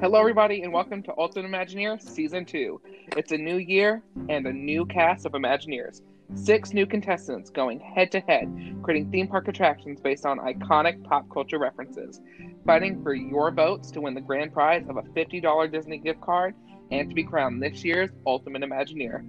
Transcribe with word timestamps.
Hello, 0.00 0.18
everybody, 0.18 0.62
and 0.62 0.72
welcome 0.72 1.02
to 1.02 1.12
Ultimate 1.18 1.50
Imagineer 1.50 2.00
Season 2.00 2.46
2. 2.46 2.80
It's 3.18 3.32
a 3.32 3.36
new 3.36 3.58
year 3.58 4.02
and 4.30 4.46
a 4.46 4.52
new 4.52 4.86
cast 4.86 5.26
of 5.26 5.32
Imagineers. 5.32 6.00
Six 6.34 6.72
new 6.72 6.86
contestants 6.86 7.50
going 7.50 7.80
head 7.80 8.10
to 8.12 8.20
head, 8.20 8.78
creating 8.82 9.10
theme 9.10 9.28
park 9.28 9.48
attractions 9.48 10.00
based 10.00 10.24
on 10.24 10.38
iconic 10.38 11.04
pop 11.04 11.28
culture 11.30 11.58
references, 11.58 12.22
fighting 12.64 13.02
for 13.02 13.12
your 13.12 13.50
votes 13.50 13.90
to 13.90 14.00
win 14.00 14.14
the 14.14 14.22
grand 14.22 14.54
prize 14.54 14.86
of 14.88 14.96
a 14.96 15.02
$50 15.02 15.70
Disney 15.70 15.98
gift 15.98 16.22
card 16.22 16.54
and 16.90 17.10
to 17.10 17.14
be 17.14 17.22
crowned 17.22 17.62
this 17.62 17.84
year's 17.84 18.08
Ultimate 18.26 18.62
Imagineer. 18.62 19.22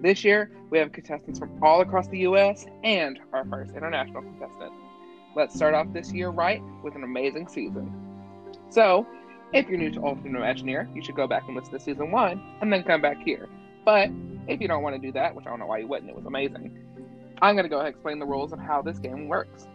This 0.00 0.22
year, 0.22 0.52
we 0.70 0.78
have 0.78 0.92
contestants 0.92 1.40
from 1.40 1.60
all 1.60 1.80
across 1.80 2.06
the 2.06 2.20
U.S. 2.20 2.66
and 2.84 3.18
our 3.32 3.44
first 3.46 3.74
international 3.74 4.22
contestant. 4.22 4.72
Let's 5.34 5.56
start 5.56 5.74
off 5.74 5.92
this 5.92 6.12
year 6.12 6.28
right 6.28 6.62
with 6.84 6.94
an 6.94 7.02
amazing 7.02 7.48
season. 7.48 7.92
So, 8.70 9.06
if 9.54 9.68
you're 9.68 9.78
new 9.78 9.90
to 9.90 10.04
Ultimate 10.04 10.32
Imagineer, 10.32 10.92
you 10.94 11.02
should 11.02 11.14
go 11.14 11.28
back 11.28 11.44
and 11.46 11.56
listen 11.56 11.72
to 11.72 11.80
season 11.80 12.10
one 12.10 12.42
and 12.60 12.72
then 12.72 12.82
come 12.82 13.00
back 13.00 13.22
here. 13.22 13.48
But 13.84 14.10
if 14.48 14.60
you 14.60 14.66
don't 14.66 14.82
want 14.82 14.96
to 14.96 15.00
do 15.00 15.12
that, 15.12 15.32
which 15.34 15.46
I 15.46 15.50
don't 15.50 15.60
know 15.60 15.66
why 15.66 15.78
you 15.78 15.86
wouldn't, 15.86 16.10
it 16.10 16.16
was 16.16 16.26
amazing, 16.26 16.76
I'm 17.40 17.54
going 17.54 17.64
to 17.64 17.68
go 17.68 17.76
ahead 17.76 17.86
and 17.86 17.94
explain 17.94 18.18
the 18.18 18.26
rules 18.26 18.52
of 18.52 18.58
how 18.58 18.82
this 18.82 18.98
game 18.98 19.28
works. 19.28 19.68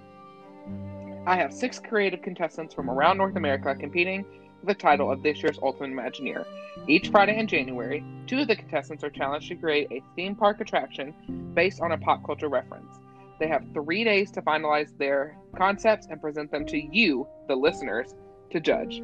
I 1.25 1.37
have 1.37 1.53
six 1.53 1.79
creative 1.79 2.21
contestants 2.21 2.73
from 2.73 2.89
around 2.89 3.17
North 3.17 3.37
America 3.37 3.73
competing 3.73 4.25
for 4.59 4.65
the 4.65 4.73
title 4.73 5.09
of 5.09 5.23
this 5.23 5.41
year's 5.41 5.59
Ultimate 5.63 5.91
Imagineer. 5.91 6.45
Each 6.87 7.07
Friday 7.07 7.39
in 7.39 7.47
January, 7.47 8.03
two 8.27 8.39
of 8.39 8.47
the 8.47 8.57
contestants 8.57 9.05
are 9.05 9.09
challenged 9.09 9.47
to 9.47 9.55
create 9.55 9.87
a 9.91 10.03
theme 10.17 10.35
park 10.35 10.59
attraction 10.59 11.13
based 11.53 11.79
on 11.79 11.93
a 11.93 11.97
pop 11.97 12.25
culture 12.25 12.49
reference. 12.49 12.99
They 13.39 13.47
have 13.47 13.63
three 13.73 14.03
days 14.03 14.29
to 14.31 14.41
finalize 14.41 14.97
their 14.97 15.37
concepts 15.55 16.07
and 16.09 16.19
present 16.19 16.51
them 16.51 16.65
to 16.65 16.77
you, 16.77 17.25
the 17.47 17.55
listeners, 17.55 18.15
to 18.51 18.59
judge. 18.59 19.01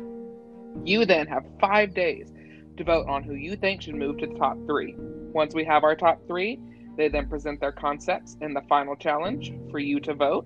You 0.83 1.05
then 1.05 1.27
have 1.27 1.45
five 1.59 1.93
days 1.93 2.31
to 2.77 2.83
vote 2.83 3.07
on 3.07 3.23
who 3.23 3.35
you 3.35 3.55
think 3.55 3.81
should 3.81 3.95
move 3.95 4.17
to 4.17 4.27
the 4.27 4.35
top 4.35 4.57
three. 4.65 4.95
Once 4.97 5.53
we 5.53 5.63
have 5.65 5.83
our 5.83 5.95
top 5.95 6.19
three, 6.27 6.59
they 6.97 7.07
then 7.07 7.27
present 7.27 7.59
their 7.59 7.71
concepts 7.71 8.37
in 8.41 8.53
the 8.53 8.61
final 8.69 8.95
challenge 8.95 9.53
for 9.71 9.79
you 9.79 9.99
to 10.01 10.13
vote, 10.13 10.45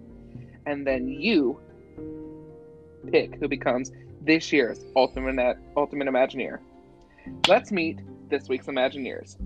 and 0.65 0.85
then 0.85 1.07
you 1.07 1.59
pick 3.11 3.35
who 3.35 3.47
becomes 3.47 3.91
this 4.21 4.51
year's 4.51 4.85
Ultimate, 4.95 5.57
Ultimate 5.77 6.07
Imagineer. 6.07 6.59
Let's 7.47 7.71
meet 7.71 7.99
this 8.29 8.49
week's 8.49 8.67
Imagineers. 8.67 9.37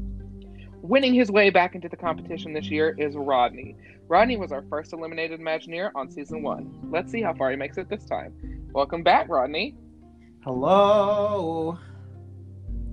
Winning 0.81 1.14
his 1.14 1.31
way 1.31 1.50
back 1.50 1.75
into 1.75 1.88
the 1.88 1.95
competition 1.95 2.53
this 2.53 2.70
year 2.70 2.95
is 2.97 3.16
Rodney. 3.16 3.75
Rodney 4.08 4.36
was 4.38 4.52
our 4.52 4.64
first 4.70 4.92
eliminated 4.92 5.40
Imagineer 5.40 5.92
on 5.95 6.12
season 6.12 6.44
one. 6.44 6.90
Let's 6.92 7.12
see 7.12 7.22
how 7.22 7.34
far 7.34 7.52
he 7.52 7.56
makes 7.56 7.78
it 7.78 7.90
this 7.90 8.06
time. 8.06 8.34
Welcome 8.73 9.03
back, 9.03 9.30
Rodney. 9.30 9.75
Hello. 10.44 11.80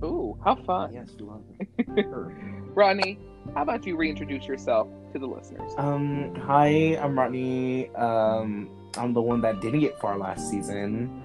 Ooh, 0.05 0.39
how 0.41 0.55
fun. 0.55 0.93
Yes, 0.93 1.09
you 1.19 1.25
love 1.25 1.43
Rodney, 2.73 3.19
how 3.53 3.63
about 3.63 3.85
you 3.85 3.97
reintroduce 3.97 4.45
yourself 4.45 4.87
to 5.11 5.19
the 5.19 5.25
listeners? 5.25 5.73
Um, 5.77 6.33
hi, 6.35 6.97
I'm 7.01 7.19
Rodney. 7.19 7.93
Um, 7.95 8.69
I'm 8.95 9.13
the 9.13 9.21
one 9.21 9.41
that 9.41 9.59
didn't 9.59 9.81
get 9.81 9.99
far 9.99 10.17
last 10.17 10.49
season. 10.49 11.21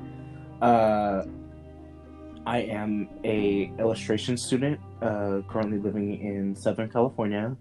Uh, 0.60 1.22
I 2.44 2.58
am 2.58 3.08
a 3.22 3.72
illustration 3.78 4.36
student, 4.36 4.80
uh, 5.02 5.42
currently 5.48 5.78
living 5.78 6.20
in 6.20 6.56
Southern 6.56 6.90
California. 6.90 7.56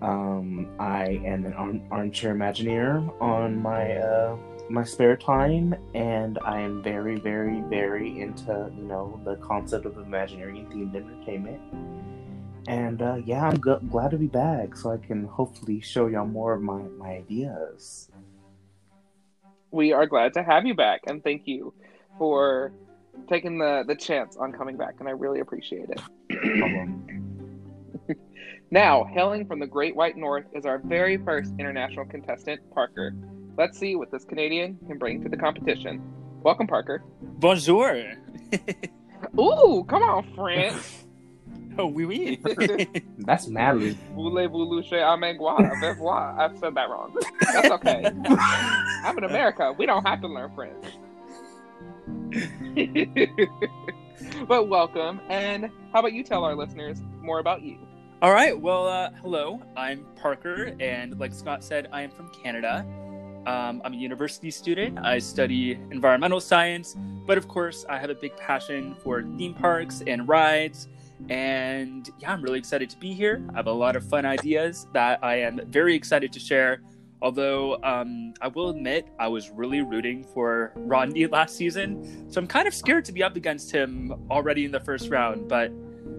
Um, 0.00 0.68
I 0.80 1.20
am 1.24 1.46
an 1.46 1.52
arm- 1.52 1.82
armchair 1.92 2.34
Imagineer 2.34 3.08
on 3.22 3.62
my 3.62 3.98
uh, 3.98 4.36
my 4.72 4.84
spare 4.84 5.16
time, 5.16 5.74
and 5.94 6.38
I 6.44 6.60
am 6.60 6.82
very, 6.82 7.20
very, 7.20 7.60
very 7.60 8.20
into 8.20 8.70
you 8.76 8.84
know 8.84 9.20
the 9.24 9.36
concept 9.36 9.84
of 9.84 9.98
Imagineering 9.98 10.66
themed 10.66 10.96
entertainment. 10.96 11.60
And 12.66 13.02
uh, 13.02 13.16
yeah, 13.24 13.46
I'm 13.46 13.56
g- 13.62 13.86
glad 13.90 14.12
to 14.12 14.16
be 14.16 14.28
back, 14.28 14.76
so 14.76 14.90
I 14.90 14.96
can 14.96 15.26
hopefully 15.26 15.80
show 15.80 16.06
y'all 16.06 16.26
more 16.26 16.54
of 16.54 16.62
my 16.62 16.82
my 16.96 17.10
ideas. 17.10 18.08
We 19.70 19.92
are 19.92 20.06
glad 20.06 20.34
to 20.34 20.42
have 20.42 20.66
you 20.66 20.74
back, 20.74 21.02
and 21.06 21.22
thank 21.22 21.42
you 21.46 21.74
for 22.18 22.72
taking 23.28 23.58
the 23.58 23.84
the 23.86 23.94
chance 23.94 24.36
on 24.36 24.52
coming 24.52 24.76
back, 24.76 24.94
and 25.00 25.08
I 25.08 25.12
really 25.12 25.40
appreciate 25.40 25.88
it. 25.90 26.00
now, 28.70 29.04
hailing 29.04 29.46
from 29.46 29.58
the 29.58 29.66
Great 29.66 29.94
White 29.94 30.16
North 30.16 30.46
is 30.54 30.64
our 30.64 30.78
very 30.78 31.18
first 31.18 31.52
international 31.58 32.06
contestant, 32.06 32.60
Parker. 32.72 33.12
Let's 33.56 33.78
see 33.78 33.96
what 33.96 34.10
this 34.10 34.24
Canadian 34.24 34.78
can 34.86 34.98
bring 34.98 35.22
to 35.22 35.28
the 35.28 35.36
competition. 35.36 36.00
Welcome, 36.42 36.66
Parker. 36.66 37.04
Bonjour. 37.20 37.94
Ooh, 39.38 39.84
come 39.88 40.02
on, 40.02 40.34
French. 40.34 40.82
oh, 41.78 41.86
oui, 41.86 42.06
oui. 42.06 43.02
That's 43.18 43.48
madly. 43.48 43.98
Voulez-vous 44.14 44.64
loucher 44.64 45.02
à 45.02 45.18
moi? 45.98 46.34
I've 46.38 46.58
said 46.58 46.74
that 46.74 46.88
wrong. 46.88 47.14
That's 47.40 47.70
okay. 47.70 48.04
I'm 49.04 49.18
in 49.18 49.24
America. 49.24 49.74
We 49.76 49.84
don't 49.84 50.06
have 50.06 50.22
to 50.22 50.28
learn 50.28 50.50
French. 50.54 50.84
but 54.48 54.68
welcome. 54.68 55.20
And 55.28 55.70
how 55.92 56.00
about 56.00 56.14
you 56.14 56.24
tell 56.24 56.44
our 56.44 56.54
listeners 56.54 57.02
more 57.20 57.38
about 57.38 57.60
you? 57.60 57.78
All 58.22 58.32
right. 58.32 58.58
Well, 58.58 58.86
uh, 58.86 59.10
hello. 59.20 59.60
I'm 59.76 60.06
Parker, 60.16 60.74
and 60.80 61.20
like 61.20 61.34
Scott 61.34 61.62
said, 61.62 61.88
I 61.92 62.02
am 62.02 62.10
from 62.10 62.30
Canada. 62.42 62.86
Um, 63.46 63.82
I'm 63.84 63.92
a 63.92 63.96
university 63.96 64.50
student. 64.50 64.98
I 65.00 65.18
study 65.18 65.72
environmental 65.90 66.40
science, 66.40 66.96
but 67.26 67.38
of 67.38 67.48
course, 67.48 67.84
I 67.88 67.98
have 67.98 68.10
a 68.10 68.14
big 68.14 68.36
passion 68.36 68.94
for 69.02 69.22
theme 69.36 69.54
parks 69.54 70.02
and 70.06 70.28
rides. 70.28 70.88
And 71.28 72.08
yeah, 72.18 72.32
I'm 72.32 72.42
really 72.42 72.58
excited 72.58 72.88
to 72.90 72.96
be 72.98 73.12
here. 73.12 73.44
I 73.52 73.56
have 73.56 73.66
a 73.66 73.72
lot 73.72 73.96
of 73.96 74.08
fun 74.08 74.24
ideas 74.24 74.86
that 74.92 75.18
I 75.22 75.36
am 75.36 75.60
very 75.68 75.94
excited 75.94 76.32
to 76.32 76.40
share. 76.40 76.82
Although 77.20 77.80
um, 77.84 78.34
I 78.40 78.48
will 78.48 78.70
admit, 78.70 79.08
I 79.18 79.28
was 79.28 79.50
really 79.50 79.80
rooting 79.80 80.24
for 80.24 80.72
Rodney 80.76 81.26
last 81.28 81.56
season, 81.56 82.30
so 82.30 82.40
I'm 82.40 82.48
kind 82.48 82.66
of 82.66 82.74
scared 82.74 83.04
to 83.06 83.12
be 83.12 83.22
up 83.22 83.36
against 83.36 83.70
him 83.70 84.12
already 84.30 84.64
in 84.64 84.72
the 84.72 84.80
first 84.80 85.08
round. 85.08 85.48
But 85.48 85.70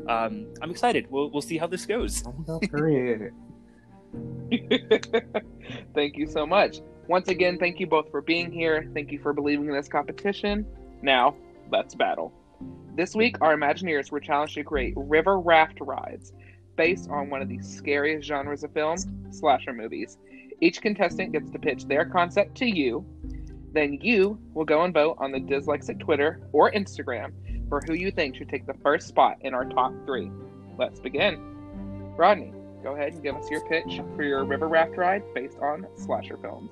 um, 0.07 0.47
I'm 0.61 0.71
excited. 0.71 1.07
We'll 1.09 1.29
we'll 1.29 1.41
see 1.41 1.57
how 1.57 1.67
this 1.67 1.85
goes. 1.85 2.23
Oh, 2.47 2.59
period. 2.59 3.33
Thank 5.93 6.17
you 6.17 6.27
so 6.27 6.45
much. 6.45 6.77
Once 7.07 7.27
again, 7.27 7.57
thank 7.57 7.79
you 7.79 7.87
both 7.87 8.09
for 8.11 8.21
being 8.21 8.51
here. 8.51 8.89
Thank 8.93 9.11
you 9.11 9.19
for 9.19 9.33
believing 9.33 9.67
in 9.67 9.73
this 9.73 9.89
competition. 9.89 10.65
Now, 11.01 11.35
let's 11.69 11.95
battle. 11.95 12.31
This 12.95 13.13
week, 13.15 13.37
our 13.41 13.55
Imagineers 13.57 14.11
were 14.11 14.21
challenged 14.21 14.53
to 14.55 14.63
create 14.63 14.93
river 14.95 15.39
raft 15.39 15.79
rides 15.81 16.31
based 16.77 17.09
on 17.09 17.29
one 17.29 17.41
of 17.41 17.49
the 17.49 17.59
scariest 17.61 18.27
genres 18.27 18.63
of 18.63 18.71
film, 18.71 18.97
slasher 19.31 19.73
movies. 19.73 20.17
Each 20.61 20.81
contestant 20.81 21.33
gets 21.33 21.49
to 21.49 21.59
pitch 21.59 21.85
their 21.85 22.05
concept 22.05 22.55
to 22.57 22.65
you. 22.65 23.05
Then 23.73 23.99
you 24.01 24.39
will 24.53 24.65
go 24.65 24.83
and 24.83 24.93
vote 24.93 25.17
on 25.19 25.31
the 25.31 25.39
Dyslexic 25.39 25.99
Twitter 25.99 26.39
or 26.51 26.71
Instagram 26.71 27.33
for 27.67 27.81
who 27.85 27.93
you 27.93 28.11
think 28.11 28.35
should 28.35 28.49
take 28.49 28.65
the 28.65 28.75
first 28.75 29.07
spot 29.07 29.37
in 29.41 29.53
our 29.53 29.65
top 29.65 29.91
three. 30.05 30.31
Let's 30.77 30.99
begin. 30.99 31.37
Rodney, 32.15 32.53
go 32.83 32.95
ahead 32.95 33.13
and 33.13 33.23
give 33.23 33.35
us 33.35 33.49
your 33.49 33.61
pitch 33.67 34.01
for 34.15 34.23
your 34.23 34.43
river 34.43 34.67
raft 34.67 34.97
ride 34.97 35.23
based 35.33 35.57
on 35.59 35.87
slasher 35.95 36.37
films. 36.37 36.69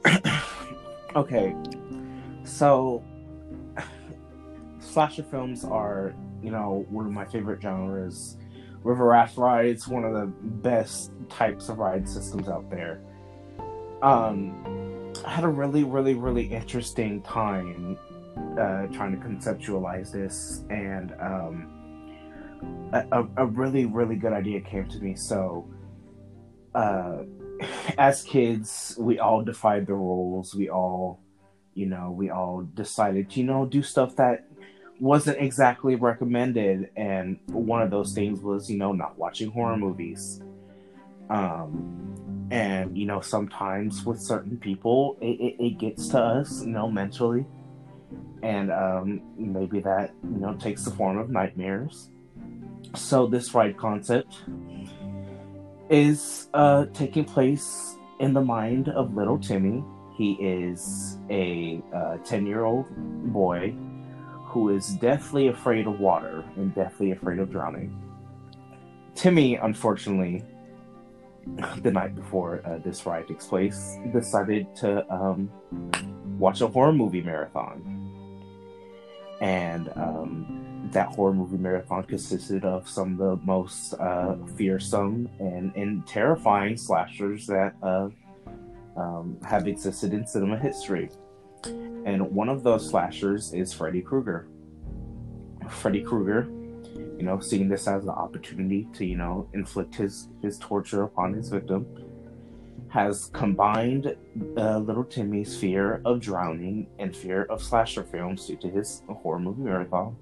okay, 1.16 1.56
so 2.44 3.04
slasher 4.80 5.24
films 5.24 5.64
are, 5.64 6.14
you 6.44 6.52
know, 6.52 6.86
one 6.90 7.06
of 7.06 7.12
my 7.14 7.26
favorite 7.26 7.62
genres. 7.62 8.38
River 8.84 9.06
raft 9.06 9.38
rides, 9.38 9.88
one 9.88 10.04
of 10.04 10.14
the 10.14 10.26
best 10.26 11.12
types 11.30 11.70
of 11.70 11.78
ride 11.78 12.10
systems 12.10 12.50
out 12.50 12.70
there. 12.70 13.02
Um, 14.02 15.14
I 15.26 15.30
had 15.30 15.44
a 15.44 15.50
really, 15.50 15.84
really, 15.84 16.16
really 16.16 16.46
interesting 16.46 17.22
time 17.22 17.98
uh, 18.60 18.88
trying 18.88 19.12
to 19.12 19.18
conceptualize 19.18 20.12
this, 20.12 20.64
and 20.70 21.14
um, 21.22 21.82
a, 22.94 23.24
a 23.38 23.46
really, 23.46 23.86
really 23.86 24.16
good 24.16 24.34
idea 24.34 24.62
came 24.62 24.88
to 24.90 25.00
me. 25.00 25.16
So, 25.16 25.68
uh, 26.74 27.24
as 27.98 28.24
kids, 28.24 28.96
we 29.00 29.20
all 29.20 29.44
defied 29.44 29.88
the 29.88 29.94
rules. 29.94 30.56
We 30.56 30.70
all, 30.70 31.20
you 31.74 31.86
know, 31.86 32.12
we 32.12 32.30
all 32.30 32.68
decided 32.74 33.36
you 33.36 33.44
know, 33.44 33.66
do 33.66 33.82
stuff 33.82 34.16
that 34.18 34.48
wasn't 35.00 35.42
exactly 35.42 35.96
recommended. 35.96 36.90
And 36.96 37.40
one 37.48 37.82
of 37.82 37.90
those 37.90 38.14
things 38.14 38.42
was, 38.42 38.70
you 38.70 38.78
know, 38.78 38.94
not 38.94 39.18
watching 39.18 39.52
horror 39.52 39.78
movies. 39.78 40.42
Um, 41.30 42.48
and, 42.52 42.98
you 42.98 43.06
know, 43.06 43.22
sometimes 43.22 44.06
with 44.06 44.22
certain 44.22 44.58
people, 44.58 45.18
it, 45.22 45.40
it, 45.40 45.56
it 45.60 45.78
gets 45.80 46.10
to 46.10 46.20
us, 46.20 46.62
you 46.62 46.70
know, 46.70 46.90
mentally. 46.92 47.46
And 48.44 48.72
um, 48.72 49.22
maybe 49.38 49.80
that, 49.80 50.14
you 50.24 50.40
know, 50.40 50.56
takes 50.56 50.84
the 50.84 50.92
form 50.92 51.18
of 51.18 51.30
nightmares. 51.30 52.10
So, 52.96 53.26
this 53.26 53.54
ride 53.54 53.78
concept 53.78 54.42
is 55.92 56.48
uh, 56.54 56.86
taking 56.94 57.26
place 57.26 57.98
in 58.20 58.34
the 58.34 58.42
mind 58.42 58.88
of 58.90 59.14
little 59.14 59.38
Timmy. 59.38 59.84
He 60.16 60.34
is 60.34 61.18
a 61.30 61.82
10 62.24 62.44
uh, 62.44 62.48
year 62.48 62.64
old 62.64 62.88
boy 63.34 63.76
who 64.46 64.70
is 64.70 64.96
deathly 64.96 65.48
afraid 65.50 65.88
of 65.88 66.00
water 66.00 66.44
and 66.56 66.74
deathly 66.74 67.12
afraid 67.12 67.40
of 67.40 67.52
drowning. 67.52 68.02
Timmy, 69.16 69.56
unfortunately, 69.56 70.44
the 71.82 71.92
night 71.92 72.16
before 72.16 72.62
uh, 72.66 72.78
this 72.78 73.06
ride 73.06 73.28
takes 73.28 73.48
place, 73.48 73.98
decided 74.14 74.74
to 74.78 75.10
um, 75.14 75.50
watch 76.38 76.62
a 76.62 76.68
horror 76.68 76.94
movie 76.94 77.22
marathon. 77.22 77.98
And 79.42 79.90
um, 79.96 80.71
that 80.92 81.08
horror 81.08 81.34
movie 81.34 81.58
marathon 81.58 82.04
consisted 82.04 82.66
of 82.66 82.88
some 82.88 83.14
of 83.14 83.18
the 83.18 83.46
most 83.46 83.94
uh, 83.94 84.36
fearsome 84.56 85.30
and, 85.40 85.76
and 85.76 86.06
terrifying 86.08 86.78
slashers 86.78 87.48
that 87.48 87.74
uh, 87.82 88.10
um, 88.98 89.38
have 89.44 89.68
existed 89.68 90.14
in 90.14 90.26
cinema 90.26 90.58
history. 90.58 91.10
And 91.64 92.30
one 92.32 92.50
of 92.50 92.64
those 92.64 92.90
slashers 92.90 93.54
is 93.54 93.72
Freddy 93.72 94.02
Krueger. 94.02 94.48
Freddy 95.70 96.02
Krueger 96.02 96.50
you 97.22 97.28
know, 97.28 97.40
seeing 97.40 97.70
this 97.70 97.88
as 97.88 98.04
an 98.04 98.10
opportunity 98.10 98.88
to, 98.94 99.06
you 99.06 99.16
know, 99.16 99.48
inflict 99.54 99.94
his 99.94 100.30
his 100.42 100.58
torture 100.58 101.04
upon 101.04 101.34
his 101.34 101.50
victim, 101.50 101.86
has 102.90 103.30
combined 103.34 104.16
uh, 104.58 104.80
little 104.80 105.04
Timmy's 105.04 105.56
fear 105.56 106.02
of 106.04 106.20
drowning 106.20 106.88
and 106.98 107.16
fear 107.16 107.44
of 107.44 107.62
slasher 107.62 108.04
films 108.04 108.48
due 108.48 108.58
to 108.58 108.70
his 108.70 109.04
horror 109.08 109.38
movie 109.38 109.62
marathon, 109.62 110.16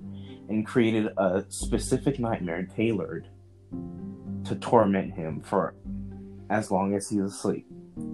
and 0.50 0.66
created 0.66 1.08
a 1.18 1.46
specific 1.50 2.20
nightmare 2.20 2.68
tailored 2.76 3.28
to 4.46 4.56
torment 4.56 5.14
him 5.14 5.42
for 5.42 5.76
as 6.50 6.72
long 6.72 6.96
as 6.96 7.10
he's 7.10 7.22
asleep. 7.22 7.66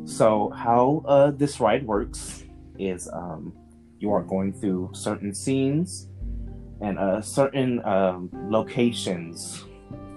So, 0.04 0.50
how 0.50 1.04
uh, 1.08 1.32
this 1.32 1.60
ride 1.60 1.86
works 1.86 2.44
is 2.78 3.08
um, 3.12 3.54
you 4.00 4.12
are 4.12 4.22
going 4.22 4.54
through 4.54 4.92
certain 4.94 5.34
scenes 5.34 6.10
and 6.82 7.00
uh, 7.00 7.22
certain 7.22 7.84
um, 7.86 8.30
locations 8.50 9.64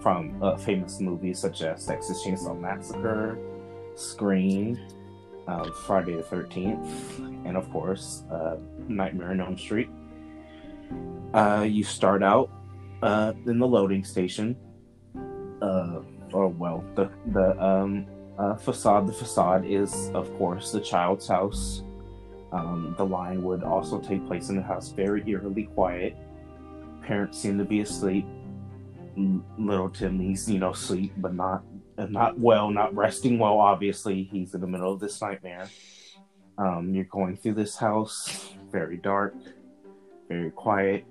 from 0.00 0.43
uh, 0.43 0.56
famous 0.56 1.00
movies 1.00 1.38
such 1.38 1.62
as 1.62 1.87
Texas 1.87 2.25
Chainsaw 2.25 2.59
Massacre, 2.59 3.38
Scream, 3.94 4.79
uh, 5.47 5.71
Friday 5.87 6.14
the 6.14 6.23
13th, 6.23 7.47
and 7.47 7.56
of 7.56 7.71
course, 7.71 8.23
uh, 8.31 8.56
Nightmare 8.88 9.31
on 9.31 9.41
Elm 9.41 9.59
Street. 9.59 9.88
Uh, 11.34 11.66
you 11.69 11.84
start 11.84 12.22
out 12.22 12.50
uh, 13.02 13.32
in 13.46 13.58
the 13.58 13.66
loading 13.66 14.04
station, 14.04 14.56
or 16.32 16.48
well, 16.48 16.84
the 16.94 17.10
the 17.32 17.62
um, 17.62 18.06
facade. 18.58 19.06
The 19.06 19.12
facade 19.12 19.64
is, 19.64 20.10
of 20.14 20.32
course, 20.38 20.72
the 20.72 20.80
child's 20.80 21.28
house. 21.28 21.82
Um, 22.50 22.94
the 22.96 23.04
line 23.04 23.42
would 23.42 23.62
also 23.62 23.98
take 24.00 24.26
place 24.26 24.48
in 24.48 24.56
the 24.56 24.62
house, 24.62 24.88
very 24.88 25.22
eerily 25.26 25.64
quiet 25.64 26.16
parents 27.08 27.38
seem 27.38 27.56
to 27.56 27.64
be 27.64 27.80
asleep. 27.80 28.26
Little 29.56 29.88
Timmy's, 29.88 30.48
you 30.48 30.60
know, 30.60 30.75
sleep, 30.75 31.12
but 31.16 31.34
not 31.34 31.64
not 31.96 32.38
well, 32.38 32.70
not 32.70 32.94
resting 32.94 33.38
well. 33.38 33.58
Obviously, 33.58 34.22
he's 34.22 34.54
in 34.54 34.60
the 34.60 34.66
middle 34.66 34.92
of 34.92 35.00
this 35.00 35.20
nightmare. 35.20 35.69
Um, 36.58 36.94
you're 36.94 37.04
going 37.04 37.36
through 37.36 37.54
this 37.54 37.76
house, 37.76 38.54
very 38.70 38.98
dark, 38.98 39.34
very 40.28 40.50
quiet. 40.50 41.04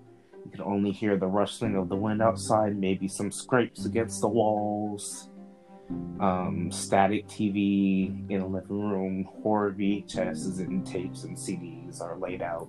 You 0.48 0.52
could 0.52 0.62
only 0.62 0.92
hear 0.92 1.18
the 1.18 1.28
rustling 1.28 1.76
of 1.76 1.90
the 1.90 1.96
wind 1.96 2.22
outside, 2.22 2.78
maybe 2.78 3.08
some 3.08 3.32
scrapes 3.32 3.86
against 3.86 4.22
the 4.22 4.30
walls. 4.30 5.30
Um, 6.20 6.70
static 6.72 7.28
TV 7.28 8.30
in 8.30 8.40
the 8.42 8.46
living 8.46 8.90
room, 8.90 9.30
horror 9.42 9.72
VHSs 9.72 10.60
and 10.60 10.86
tapes 10.86 11.24
and 11.24 11.38
CDs 11.38 12.02
are 12.02 12.18
laid 12.18 12.42
out 12.42 12.68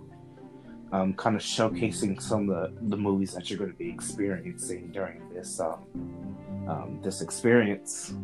um, 0.92 1.14
kind 1.14 1.36
of 1.36 1.42
showcasing 1.42 2.20
some 2.20 2.48
of 2.48 2.74
the, 2.74 2.88
the 2.88 2.96
movies 2.96 3.34
that 3.34 3.50
you're 3.50 3.58
going 3.58 3.70
to 3.70 3.76
be 3.76 3.90
experiencing 3.90 4.90
during 4.92 5.28
this 5.32 5.60
um, 5.60 5.84
um, 6.68 7.00
this 7.02 7.20
experience. 7.20 8.14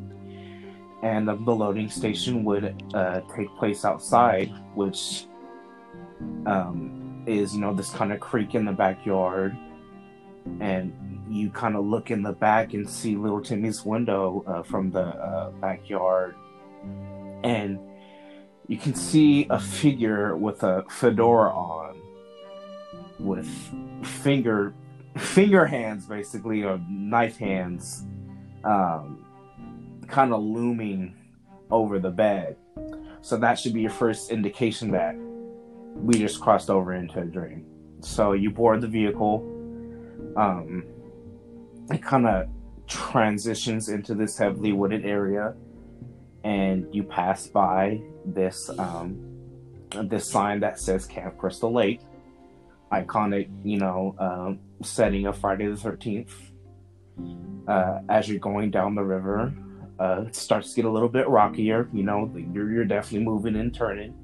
And 1.03 1.29
the 1.29 1.35
loading 1.35 1.91
station 1.91 2.45
would 2.45 2.83
uh, 2.95 3.21
take 3.37 3.55
place 3.57 3.85
outside, 3.85 4.51
which 4.75 5.27
um, 6.47 7.04
is 7.27 7.55
you 7.55 7.61
know 7.61 7.75
this 7.75 7.91
kind 7.91 8.13
of 8.13 8.21
creek 8.21 8.55
in 8.55 8.65
the 8.65 8.73
backyard, 8.73 9.57
and 10.61 10.93
you 11.29 11.51
kind 11.51 11.77
of 11.77 11.85
look 11.85 12.11
in 12.11 12.23
the 12.23 12.33
back 12.33 12.75
and 12.75 12.89
see 12.89 13.17
little 13.17 13.41
Timmy's 13.41 13.85
window 13.85 14.45
uh, 14.47 14.63
from 14.63 14.91
the 14.91 15.01
uh, 15.01 15.51
backyard, 15.51 16.35
and 17.43 17.79
you 18.69 18.79
can 18.79 18.95
see 18.95 19.47
a 19.51 19.59
figure 19.59 20.37
with 20.37 20.63
a 20.63 20.85
fedora 20.89 21.51
on 21.51 22.01
with 23.19 23.49
finger 24.03 24.75
finger 25.17 25.65
hands 25.65 26.07
basically 26.07 26.65
or 26.65 26.81
knife 26.89 27.37
hands 27.37 28.05
um, 28.65 29.25
kind 30.09 30.33
of 30.33 30.43
looming 30.43 31.15
over 31.71 31.99
the 31.99 32.11
bed. 32.11 32.57
So 33.21 33.37
that 33.39 33.59
should 33.59 33.73
be 33.73 33.83
your 33.83 33.91
first 33.91 34.31
indication 34.31 34.91
that 34.91 35.17
we 35.95 36.19
just 36.19 36.41
crossed 36.41 36.71
over 36.71 36.95
into 36.95 37.21
a 37.21 37.25
dream 37.25 37.65
so 38.01 38.33
you 38.33 38.51
board 38.51 38.81
the 38.81 38.89
vehicle 38.89 39.51
um, 40.37 40.85
it 41.91 42.03
kind 42.03 42.27
of 42.27 42.49
transitions 42.87 43.89
into 43.89 44.15
this 44.15 44.37
heavily 44.37 44.73
wooded 44.73 45.07
area 45.07 45.55
and 46.45 46.87
you 46.95 47.03
pass 47.03 47.47
by 47.47 48.01
this 48.27 48.69
um, 48.79 49.19
this 50.05 50.29
sign 50.29 50.61
that 50.61 50.79
says 50.79 51.07
camp 51.07 51.39
crystal 51.39 51.73
lake 51.73 52.01
iconic, 52.95 53.49
you 53.65 53.79
know, 53.79 54.15
um, 54.19 54.61
setting 54.83 55.27
of 55.27 55.37
Friday 55.39 55.67
the 55.67 55.77
Thirteenth. 55.77 56.35
Uh, 57.67 58.01
as 58.09 58.29
you're 58.29 58.39
going 58.39 58.71
down 58.71 58.95
the 58.95 59.03
river, 59.03 59.53
uh, 59.99 60.25
it 60.27 60.37
starts 60.37 60.71
to 60.71 60.77
get 60.77 60.85
a 60.85 60.91
little 60.91 61.09
bit 61.09 61.29
rockier. 61.29 61.89
You 61.93 62.03
know, 62.03 62.31
you're 62.53 62.71
you're 62.71 62.85
definitely 62.85 63.25
moving 63.25 63.57
and 63.57 63.75
turning, 63.75 64.15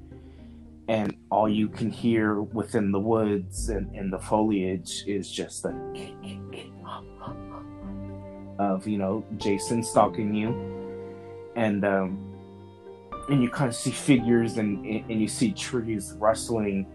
and 0.87 1.15
all 1.31 1.47
you 1.47 1.69
can 1.69 1.89
hear 1.89 2.41
within 2.41 2.91
the 2.91 2.99
woods 2.99 3.69
and, 3.69 3.89
and 3.95 4.11
the 4.11 4.19
foliage 4.19 5.05
is 5.07 5.31
just 5.31 5.63
the 5.63 5.71
of 8.59 8.87
you 8.87 8.97
know 8.97 9.25
Jason 9.37 9.81
stalking 9.81 10.35
you, 10.35 10.49
and 11.55 11.83
um, 11.83 12.19
and 13.29 13.41
you 13.41 13.49
kind 13.49 13.69
of 13.69 13.75
see 13.75 13.91
figures 13.91 14.57
and 14.57 14.85
and 14.85 15.21
you 15.21 15.27
see 15.27 15.51
trees 15.51 16.13
rustling. 16.17 16.85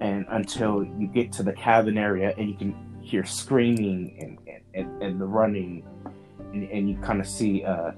And 0.00 0.26
until 0.30 0.82
you 0.82 1.06
get 1.06 1.30
to 1.34 1.44
the 1.44 1.52
cabin 1.52 1.96
area 1.96 2.34
and 2.36 2.48
you 2.48 2.56
can 2.56 2.74
hear 3.00 3.24
screaming 3.24 4.16
and 4.20 4.60
and, 4.74 5.02
and 5.02 5.20
the 5.20 5.26
running. 5.26 5.84
And, 6.52 6.68
and 6.70 6.90
you 6.90 6.96
kind 6.98 7.20
of 7.20 7.28
see 7.28 7.64
uh, 7.64 7.92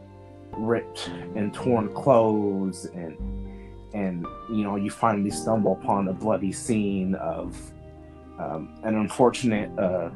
ripped 0.52 1.10
and 1.34 1.52
torn 1.54 1.94
clothes 1.94 2.84
and 2.94 3.16
and 3.94 4.26
you 4.50 4.64
know 4.64 4.76
you 4.76 4.90
finally 4.90 5.30
stumble 5.30 5.72
upon 5.80 6.08
a 6.08 6.12
bloody 6.12 6.52
scene 6.52 7.14
of 7.16 7.56
um, 8.38 8.78
an 8.82 8.96
unfortunate 8.96 9.70
uh, 9.78 10.10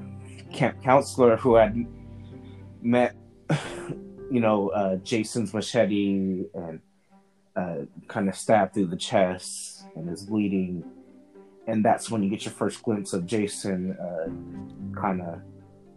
camp 0.52 0.82
counselor 0.82 1.36
who 1.36 1.54
had 1.54 1.86
met 2.82 3.14
you 4.30 4.40
know 4.40 4.68
uh, 4.70 4.96
Jason's 4.96 5.54
machete 5.54 6.44
and 6.54 6.80
uh, 7.58 7.86
kind 8.06 8.28
of 8.28 8.36
stabbed 8.36 8.74
through 8.74 8.86
the 8.86 8.96
chest 8.96 9.84
and 9.96 10.08
is 10.08 10.22
bleeding. 10.22 10.84
And 11.66 11.84
that's 11.84 12.08
when 12.10 12.22
you 12.22 12.30
get 12.30 12.44
your 12.44 12.54
first 12.54 12.82
glimpse 12.82 13.12
of 13.12 13.26
Jason 13.26 13.96
uh, 13.98 14.98
kind 14.98 15.20
of 15.20 15.40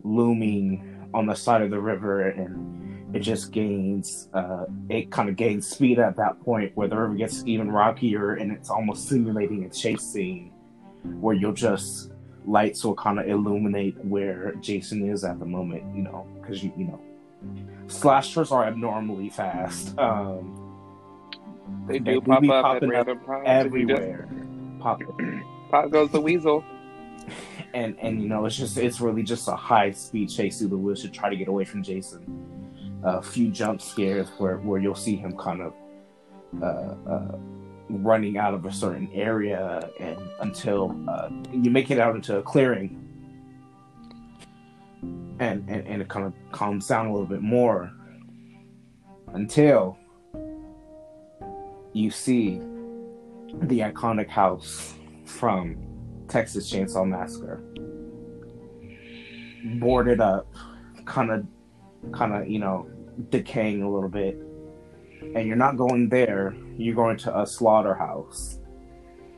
looming 0.04 1.08
on 1.14 1.28
the 1.28 1.36
side 1.36 1.62
of 1.62 1.70
the 1.70 1.80
river, 1.80 2.30
and 2.30 2.91
it 3.14 3.20
just 3.20 3.52
gains 3.52 4.30
uh, 4.34 4.66
it 4.90 5.12
kind 5.12 5.30
of 5.30 5.36
gains 5.36 5.68
speed 5.68 6.00
at 6.00 6.16
that 6.18 6.40
point 6.42 6.72
where 6.76 6.88
the 6.88 6.98
river 6.98 7.16
gets 7.16 7.44
even 7.46 7.72
rockier, 7.72 8.34
and 8.34 8.52
it's 8.52 8.70
almost 8.70 9.08
simulating 9.08 9.66
a 9.66 9.70
chase 9.70 10.04
scene 10.04 10.52
where 11.20 11.36
you'll 11.36 11.54
just 11.54 12.12
lights 12.46 12.84
will 12.84 12.96
kind 12.96 13.20
of 13.20 13.28
illuminate 13.28 13.96
where 14.06 14.54
Jason 14.56 15.08
is 15.10 15.24
at 15.24 15.40
the 15.40 15.46
moment, 15.46 15.84
you 15.96 16.04
know, 16.04 16.28
because 16.42 16.64
you 16.64 16.72
you 16.78 16.86
know 16.86 17.02
slashers 17.88 18.52
are 18.52 18.66
abnormally 18.66 19.30
fast. 19.30 19.98
Um, 20.00 20.58
they 21.88 22.00
do 22.00 22.22
they 22.22 22.48
pop 22.48 22.50
up, 22.50 22.84
up 22.84 23.44
everywhere. 23.46 24.30
Pop 24.80 25.02
Pop 25.72 25.92
goes 25.92 26.12
the 26.12 26.22
weasel. 26.22 26.64
And 27.74 27.96
and 28.02 28.22
you 28.22 28.28
know 28.28 28.46
it's 28.46 28.58
just 28.58 28.78
it's 28.78 29.00
really 29.00 29.24
just 29.24 29.48
a 29.48 29.56
high 29.56 29.92
speed 29.92 30.30
chase 30.30 30.60
through 30.60 30.70
the 30.70 30.78
woods 30.78 31.02
to 31.04 31.10
try 31.10 31.30
to 31.30 31.36
get 31.36 31.48
away 31.48 31.64
from 31.64 31.84
Jason. 31.84 32.61
A 33.04 33.22
few 33.22 33.50
jump 33.50 33.82
scares 33.82 34.30
where 34.38 34.58
where 34.58 34.80
you'll 34.80 34.96
see 34.96 35.16
him 35.16 35.36
kind 35.36 35.62
of 35.62 35.74
uh, 36.62 36.96
uh, 37.10 37.38
running 37.90 38.38
out 38.38 38.54
of 38.54 38.66
a 38.66 38.72
certain 38.72 39.10
area 39.14 39.90
and 40.00 40.20
until 40.42 40.96
uh, 41.10 41.30
you 41.52 41.72
make 41.72 41.90
it 41.90 42.00
out 42.00 42.16
into 42.16 42.38
a 42.38 42.44
clearing 42.44 42.98
and, 45.40 45.68
and 45.68 45.88
and 45.88 46.02
it 46.02 46.08
kind 46.08 46.26
of 46.26 46.34
calms 46.52 46.88
down 46.88 47.08
a 47.08 47.12
little 47.12 47.28
bit 47.28 47.42
more 47.42 47.92
until 49.34 49.98
you 51.94 52.10
see 52.10 52.62
the 53.64 53.80
iconic 53.80 54.30
house 54.30 54.94
from 55.26 55.76
Texas 56.28 56.72
Chainsaw 56.72 57.08
Massacre. 57.08 57.62
Boarded 59.80 60.22
up, 60.22 60.54
kind 61.06 61.32
of, 61.32 61.46
kind 62.14 62.34
of, 62.34 62.50
you 62.50 62.60
know, 62.60 62.90
decaying 63.30 63.84
a 63.84 63.92
little 63.92 64.10
bit. 64.10 64.36
And 65.36 65.48
you're 65.48 65.56
not 65.56 65.78
going 65.78 66.10
there. 66.10 66.56
You're 66.78 66.96
going 66.96 67.18
to 67.18 67.40
a 67.40 67.46
slaughterhouse 67.46 68.60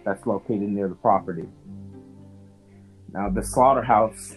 that's 0.05 0.25
located 0.25 0.69
near 0.69 0.87
the 0.87 0.95
property. 0.95 1.47
Now, 3.11 3.29
the 3.29 3.43
slaughterhouse, 3.43 4.35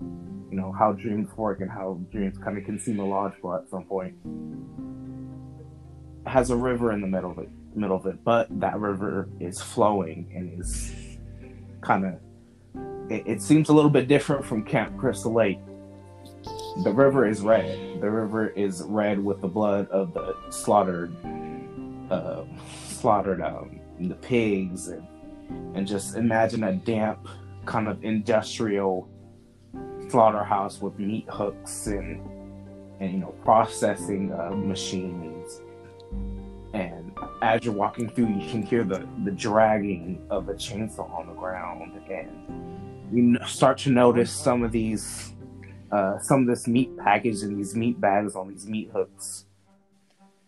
you 0.00 0.56
know, 0.56 0.72
how 0.72 0.92
dreams 0.92 1.28
work 1.36 1.60
and 1.60 1.70
how 1.70 2.00
dreams 2.10 2.38
kind 2.38 2.56
of 2.56 2.64
can 2.64 2.78
seem 2.78 3.00
illogical 3.00 3.54
at 3.54 3.68
some 3.68 3.84
point, 3.84 4.14
has 6.26 6.50
a 6.50 6.56
river 6.56 6.92
in 6.92 7.00
the 7.00 7.06
middle 7.06 7.30
of 7.30 7.38
it, 7.38 7.50
middle 7.74 7.96
of 7.96 8.06
it, 8.06 8.24
but 8.24 8.48
that 8.60 8.78
river 8.78 9.28
is 9.40 9.60
flowing 9.60 10.30
and 10.34 10.58
is 10.60 10.92
kind 11.82 12.06
of. 12.06 12.14
It, 13.10 13.24
it 13.26 13.42
seems 13.42 13.68
a 13.68 13.72
little 13.72 13.90
bit 13.90 14.08
different 14.08 14.44
from 14.44 14.64
Camp 14.64 14.96
Crystal 14.96 15.32
Lake. 15.32 15.58
The 16.82 16.92
river 16.92 17.26
is 17.26 17.40
red. 17.40 18.00
The 18.00 18.10
river 18.10 18.48
is 18.48 18.82
red 18.82 19.22
with 19.22 19.40
the 19.40 19.48
blood 19.48 19.88
of 19.90 20.12
the 20.12 20.36
slaughtered, 20.50 21.14
uh, 22.10 22.44
slaughtered 22.88 23.40
um, 23.40 23.80
the 23.98 24.14
pigs, 24.14 24.88
and 24.88 25.06
and 25.74 25.86
just 25.86 26.16
imagine 26.16 26.64
a 26.64 26.74
damp 26.74 27.28
kind 27.64 27.88
of 27.88 28.02
industrial 28.04 29.08
slaughterhouse 30.08 30.80
with 30.80 30.98
meat 30.98 31.26
hooks 31.28 31.86
and 31.86 32.20
and 33.00 33.12
you 33.12 33.18
know 33.18 33.34
processing 33.44 34.32
uh, 34.32 34.50
machines 34.50 35.60
and 36.72 37.12
as 37.42 37.64
you're 37.64 37.74
walking 37.74 38.08
through 38.08 38.28
you 38.28 38.48
can 38.48 38.62
hear 38.62 38.84
the 38.84 39.06
the 39.24 39.30
dragging 39.32 40.24
of 40.30 40.48
a 40.48 40.54
chainsaw 40.54 41.10
on 41.12 41.26
the 41.26 41.34
ground 41.34 41.92
and 42.08 43.12
you 43.12 43.38
start 43.46 43.78
to 43.78 43.90
notice 43.90 44.30
some 44.30 44.62
of 44.62 44.72
these 44.72 45.32
uh, 45.92 46.18
some 46.18 46.42
of 46.42 46.46
this 46.46 46.66
meat 46.66 46.96
package 46.98 47.42
and 47.42 47.58
these 47.58 47.74
meat 47.74 48.00
bags 48.00 48.34
on 48.34 48.48
these 48.48 48.66
meat 48.66 48.90
hooks 48.92 49.46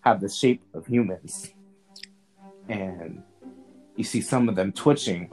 have 0.00 0.20
the 0.20 0.28
shape 0.28 0.62
of 0.74 0.86
humans 0.86 1.52
and 2.68 3.22
you 3.96 4.04
see 4.04 4.20
some 4.20 4.48
of 4.48 4.54
them 4.54 4.72
twitching 4.72 5.30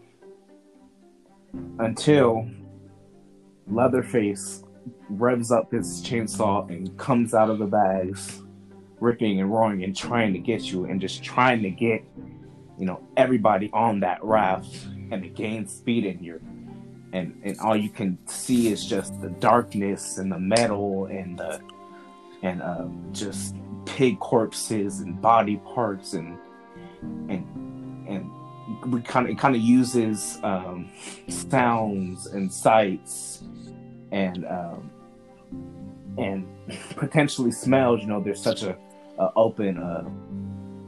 until 1.79 2.47
Leatherface 3.67 4.63
revs 5.09 5.51
up 5.51 5.71
his 5.71 6.01
chainsaw 6.01 6.69
and 6.69 6.97
comes 6.97 7.33
out 7.33 7.49
of 7.49 7.59
the 7.59 7.65
bags, 7.65 8.41
ripping 8.99 9.39
and 9.39 9.51
roaring 9.51 9.83
and 9.83 9.95
trying 9.95 10.33
to 10.33 10.39
get 10.39 10.63
you 10.63 10.85
and 10.85 11.01
just 11.01 11.23
trying 11.23 11.61
to 11.61 11.69
get, 11.69 12.03
you 12.77 12.85
know, 12.85 13.01
everybody 13.17 13.69
on 13.73 13.99
that 13.99 14.23
raft 14.23 14.85
and 15.11 15.25
it 15.25 15.35
gains 15.35 15.73
speed 15.73 16.05
in 16.05 16.23
you. 16.23 16.41
And, 17.15 17.39
and 17.45 17.57
all 17.59 17.77
you 17.77 17.89
can 17.89 18.17
see 18.27 18.67
is 18.67 18.85
just 18.85 19.21
the 19.21 19.29
darkness 19.29 20.17
and 20.17 20.29
the 20.29 20.39
metal 20.39 21.05
and 21.05 21.39
the 21.39 21.61
and 22.43 22.61
um, 22.61 23.09
just 23.13 23.55
pig 23.85 24.19
corpses 24.19 24.99
and 24.99 25.21
body 25.21 25.57
parts 25.73 26.13
and 26.13 26.37
and 27.29 28.07
and 28.07 28.29
we 28.91 29.01
kind 29.01 29.27
of 29.27 29.31
it 29.31 29.37
kind 29.37 29.55
of 29.55 29.61
uses 29.61 30.39
um, 30.43 30.89
sounds 31.29 32.25
and 32.27 32.51
sights 32.51 33.43
and 34.11 34.45
um, 34.45 34.91
and 36.17 36.45
potentially 36.97 37.51
smells. 37.51 38.01
You 38.01 38.07
know, 38.07 38.21
there's 38.21 38.41
such 38.41 38.63
a, 38.63 38.77
a 39.19 39.29
open 39.35 39.77
uh, 39.77 40.03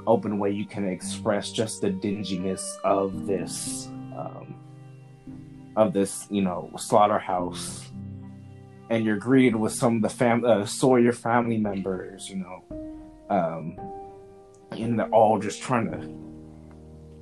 open 0.08 0.40
way 0.40 0.52
you 0.52 0.66
can 0.66 0.88
express 0.88 1.52
just 1.52 1.82
the 1.82 1.90
dinginess 1.90 2.78
of 2.84 3.28
this 3.28 3.90
of 5.78 5.94
this 5.94 6.28
you 6.30 6.42
know 6.42 6.70
slaughterhouse. 6.78 7.90
And 8.90 9.04
you're 9.06 9.18
greeted 9.18 9.56
with 9.56 9.74
some 9.74 9.98
of 9.98 10.02
the 10.02 10.10
fam- 10.10 10.46
uh, 10.46 10.66
Sawyer 10.66 11.12
family 11.12 11.58
members, 11.58 12.30
you 12.30 12.38
know, 12.38 12.64
um, 13.30 13.78
and 14.72 14.98
they're 14.98 15.10
all 15.10 15.40
just 15.40 15.62
trying 15.62 15.92
to 15.92 16.28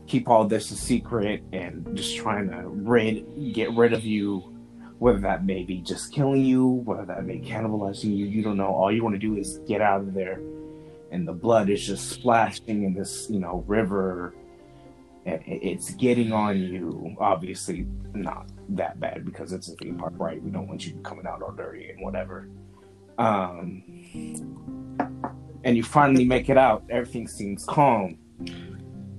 keep 0.08 0.30
all 0.30 0.46
this 0.46 0.70
a 0.72 0.76
secret 0.76 1.44
and 1.54 1.96
just 1.96 2.16
trying 2.16 2.50
to 2.50 2.68
rid 2.68 3.26
get 3.54 3.72
rid 3.74 3.94
of 3.94 4.04
you 4.04 4.52
whether 5.00 5.20
that 5.20 5.44
may 5.44 5.64
be 5.64 5.80
just 5.80 6.14
killing 6.14 6.46
you 6.46 6.68
whether 6.68 7.06
that 7.06 7.26
may 7.26 7.40
cannibalizing 7.40 8.16
you 8.16 8.26
you 8.26 8.44
don't 8.44 8.58
know 8.58 8.68
all 8.68 8.92
you 8.92 9.04
want 9.04 9.16
to 9.16 9.20
do 9.20 9.36
is 9.36 9.58
get 9.68 9.82
out 9.82 10.02
of 10.02 10.14
there 10.14 10.40
and 11.12 11.28
the 11.28 11.34
blood 11.34 11.70
is 11.72 11.84
just 11.84 12.10
splashing 12.10 12.84
in 12.84 12.94
this 12.94 13.28
you 13.32 13.40
know 13.40 13.64
river 13.68 14.36
it's 15.26 15.92
getting 15.92 16.32
on 16.32 16.58
you 16.58 17.16
obviously 17.20 17.88
not 18.14 18.48
that 18.70 19.00
bad 19.00 19.26
because 19.26 19.54
it's 19.54 19.70
a 19.70 19.76
theme 19.76 19.98
park 19.98 20.14
right? 20.18 20.42
We 20.42 20.52
don't 20.52 20.68
want 20.68 20.86
you 20.86 20.94
coming 21.04 21.26
out 21.26 21.42
all 21.42 21.52
dirty 21.52 21.90
and 21.90 22.02
whatever. 22.04 22.50
Um 23.18 23.84
and 25.64 25.76
you 25.76 25.84
finally 25.84 26.26
make 26.26 26.50
it 26.50 26.58
out. 26.58 26.84
Everything 26.90 27.28
seems 27.28 27.66
calm 27.66 28.18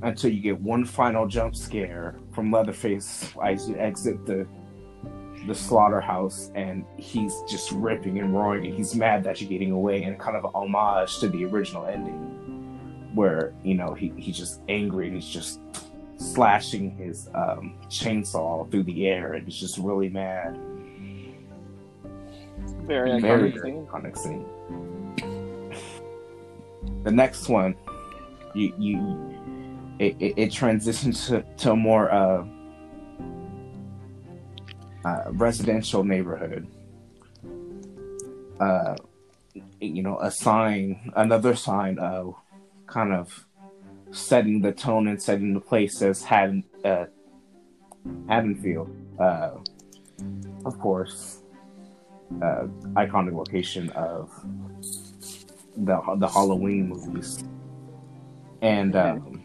until 0.02 0.30
you 0.30 0.40
get 0.40 0.60
one 0.60 0.84
final 0.84 1.26
jump 1.26 1.56
scare 1.56 2.16
from 2.32 2.52
Leatherface. 2.52 3.32
As 3.42 3.68
you 3.68 3.76
exit 3.76 4.24
the 4.26 4.46
the 5.46 5.54
slaughterhouse 5.54 6.50
and 6.54 6.84
he's 6.96 7.42
just 7.48 7.70
ripping 7.72 8.18
and 8.18 8.34
roaring 8.34 8.66
and 8.66 8.74
he's 8.74 8.94
mad 8.96 9.22
that 9.22 9.40
you're 9.40 9.48
getting 9.48 9.70
away 9.70 10.02
and 10.02 10.18
kind 10.18 10.36
of 10.36 10.44
a 10.44 10.48
homage 10.48 11.18
to 11.20 11.28
the 11.28 11.44
original 11.44 11.86
ending 11.86 12.36
where 13.14 13.54
you 13.62 13.74
know 13.74 13.94
he, 13.94 14.12
he's 14.16 14.36
just 14.36 14.60
angry 14.68 15.06
and 15.06 15.14
he's 15.14 15.28
just 15.28 15.60
slashing 16.16 16.90
his 16.96 17.28
um, 17.34 17.74
chainsaw 17.88 18.70
through 18.70 18.82
the 18.82 19.06
air 19.06 19.34
and 19.34 19.44
he's 19.46 19.58
just 19.58 19.78
really 19.78 20.08
mad 20.08 20.58
very 22.82 23.10
iconic 23.10 23.20
very, 23.20 23.52
scene. 23.52 23.60
very 23.60 23.72
iconic 23.72 24.16
scene 24.16 24.46
the 27.02 27.10
next 27.10 27.48
one 27.48 27.74
you 28.54 28.72
you 28.78 29.36
it, 29.98 30.16
it, 30.20 30.34
it 30.36 30.52
transitions 30.52 31.26
to, 31.28 31.42
to 31.58 31.72
a 31.72 31.76
more 31.76 32.10
uh, 32.12 32.44
uh, 35.04 35.24
residential 35.30 36.04
neighborhood. 36.04 36.66
Uh, 38.60 38.96
you 39.80 40.02
know, 40.02 40.18
a 40.20 40.30
sign, 40.30 41.12
another 41.16 41.54
sign 41.54 41.98
of 41.98 42.34
kind 42.86 43.12
of 43.12 43.46
setting 44.16 44.60
the 44.60 44.72
tone 44.72 45.08
and 45.08 45.20
setting 45.20 45.54
the 45.54 45.60
place 45.60 46.00
as 46.02 46.22
Haddon, 46.22 46.64
uh, 46.84 47.06
Haddonfield. 48.28 48.90
Uh, 49.18 49.50
of 50.64 50.78
course, 50.78 51.42
uh, 52.42 52.66
iconic 52.94 53.34
location 53.34 53.90
of 53.90 54.30
the 55.76 56.00
the 56.16 56.28
Halloween 56.28 56.88
movies, 56.88 57.44
and 58.62 58.96
um, 58.96 59.42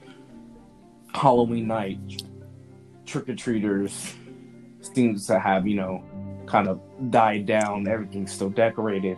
Halloween 1.13 1.67
night, 1.67 2.23
trick 3.05 3.29
or 3.29 3.35
treaters 3.35 4.15
seems 4.81 5.27
to 5.27 5.39
have 5.39 5.67
you 5.67 5.75
know 5.75 6.03
kind 6.47 6.67
of 6.67 6.81
died 7.11 7.45
down. 7.45 7.87
Everything's 7.87 8.31
still 8.31 8.49
decorated 8.49 9.17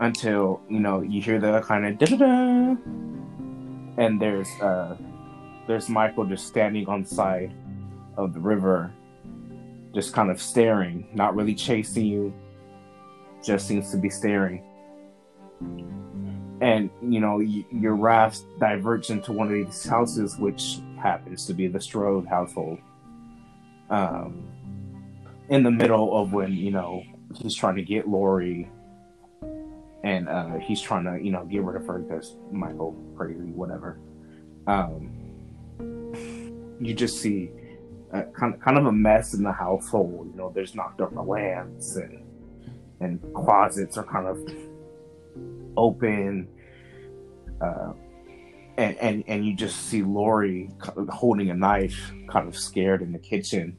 until 0.00 0.60
you 0.68 0.80
know 0.80 1.00
you 1.00 1.20
hear 1.20 1.40
the 1.40 1.60
kind 1.62 1.86
of 1.86 1.98
da 1.98 2.16
da 2.16 3.07
and 3.98 4.20
there's 4.20 4.48
uh 4.62 4.96
there's 5.66 5.88
Michael 5.90 6.24
just 6.24 6.46
standing 6.46 6.88
on 6.88 7.04
side 7.04 7.52
of 8.16 8.32
the 8.32 8.40
river, 8.40 8.90
just 9.94 10.14
kind 10.14 10.30
of 10.30 10.40
staring, 10.40 11.06
not 11.12 11.36
really 11.36 11.54
chasing 11.54 12.06
you, 12.06 12.32
just 13.44 13.68
seems 13.68 13.90
to 13.90 13.98
be 13.98 14.08
staring. 14.08 14.64
And 16.60 16.90
you 17.02 17.20
know 17.20 17.36
y- 17.38 17.66
your 17.70 17.96
raft 17.96 18.42
diverts 18.58 19.10
into 19.10 19.32
one 19.32 19.48
of 19.48 19.52
these 19.52 19.84
houses 19.84 20.38
which 20.38 20.78
happens 20.98 21.46
to 21.46 21.54
be 21.54 21.68
the 21.68 21.80
strode 21.80 22.26
household. 22.26 22.78
Um 23.90 24.44
in 25.50 25.62
the 25.62 25.70
middle 25.70 26.16
of 26.16 26.32
when 26.32 26.52
you 26.52 26.70
know 26.70 27.02
he's 27.34 27.54
trying 27.54 27.76
to 27.76 27.82
get 27.82 28.06
laurie 28.08 28.68
and 30.04 30.28
uh 30.28 30.56
he's 30.58 30.80
trying 30.80 31.04
to 31.04 31.22
you 31.22 31.32
know 31.32 31.44
get 31.44 31.62
rid 31.62 31.80
of 31.80 31.86
her 31.86 31.98
because 31.98 32.36
michael 32.50 32.96
crazy 33.16 33.50
whatever. 33.52 33.98
Um 34.66 35.14
you 36.80 36.94
just 36.94 37.20
see 37.20 37.50
uh, 38.12 38.22
kind 38.38 38.54
of 38.54 38.60
kind 38.60 38.78
of 38.78 38.86
a 38.86 38.92
mess 38.92 39.34
in 39.34 39.42
the 39.42 39.52
household. 39.52 40.30
You 40.32 40.38
know 40.38 40.52
there's 40.54 40.74
knocked 40.74 41.00
over 41.00 41.20
lamps 41.20 41.96
and 41.96 42.24
and 43.00 43.20
closets 43.34 43.96
are 43.96 44.04
kind 44.04 44.26
of 44.26 44.38
open, 45.76 46.48
uh, 47.60 47.92
and 48.76 48.96
and 48.96 49.24
and 49.26 49.46
you 49.46 49.54
just 49.54 49.86
see 49.86 50.02
Laurie 50.02 50.70
holding 51.10 51.50
a 51.50 51.54
knife, 51.54 52.12
kind 52.28 52.48
of 52.48 52.56
scared 52.56 53.02
in 53.02 53.12
the 53.12 53.18
kitchen, 53.18 53.76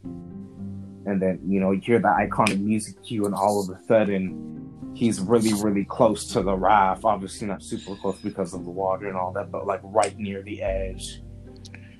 and 1.05 1.21
then 1.21 1.39
you 1.45 1.59
know 1.59 1.71
you 1.71 1.81
hear 1.81 1.99
the 1.99 2.07
iconic 2.07 2.59
music 2.59 3.01
cue, 3.03 3.25
and 3.25 3.33
all 3.33 3.61
of 3.61 3.69
a 3.69 3.83
sudden 3.85 4.58
he's 5.00 5.18
really 5.22 5.53
really 5.63 5.86
close 5.86 6.22
to 6.34 6.41
the 6.41 6.56
raft. 6.56 7.06
Obviously 7.06 7.48
not 7.48 7.63
super 7.63 7.96
close 7.96 8.20
because 8.29 8.53
of 8.53 8.65
the 8.65 8.72
water 8.84 9.08
and 9.08 9.18
all 9.18 9.32
that, 9.32 9.50
but 9.51 9.65
like 9.65 9.82
right 9.84 10.18
near 10.18 10.41
the 10.44 10.62
edge. 10.62 11.22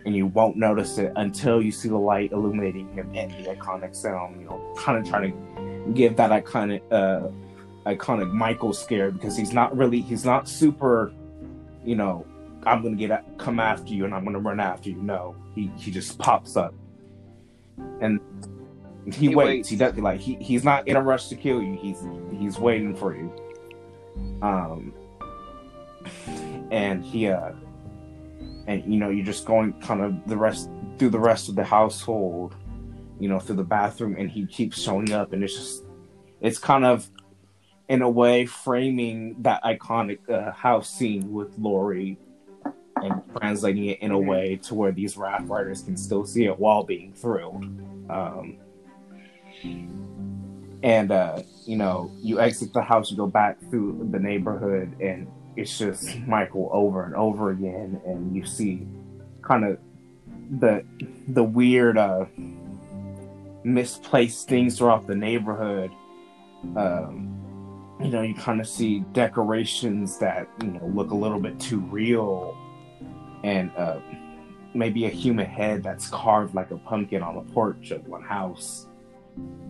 and 0.06 0.16
you 0.16 0.28
won't 0.28 0.56
notice 0.56 0.98
it 0.98 1.12
until 1.16 1.62
you 1.62 1.72
see 1.72 1.90
the 1.90 1.98
light 1.98 2.32
illuminating 2.32 2.92
him 2.94 3.12
and 3.16 3.32
the 3.32 3.50
iconic 3.50 3.96
sound. 3.96 4.40
You 4.40 4.48
know, 4.48 4.74
kind 4.78 4.98
of 4.98 5.08
trying 5.10 5.32
to 5.32 5.94
give 5.94 6.16
that 6.18 6.32
iconic, 6.32 6.82
uh, 6.92 7.30
iconic 7.86 8.32
Michael 8.32 8.74
scare 8.74 9.12
because 9.12 9.36
he's 9.38 9.54
not 9.54 9.76
really, 9.76 10.02
he's 10.02 10.26
not 10.26 10.48
super, 10.48 11.14
you 11.84 11.96
know, 11.96 12.26
I'm 12.66 12.82
gonna 12.84 12.96
get 12.96 13.24
come 13.38 13.60
after 13.60 13.94
you 13.94 14.06
and 14.06 14.14
I'm 14.14 14.26
gonna 14.26 14.40
run 14.40 14.60
after 14.60 14.90
you. 14.90 15.02
No, 15.02 15.36
he 15.56 15.72
he 15.78 15.92
just 15.92 16.18
pops 16.18 16.58
up, 16.58 16.74
and 18.02 18.20
he, 19.14 19.30
he 19.30 19.36
waits. 19.36 19.48
waits. 19.48 19.70
He 19.70 19.76
doesn't 19.76 20.04
like 20.04 20.20
he 20.20 20.36
he's 20.36 20.64
not 20.64 20.88
in 20.88 20.96
a 20.96 21.02
rush 21.02 21.28
to 21.28 21.36
kill 21.36 21.62
you. 21.62 21.78
He's 21.82 22.06
he's 22.38 22.60
waiting 22.60 22.96
for 22.96 23.16
you. 23.16 23.32
Um, 24.42 24.94
and 26.72 27.04
he 27.04 27.28
uh 27.28 27.52
and 28.68 28.84
you 28.92 29.00
know 29.00 29.10
you're 29.10 29.26
just 29.26 29.46
going 29.46 29.74
kind 29.82 30.02
of 30.02 30.28
the 30.28 30.38
rest 30.38 30.70
through 30.98 31.10
the 31.10 31.20
rest 31.20 31.50
of 31.50 31.56
the 31.56 31.64
household 31.64 32.56
you 33.20 33.28
know 33.28 33.40
through 33.40 33.56
the 33.56 33.64
bathroom 33.64 34.16
and 34.18 34.30
he 34.30 34.46
keeps 34.46 34.82
showing 34.82 35.12
up 35.12 35.34
and 35.34 35.44
it's 35.44 35.56
just 35.56 35.84
it's 36.42 36.58
kind 36.58 36.86
of 36.86 37.10
in 37.90 38.02
a 38.02 38.10
way 38.10 38.46
framing 38.46 39.36
that 39.42 39.62
iconic 39.64 40.20
uh, 40.30 40.52
house 40.52 40.90
scene 40.90 41.32
with 41.34 41.58
Laurie 41.58 42.18
and 42.98 43.22
translating 43.36 43.86
it 43.86 44.00
in 44.02 44.12
a 44.12 44.20
way 44.20 44.58
to 44.58 44.76
where 44.76 44.92
these 44.92 45.18
raft 45.18 45.48
riders 45.48 45.82
can 45.82 45.98
still 45.98 46.26
see 46.26 46.46
it 46.46 46.60
while 46.60 46.84
being 46.84 47.12
thrilled 47.14 47.64
um, 48.10 48.58
and 50.84 51.12
uh, 51.12 51.42
you 51.66 51.76
know 51.76 52.12
you 52.22 52.40
exit 52.40 52.74
the 52.74 52.82
house 52.82 53.12
you 53.12 53.18
go 53.18 53.28
back 53.28 53.60
through 53.70 54.08
the 54.12 54.20
neighborhood 54.20 54.96
and 55.00 55.28
it's 55.60 55.78
just 55.78 56.18
Michael 56.20 56.70
over 56.72 57.04
and 57.04 57.16
over 57.16 57.52
again, 57.52 58.02
and 58.06 58.36
you 58.36 58.46
see 58.46 58.88
kind 59.42 59.66
of 59.66 59.78
the 60.60 60.86
the 61.28 61.44
weird 61.44 61.98
uh, 61.98 62.26
misplaced 63.64 64.48
things 64.48 64.78
throughout 64.78 65.08
the 65.08 65.16
neighborhood. 65.16 65.92
Um, 66.76 67.36
you 68.02 68.10
know, 68.10 68.22
you 68.22 68.36
kind 68.36 68.62
of 68.62 68.68
see 68.68 69.00
decorations 69.12 70.18
that 70.20 70.48
you 70.62 70.72
know 70.72 70.86
look 70.86 71.12
a 71.12 71.16
little 71.16 71.40
bit 71.40 71.60
too 71.60 71.80
real, 71.80 72.58
and 73.44 73.72
uh, 73.76 74.00
maybe 74.74 75.06
a 75.06 75.10
human 75.10 75.46
head 75.46 75.84
that's 75.84 76.08
carved 76.08 76.56
like 76.56 76.72
a 76.72 76.78
pumpkin 76.78 77.22
on 77.22 77.36
a 77.38 77.42
porch 77.54 77.92
of 77.92 78.08
one 78.08 78.24
house, 78.24 78.88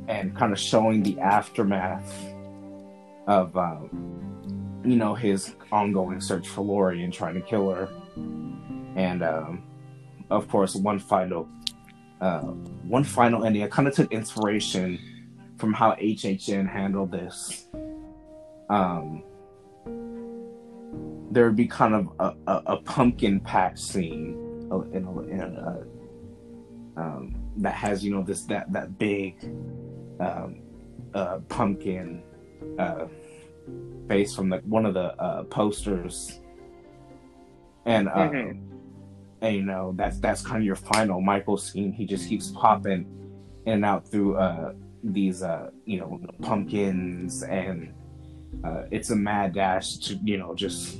and 0.07 0.35
kind 0.35 0.51
of 0.51 0.59
showing 0.59 1.03
the 1.03 1.19
aftermath 1.19 2.13
of. 3.27 3.55
Um, 3.57 4.19
you 4.83 4.95
know, 4.95 5.13
his 5.13 5.55
ongoing 5.71 6.21
search 6.21 6.47
for 6.47 6.61
Laurie 6.61 7.03
and 7.03 7.13
trying 7.13 7.35
to 7.35 7.41
kill 7.41 7.69
her. 7.69 7.89
And 8.95 9.23
um, 9.23 9.63
of 10.29 10.47
course, 10.47 10.75
one 10.75 10.99
final, 10.99 11.47
uh, 12.21 12.41
one 12.41 13.03
final 13.03 13.45
ending. 13.45 13.63
I 13.63 13.67
kind 13.67 13.87
of 13.87 13.93
took 13.93 14.11
inspiration 14.11 14.99
from 15.57 15.73
how 15.73 15.91
HHN 15.93 16.69
handled 16.69 17.11
this. 17.11 17.67
Um, 18.69 19.23
there 21.31 21.45
would 21.45 21.55
be 21.55 21.67
kind 21.67 21.93
of 21.93 22.09
a, 22.19 22.51
a, 22.51 22.63
a 22.73 22.77
pumpkin 22.77 23.39
patch 23.39 23.79
scene 23.79 24.67
in 24.93 25.05
a, 25.05 25.19
in 25.21 25.41
a 25.41 25.83
um, 26.97 27.35
that 27.57 27.73
has 27.73 28.03
you 28.03 28.11
know 28.11 28.23
this 28.23 28.43
that 28.43 28.71
that 28.71 28.97
big 28.97 29.35
um, 30.19 30.61
uh, 31.13 31.39
pumpkin 31.49 32.23
uh, 32.77 33.05
face 34.07 34.35
from 34.35 34.49
the 34.49 34.57
one 34.59 34.85
of 34.85 34.93
the 34.93 35.15
uh, 35.21 35.43
posters, 35.43 36.39
and 37.85 38.07
uh, 38.09 38.13
mm-hmm. 38.13 38.59
and 39.41 39.55
you 39.55 39.63
know 39.63 39.93
that's 39.95 40.19
that's 40.19 40.41
kind 40.41 40.57
of 40.57 40.65
your 40.65 40.75
final 40.75 41.21
Michael 41.21 41.57
scheme. 41.57 41.91
He 41.91 42.05
just 42.05 42.27
keeps 42.27 42.49
popping 42.51 43.05
in 43.65 43.73
and 43.73 43.85
out 43.85 44.07
through 44.07 44.37
uh, 44.37 44.73
these 45.03 45.43
uh, 45.43 45.69
you 45.85 45.99
know 45.99 46.19
pumpkins, 46.41 47.43
and 47.43 47.93
uh, 48.63 48.83
it's 48.91 49.09
a 49.09 49.15
mad 49.15 49.53
dash 49.53 49.97
to 49.97 50.15
you 50.23 50.37
know 50.37 50.55
just 50.55 50.99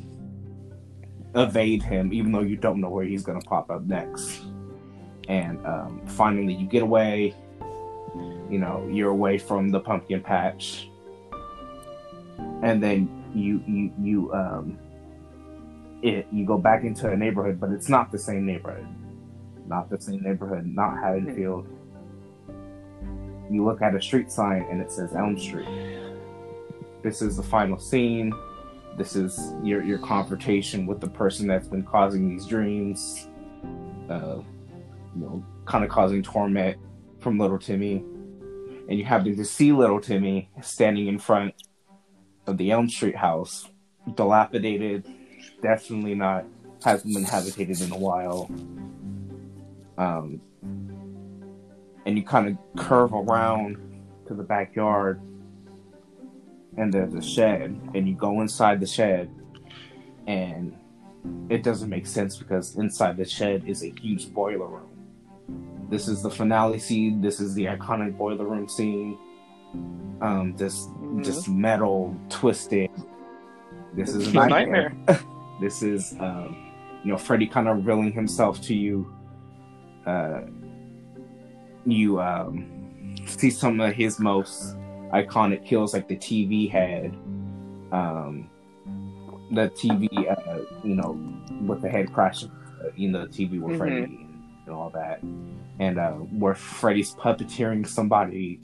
evade 1.35 1.83
him, 1.83 2.13
even 2.13 2.31
though 2.31 2.41
you 2.41 2.55
don't 2.55 2.81
know 2.81 2.89
where 2.89 3.05
he's 3.05 3.23
gonna 3.23 3.41
pop 3.41 3.69
up 3.69 3.83
next. 3.83 4.41
And 5.29 5.65
um, 5.65 6.01
finally, 6.05 6.53
you 6.53 6.67
get 6.67 6.83
away. 6.83 7.33
You 8.49 8.57
know, 8.57 8.89
you're 8.91 9.11
away 9.11 9.37
from 9.37 9.69
the 9.69 9.79
pumpkin 9.79 10.21
patch 10.21 10.89
and 12.61 12.81
then 12.81 13.09
you 13.33 13.63
you 13.67 13.91
you 14.01 14.33
um 14.33 14.77
it 16.01 16.27
you 16.31 16.45
go 16.45 16.57
back 16.57 16.83
into 16.83 17.09
a 17.09 17.15
neighborhood, 17.15 17.59
but 17.59 17.71
it's 17.71 17.89
not 17.89 18.11
the 18.11 18.17
same 18.17 18.45
neighborhood, 18.45 18.87
not 19.67 19.89
the 19.89 19.99
same 19.99 20.21
neighborhood, 20.21 20.65
not 20.65 20.97
Haddonfield. 20.97 21.67
You 23.51 23.65
look 23.65 23.81
at 23.81 23.95
a 23.95 24.01
street 24.01 24.31
sign 24.31 24.65
and 24.69 24.81
it 24.81 24.91
says 24.91 25.15
Elm 25.15 25.37
Street. 25.37 25.67
This 27.01 27.21
is 27.21 27.37
the 27.37 27.43
final 27.43 27.79
scene. 27.79 28.33
This 28.97 29.15
is 29.15 29.53
your 29.63 29.83
your 29.83 29.99
confrontation 29.99 30.85
with 30.85 31.01
the 31.01 31.09
person 31.09 31.47
that's 31.47 31.67
been 31.67 31.83
causing 31.83 32.29
these 32.29 32.45
dreams. 32.45 33.27
Uh, 34.09 34.39
you 35.15 35.21
know, 35.21 35.45
kind 35.65 35.83
of 35.83 35.89
causing 35.89 36.23
torment 36.23 36.77
from 37.19 37.37
little 37.37 37.59
Timmy, 37.59 38.03
and 38.87 38.97
you 38.97 39.05
happen 39.05 39.35
to 39.35 39.45
see 39.45 39.71
little 39.71 39.99
Timmy 39.99 40.49
standing 40.61 41.07
in 41.07 41.19
front 41.19 41.53
of 42.47 42.57
the 42.57 42.71
Elm 42.71 42.89
Street 42.89 43.15
house, 43.15 43.67
dilapidated, 44.15 45.05
definitely 45.61 46.15
not 46.15 46.45
hasn't 46.83 47.13
been 47.13 47.23
habitated 47.23 47.81
in 47.81 47.91
a 47.91 47.97
while. 47.97 48.49
Um, 49.97 50.41
and 52.05 52.17
you 52.17 52.23
kind 52.23 52.47
of 52.47 52.57
curve 52.81 53.13
around 53.13 53.77
to 54.27 54.33
the 54.33 54.43
backyard, 54.43 55.21
and 56.77 56.93
there's 56.93 57.13
a 57.13 57.21
shed, 57.21 57.79
and 57.93 58.07
you 58.07 58.15
go 58.15 58.41
inside 58.41 58.79
the 58.79 58.87
shed, 58.87 59.29
and 60.25 60.77
it 61.49 61.63
doesn't 61.63 61.89
make 61.89 62.07
sense 62.07 62.37
because 62.37 62.77
inside 62.77 63.17
the 63.17 63.25
shed 63.25 63.63
is 63.67 63.83
a 63.83 63.93
huge 64.01 64.31
boiler 64.33 64.67
room. 64.67 64.88
This 65.89 66.07
is 66.07 66.21
the 66.21 66.29
finale 66.29 66.79
scene. 66.79 67.21
This 67.21 67.39
is 67.39 67.53
the 67.55 67.65
iconic 67.65 68.17
boiler 68.17 68.45
room 68.45 68.67
scene. 68.69 69.17
Um, 70.21 70.53
this 70.55 70.85
mm-hmm. 70.85 71.23
just 71.23 71.49
metal 71.49 72.15
twisted. 72.29 72.91
This 73.93 74.09
is 74.09 74.27
a 74.27 74.33
nightmare. 74.33 74.89
nightmare. 74.89 75.19
this 75.61 75.81
is, 75.81 76.15
um, 76.19 76.71
you 77.03 77.11
know, 77.11 77.17
Freddy 77.17 77.47
kind 77.47 77.67
of 77.67 77.85
reeling 77.85 78.11
himself 78.11 78.61
to 78.63 78.75
you. 78.75 79.13
Uh, 80.05 80.41
you 81.85 82.21
um, 82.21 83.15
see 83.25 83.49
some 83.49 83.79
of 83.79 83.93
his 83.93 84.19
most 84.19 84.75
iconic 85.11 85.65
kills, 85.65 85.93
like 85.93 86.07
the 86.07 86.17
TV 86.17 86.69
head. 86.69 87.15
Um, 87.91 88.49
the 89.51 89.69
TV, 89.69 90.07
uh, 90.29 90.59
you 90.83 90.95
know, 90.95 91.19
with 91.65 91.81
the 91.81 91.89
head 91.89 92.13
crashing, 92.13 92.51
uh, 92.83 92.89
you 92.95 93.09
know, 93.09 93.25
the 93.25 93.27
TV 93.27 93.59
with 93.59 93.71
mm-hmm. 93.71 93.77
Freddy 93.77 94.03
and, 94.03 94.43
and, 94.67 94.75
all 94.75 94.91
that, 94.91 95.21
and 95.79 95.97
uh, 95.97 96.11
where 96.11 96.55
Freddy's 96.55 97.13
puppeteering 97.15 97.87
somebody 97.87 98.59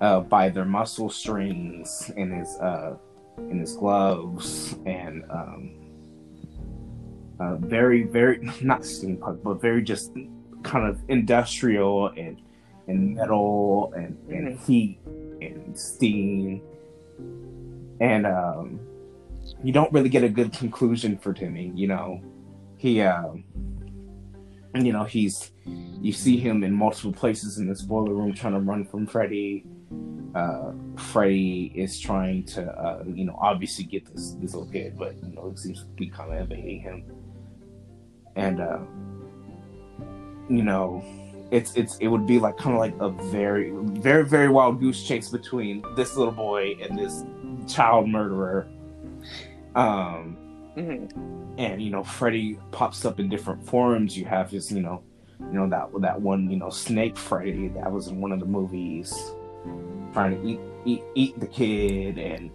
uh, 0.00 0.20
by 0.20 0.48
their 0.48 0.64
muscle 0.64 1.08
strings 1.08 2.10
in 2.16 2.30
his 2.32 2.56
uh, 2.58 2.96
in 3.38 3.58
his 3.60 3.76
gloves 3.76 4.76
and 4.86 5.24
um, 5.30 5.74
uh, 7.38 7.56
very 7.56 8.02
very 8.02 8.38
not 8.62 8.80
steampunk 8.82 9.42
but 9.42 9.60
very 9.60 9.82
just 9.82 10.12
kind 10.62 10.86
of 10.88 11.00
industrial 11.08 12.08
and 12.08 12.40
and 12.88 13.14
metal 13.14 13.92
and, 13.94 14.18
and 14.28 14.48
mm-hmm. 14.48 14.64
heat 14.64 14.98
and 15.40 15.78
steam 15.78 16.62
and 18.00 18.26
um, 18.26 18.80
you 19.62 19.72
don't 19.72 19.92
really 19.92 20.08
get 20.08 20.24
a 20.24 20.28
good 20.28 20.52
conclusion 20.52 21.16
for 21.16 21.32
Timmy 21.32 21.72
you 21.74 21.86
know 21.86 22.20
he 22.78 23.00
um, 23.02 23.44
you 24.74 24.92
know 24.92 25.04
he's 25.04 25.50
you 25.64 26.12
see 26.12 26.36
him 26.38 26.62
in 26.62 26.72
multiple 26.72 27.12
places 27.12 27.58
in 27.58 27.68
this 27.68 27.82
boiler 27.82 28.14
room 28.14 28.32
trying 28.32 28.52
to 28.52 28.60
run 28.60 28.84
from 28.84 29.06
Freddy 29.06 29.64
uh, 30.34 30.72
Freddy 30.96 31.72
is 31.74 31.98
trying 31.98 32.44
to, 32.44 32.64
uh, 32.70 33.02
you 33.06 33.24
know, 33.24 33.36
obviously 33.40 33.84
get 33.84 34.06
this 34.06 34.32
this 34.40 34.54
little 34.54 34.70
kid, 34.70 34.96
but 34.96 35.14
you 35.24 35.34
know, 35.34 35.48
it 35.48 35.58
seems 35.58 35.80
to 35.80 35.86
be 35.96 36.08
kind 36.08 36.32
of 36.32 36.50
evading 36.50 36.80
him. 36.80 37.04
And 38.36 38.60
uh, 38.60 38.78
you 40.48 40.62
know, 40.62 41.04
it's 41.50 41.74
it's 41.74 41.96
it 41.98 42.06
would 42.06 42.26
be 42.26 42.38
like 42.38 42.56
kind 42.56 42.74
of 42.74 42.78
like 42.78 42.94
a 43.00 43.08
very 43.30 43.72
very 44.00 44.24
very 44.24 44.48
wild 44.48 44.80
goose 44.80 45.02
chase 45.02 45.28
between 45.28 45.82
this 45.96 46.16
little 46.16 46.32
boy 46.32 46.76
and 46.80 46.96
this 46.98 47.24
child 47.66 48.08
murderer. 48.08 48.68
Um, 49.74 50.36
mm-hmm. 50.80 51.58
and 51.58 51.82
you 51.82 51.90
know, 51.90 52.02
Freddy 52.02 52.58
pops 52.72 53.04
up 53.04 53.20
in 53.20 53.28
different 53.28 53.64
forms. 53.66 54.16
You 54.16 54.24
have 54.26 54.50
his, 54.50 54.70
you 54.72 54.80
know, 54.80 55.02
you 55.40 55.58
know 55.58 55.68
that 55.68 55.88
that 56.00 56.20
one, 56.20 56.50
you 56.50 56.56
know, 56.56 56.70
Snake 56.70 57.16
Freddy. 57.16 57.68
That 57.68 57.90
was 57.90 58.08
in 58.08 58.20
one 58.20 58.32
of 58.32 58.40
the 58.40 58.46
movies. 58.46 59.14
Trying 60.12 60.40
to 60.40 60.48
eat 60.48 60.60
eat 60.84 61.02
eat 61.14 61.40
the 61.40 61.46
kid. 61.46 62.18
And 62.18 62.50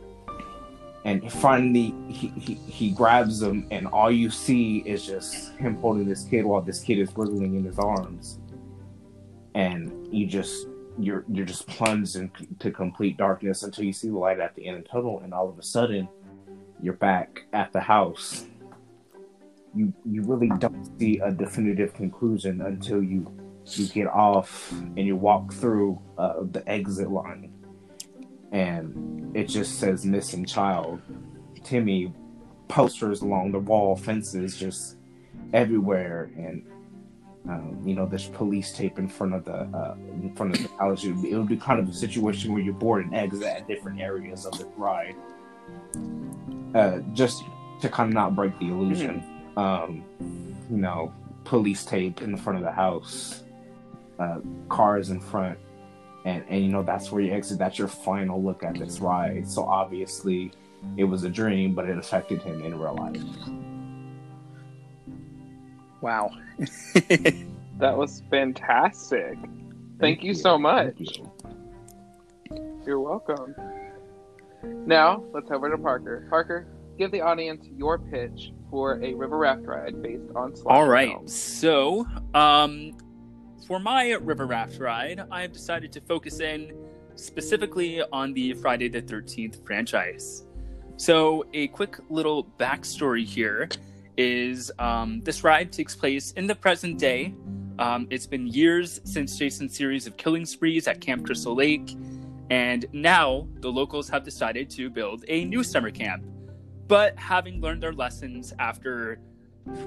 and 1.05 1.31
finally 1.31 1.93
he, 2.09 2.27
he, 2.29 2.53
he 2.55 2.91
grabs 2.91 3.41
him. 3.41 3.67
And 3.71 3.87
all 3.87 4.11
you 4.11 4.29
see 4.29 4.79
is 4.79 5.05
just 5.05 5.55
him 5.57 5.75
holding 5.77 6.07
this 6.07 6.23
kid 6.23 6.45
while 6.45 6.61
this 6.61 6.81
kid 6.81 6.99
is 6.99 7.09
wriggling 7.15 7.55
in 7.55 7.63
his 7.63 7.79
arms. 7.79 8.39
And 9.53 10.07
you 10.13 10.27
just 10.27 10.67
you're 10.97 11.25
you're 11.31 11.45
just 11.45 11.67
plunged 11.67 12.15
into 12.15 12.71
complete 12.71 13.17
darkness 13.17 13.63
until 13.63 13.83
you 13.83 13.93
see 13.93 14.09
the 14.09 14.17
light 14.17 14.39
at 14.39 14.55
the 14.55 14.67
end 14.67 14.77
of 14.77 14.83
the 14.83 14.89
tunnel. 14.89 15.21
And 15.21 15.33
all 15.33 15.49
of 15.49 15.57
a 15.57 15.63
sudden 15.63 16.07
you're 16.85 16.93
back 16.93 17.45
at 17.53 17.73
the 17.73 17.79
house 17.79 18.45
you 19.75 19.93
you 20.05 20.21
really 20.23 20.49
don't 20.59 20.89
see 20.99 21.19
a 21.19 21.31
definitive 21.31 21.93
conclusion 21.93 22.61
until 22.61 23.03
you 23.03 23.19
you 23.71 23.87
get 23.87 24.07
off 24.07 24.71
and 24.71 24.99
you 24.99 25.15
walk 25.15 25.51
through 25.51 25.99
uh, 26.17 26.35
the 26.51 26.63
exit 26.69 27.09
line 27.09 27.51
and 28.51 29.35
it 29.35 29.49
just 29.49 29.79
says 29.79 30.05
missing 30.05 30.45
child. 30.45 31.01
Timmy 31.63 32.13
posters 32.69 33.21
along 33.21 33.51
the 33.51 33.59
wall, 33.59 33.95
fences 33.97 34.57
just 34.57 34.95
everywhere, 35.53 36.31
and 36.37 36.65
um, 37.49 37.81
you 37.85 37.95
know 37.95 38.05
there's 38.05 38.27
police 38.29 38.71
tape 38.71 38.97
in 38.97 39.09
front 39.09 39.33
of 39.33 39.43
the 39.43 39.55
uh, 39.55 39.95
in 40.09 40.33
front 40.35 40.55
of 40.55 40.63
the 40.63 40.69
house. 40.77 41.03
It 41.03 41.11
would, 41.11 41.47
be, 41.47 41.57
kind 41.57 41.79
of 41.79 41.89
a 41.89 41.93
situation 41.93 42.53
where 42.53 42.61
you're 42.61 42.73
board 42.73 43.05
and 43.05 43.13
exit 43.13 43.43
at 43.43 43.67
different 43.67 43.99
areas 43.99 44.45
of 44.45 44.57
the 44.57 44.65
ride, 44.77 45.15
uh, 46.75 46.99
just 47.13 47.43
to 47.81 47.89
kind 47.89 48.09
of 48.09 48.13
not 48.13 48.35
break 48.35 48.57
the 48.59 48.67
illusion. 48.67 49.21
Mm-hmm. 49.21 49.57
Um, 49.57 50.03
you 50.69 50.77
know, 50.77 51.13
police 51.43 51.83
tape 51.85 52.21
in 52.21 52.31
the 52.31 52.37
front 52.37 52.59
of 52.59 52.65
the 52.65 52.71
house, 52.71 53.43
uh, 54.19 54.39
cars 54.69 55.09
in 55.09 55.19
front 55.19 55.57
and 56.25 56.43
and 56.49 56.63
you 56.63 56.69
know 56.69 56.83
that's 56.83 57.11
where 57.11 57.21
you 57.21 57.31
exit. 57.31 57.57
That's 57.57 57.79
your 57.79 57.87
final 57.87 58.43
look 58.43 58.63
at 58.63 58.77
this 58.77 58.99
ride. 58.99 59.47
So 59.47 59.63
obviously 59.63 60.51
it 60.97 61.05
was 61.05 61.23
a 61.23 61.29
dream 61.29 61.73
but 61.73 61.87
it 61.87 61.97
affected 61.97 62.41
him 62.41 62.61
in 62.63 62.77
real 62.77 62.95
life. 62.95 63.23
Wow. 66.01 66.31
That 67.77 67.97
was 67.97 68.23
fantastic. 68.31 69.33
Thank, 69.33 69.99
thank 69.99 70.23
you, 70.23 70.29
you, 70.29 70.33
so 70.33 70.57
much. 70.57 70.93
you. 70.97 71.29
you're 72.85 73.01
welcome 73.01 73.53
now 74.85 75.23
let's 75.33 75.47
head 75.49 75.55
over 75.55 75.69
to 75.69 75.77
parker 75.77 76.27
parker 76.29 76.67
give 76.97 77.11
the 77.11 77.21
audience 77.21 77.65
your 77.75 77.97
pitch 77.97 78.51
for 78.69 79.03
a 79.03 79.13
river 79.13 79.37
raft 79.37 79.63
ride 79.63 80.01
based 80.01 80.23
on 80.35 80.53
all 80.65 80.87
right 80.87 81.29
so 81.29 82.05
um 82.33 82.93
for 83.65 83.79
my 83.79 84.11
river 84.11 84.45
raft 84.45 84.79
ride, 84.79 85.23
I 85.31 85.41
have 85.41 85.51
decided 85.51 85.91
to 85.93 86.01
focus 86.01 86.39
in 86.39 86.71
specifically 87.15 88.01
on 88.11 88.33
the 88.33 88.53
Friday 88.53 88.89
the 88.89 89.01
13th 89.01 89.65
franchise. 89.65 90.45
So, 90.97 91.45
a 91.53 91.67
quick 91.69 91.97
little 92.09 92.45
backstory 92.59 93.25
here 93.25 93.67
is 94.17 94.71
um, 94.79 95.21
this 95.23 95.43
ride 95.43 95.71
takes 95.71 95.95
place 95.95 96.31
in 96.33 96.47
the 96.47 96.55
present 96.55 96.99
day. 96.99 97.33
Um, 97.79 98.07
it's 98.11 98.27
been 98.27 98.47
years 98.47 99.01
since 99.03 99.37
Jason's 99.37 99.75
series 99.75 100.07
of 100.07 100.15
killing 100.15 100.45
sprees 100.45 100.87
at 100.87 101.01
Camp 101.01 101.25
Crystal 101.25 101.55
Lake, 101.55 101.97
and 102.49 102.85
now 102.93 103.47
the 103.61 103.71
locals 103.71 104.09
have 104.09 104.23
decided 104.23 104.69
to 104.71 104.89
build 104.89 105.25
a 105.27 105.45
new 105.45 105.63
summer 105.63 105.91
camp. 105.91 106.23
But 106.87 107.17
having 107.17 107.61
learned 107.61 107.81
their 107.81 107.93
lessons 107.93 108.53
after 108.59 109.19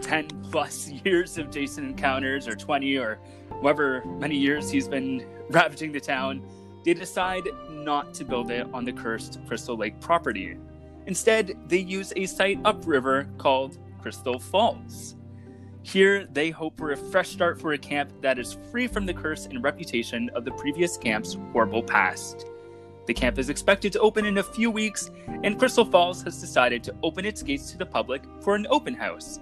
10 0.03 0.29
plus 0.51 0.89
years 1.05 1.39
of 1.39 1.51
Jason 1.51 1.85
encounters, 1.85 2.49
or 2.49 2.57
20, 2.57 2.97
or 2.99 3.21
however 3.51 4.03
many 4.19 4.37
years 4.37 4.71
he's 4.71 4.89
been 4.89 5.27
ravaging 5.51 5.93
the 5.93 6.01
town, 6.01 6.43
they 6.85 6.95
decide 6.95 7.49
not 7.71 8.15
to 8.15 8.25
build 8.25 8.51
it 8.51 8.67
on 8.73 8.85
the 8.85 8.93
cursed 8.93 9.39
Crystal 9.47 9.77
Lake 9.77 10.01
property. 10.01 10.57
Instead, 11.07 11.57
they 11.69 11.79
use 11.79 12.13
a 12.17 12.27
site 12.27 12.59
upriver 12.65 13.29
called 13.39 13.79
Crystal 14.01 14.39
Falls. 14.39 15.17
Here, 15.89 16.27
they 16.27 16.51
hope 16.51 16.77
for 16.77 16.93
a 16.93 16.97
fresh 16.99 17.31
start 17.31 17.59
for 17.59 17.73
a 17.73 17.79
camp 17.79 18.13
that 18.21 18.39
is 18.39 18.59
free 18.71 18.87
from 18.87 19.07
the 19.07 19.15
curse 19.15 19.47
and 19.47 19.65
reputation 19.65 20.29
of 20.35 20.45
the 20.45 20.51
previous 20.51 20.99
camp's 20.99 21.39
horrible 21.51 21.83
past. 21.83 22.45
The 23.07 23.15
camp 23.15 23.39
is 23.39 23.49
expected 23.49 23.95
to 23.95 24.01
open 24.01 24.27
in 24.27 24.37
a 24.37 24.43
few 24.43 24.71
weeks, 24.71 25.11
and 25.43 25.59
Crystal 25.59 25.87
Falls 25.87 26.23
has 26.25 26.39
decided 26.43 26.85
to 26.85 26.95
open 27.03 27.25
its 27.25 27.43
gates 27.43 27.71
to 27.71 27.79
the 27.79 27.87
public 27.87 28.23
for 28.43 28.55
an 28.55 28.67
open 28.69 28.93
house, 28.93 29.41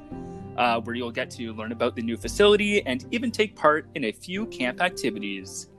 uh, 0.57 0.81
where 0.83 0.95
you'll 0.95 1.11
get 1.11 1.33
to 1.33 1.53
learn 1.53 1.73
about 1.73 1.97
the 1.97 2.03
new 2.03 2.17
facility 2.17 2.81
and 2.87 3.07
even 3.11 3.33
take 3.33 3.57
part 3.57 3.89
in 3.97 4.05
a 4.05 4.13
few 4.13 4.47
camp 4.47 4.81
activities. 4.81 5.71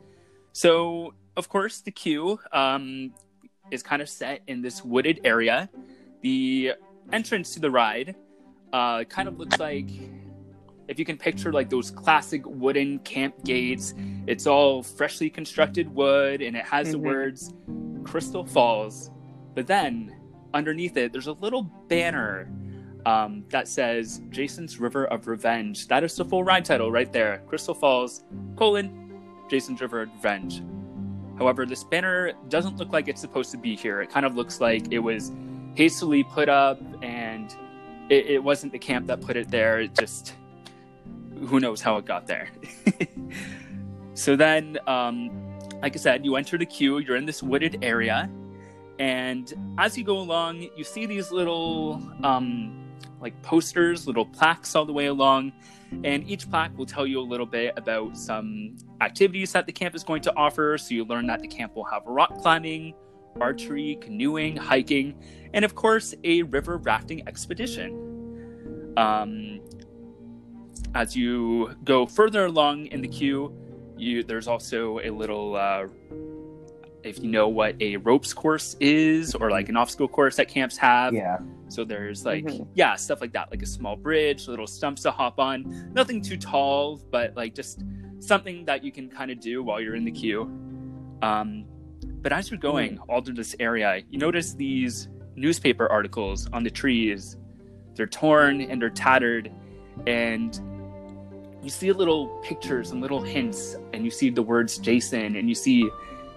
So, 0.51 1.13
of 1.37 1.47
course, 1.47 1.79
the 1.79 1.91
queue 1.91 2.41
um, 2.51 3.13
is 3.71 3.81
kind 3.83 4.01
of 4.01 4.09
set 4.09 4.41
in 4.47 4.61
this 4.61 4.83
wooded 4.83 5.21
area. 5.23 5.69
The 6.23 6.73
entrance 7.13 7.53
to 7.53 7.61
the 7.61 7.71
ride 7.71 8.17
uh, 8.73 9.05
kind 9.05 9.29
of 9.29 9.39
looks 9.39 9.57
like 9.59 9.87
if 10.87 10.97
you 10.97 11.05
can 11.05 11.17
picture 11.17 11.51
like 11.51 11.69
those 11.69 11.91
classic 11.91 12.41
wooden 12.45 12.99
camp 12.99 13.43
gates, 13.43 13.93
it's 14.25 14.47
all 14.47 14.81
freshly 14.83 15.29
constructed 15.29 15.93
wood 15.93 16.41
and 16.41 16.55
it 16.55 16.65
has 16.65 16.87
mm-hmm. 16.87 16.91
the 16.93 17.09
words 17.09 17.53
Crystal 18.03 18.45
Falls. 18.45 19.11
But 19.53 19.67
then 19.67 20.15
underneath 20.53 20.95
it, 20.97 21.11
there's 21.11 21.27
a 21.27 21.33
little 21.33 21.63
banner 21.87 22.49
um, 23.05 23.45
that 23.49 23.67
says 23.67 24.21
Jason's 24.29 24.79
River 24.79 25.05
of 25.05 25.27
Revenge. 25.27 25.87
That 25.87 26.03
is 26.03 26.15
the 26.15 26.25
full 26.25 26.43
ride 26.43 26.65
title 26.65 26.91
right 26.91 27.11
there. 27.11 27.41
Crystal 27.47 27.73
Falls, 27.73 28.23
colon, 28.55 29.21
Jason's 29.49 29.81
River 29.81 30.03
of 30.03 30.09
Revenge. 30.13 30.61
However, 31.37 31.65
this 31.65 31.83
banner 31.83 32.33
doesn't 32.49 32.77
look 32.77 32.91
like 32.91 33.07
it's 33.07 33.21
supposed 33.21 33.51
to 33.51 33.57
be 33.57 33.75
here. 33.75 34.01
It 34.01 34.09
kind 34.09 34.25
of 34.25 34.35
looks 34.35 34.59
like 34.59 34.91
it 34.91 34.99
was 34.99 35.31
hastily 35.75 36.23
put 36.23 36.49
up 36.49 36.81
and 37.03 37.55
it, 38.09 38.25
it 38.25 38.43
wasn't 38.43 38.71
the 38.71 38.79
camp 38.79 39.07
that 39.07 39.21
put 39.21 39.37
it 39.37 39.51
there. 39.51 39.79
It 39.81 39.93
just, 39.93 40.33
who 41.45 41.59
knows 41.59 41.81
how 41.81 41.97
it 41.97 42.05
got 42.05 42.27
there. 42.27 42.49
so 44.13 44.35
then, 44.35 44.77
um, 44.87 45.29
like 45.81 45.95
I 45.95 45.99
said, 45.99 46.25
you 46.25 46.35
enter 46.35 46.57
the 46.57 46.65
queue, 46.65 46.99
you're 46.99 47.15
in 47.15 47.25
this 47.25 47.43
wooded 47.43 47.79
area. 47.83 48.29
And 48.99 49.53
as 49.77 49.97
you 49.97 50.03
go 50.03 50.17
along, 50.17 50.67
you 50.75 50.83
see 50.83 51.05
these 51.05 51.31
little 51.31 52.01
um, 52.23 52.87
like 53.21 53.39
posters, 53.43 54.07
little 54.07 54.25
plaques 54.25 54.75
all 54.75 54.85
the 54.85 54.93
way 54.93 55.07
along. 55.07 55.53
And 56.03 56.29
each 56.29 56.49
plaque 56.49 56.77
will 56.77 56.85
tell 56.85 57.07
you 57.07 57.19
a 57.19 57.23
little 57.23 57.45
bit 57.45 57.73
about 57.77 58.17
some 58.17 58.75
activities 59.01 59.53
that 59.53 59.65
the 59.65 59.71
camp 59.71 59.95
is 59.95 60.03
going 60.03 60.21
to 60.23 60.35
offer. 60.35 60.77
So 60.77 60.93
you 60.93 61.05
learn 61.05 61.27
that 61.27 61.41
the 61.41 61.47
camp 61.47 61.75
will 61.75 61.85
have 61.85 62.01
rock 62.05 62.37
climbing, 62.39 62.93
archery, 63.39 63.97
canoeing, 64.01 64.57
hiking, 64.57 65.15
and 65.53 65.63
of 65.63 65.75
course, 65.75 66.13
a 66.23 66.43
river 66.43 66.77
rafting 66.77 67.27
expedition. 67.27 68.93
Um, 68.97 69.61
as 70.97 71.15
you 71.15 71.75
go 71.83 72.07
further 72.07 72.45
along 72.45 72.87
in 72.87 73.01
the 73.01 73.07
queue, 73.07 73.53
you 73.97 74.23
there's 74.23 74.47
also 74.47 74.99
a 75.03 75.11
little 75.11 75.55
uh, 75.55 75.85
if 77.03 77.19
you 77.19 77.29
know 77.29 77.47
what 77.47 77.79
a 77.79 77.97
ropes 77.97 78.33
course 78.33 78.75
is 78.79 79.35
or 79.35 79.51
like 79.51 79.69
an 79.69 79.77
obstacle 79.77 80.07
course 80.07 80.37
that 80.37 80.47
camps 80.47 80.75
have. 80.75 81.13
Yeah. 81.13 81.37
So 81.67 81.85
there's 81.85 82.25
like 82.25 82.45
mm-hmm. 82.45 82.63
yeah, 82.73 82.95
stuff 82.95 83.21
like 83.21 83.31
that, 83.33 83.51
like 83.51 83.61
a 83.61 83.67
small 83.67 83.95
bridge, 83.95 84.47
little 84.47 84.65
stumps 84.65 85.03
to 85.03 85.11
hop 85.11 85.39
on. 85.39 85.91
Nothing 85.93 86.19
too 86.19 86.35
tall, 86.35 86.99
but 87.11 87.35
like 87.35 87.53
just 87.53 87.83
something 88.19 88.65
that 88.65 88.83
you 88.83 88.91
can 88.91 89.07
kind 89.07 89.29
of 89.29 89.39
do 89.39 89.61
while 89.61 89.79
you're 89.79 89.95
in 89.95 90.03
the 90.03 90.11
queue. 90.11 90.43
Um, 91.21 91.65
but 92.23 92.33
as 92.33 92.49
you're 92.49 92.59
going 92.59 92.97
mm. 92.97 93.01
all 93.07 93.21
through 93.21 93.35
this 93.35 93.55
area, 93.59 94.01
you 94.09 94.17
notice 94.17 94.55
these 94.55 95.09
newspaper 95.35 95.87
articles 95.91 96.49
on 96.53 96.63
the 96.63 96.71
trees. 96.71 97.37
They're 97.93 98.07
torn 98.07 98.61
and 98.61 98.81
they're 98.81 98.89
tattered, 98.89 99.51
and 100.07 100.59
you 101.63 101.69
see 101.69 101.91
little 101.91 102.27
pictures 102.43 102.91
and 102.91 103.01
little 103.01 103.21
hints, 103.21 103.75
and 103.93 104.05
you 104.05 104.11
see 104.11 104.29
the 104.29 104.41
words 104.41 104.77
Jason, 104.77 105.35
and 105.35 105.49
you 105.49 105.55
see 105.55 105.89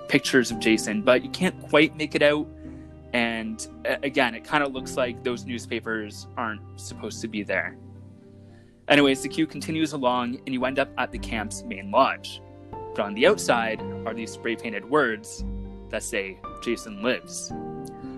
pictures 0.09 0.51
of 0.51 0.59
Jason, 0.59 1.03
but 1.03 1.23
you 1.23 1.31
can't 1.31 1.61
quite 1.69 1.97
make 1.97 2.15
it 2.15 2.23
out. 2.23 2.47
And 3.13 3.67
again, 3.85 4.35
it 4.35 4.45
kind 4.45 4.63
of 4.63 4.73
looks 4.73 4.97
like 4.97 5.23
those 5.25 5.45
newspapers 5.45 6.27
aren't 6.37 6.63
supposed 6.81 7.21
to 7.21 7.29
be 7.29 7.43
there. 7.43 7.77
Anyways, 8.89 9.23
the 9.23 9.29
queue 9.29 9.47
continues 9.47 9.93
along, 9.93 10.41
and 10.47 10.55
you 10.55 10.65
end 10.65 10.79
up 10.79 10.91
at 10.99 11.13
the 11.13 11.19
camp's 11.19 11.63
main 11.63 11.91
lodge. 11.91 12.43
But 12.71 13.01
on 13.03 13.15
the 13.15 13.27
outside 13.27 13.81
are 14.05 14.15
these 14.15 14.33
spray 14.33 14.57
painted 14.57 14.85
words 14.85 15.45
that 15.91 16.03
say, 16.03 16.39
Jason 16.63 17.03
lives. 17.03 17.53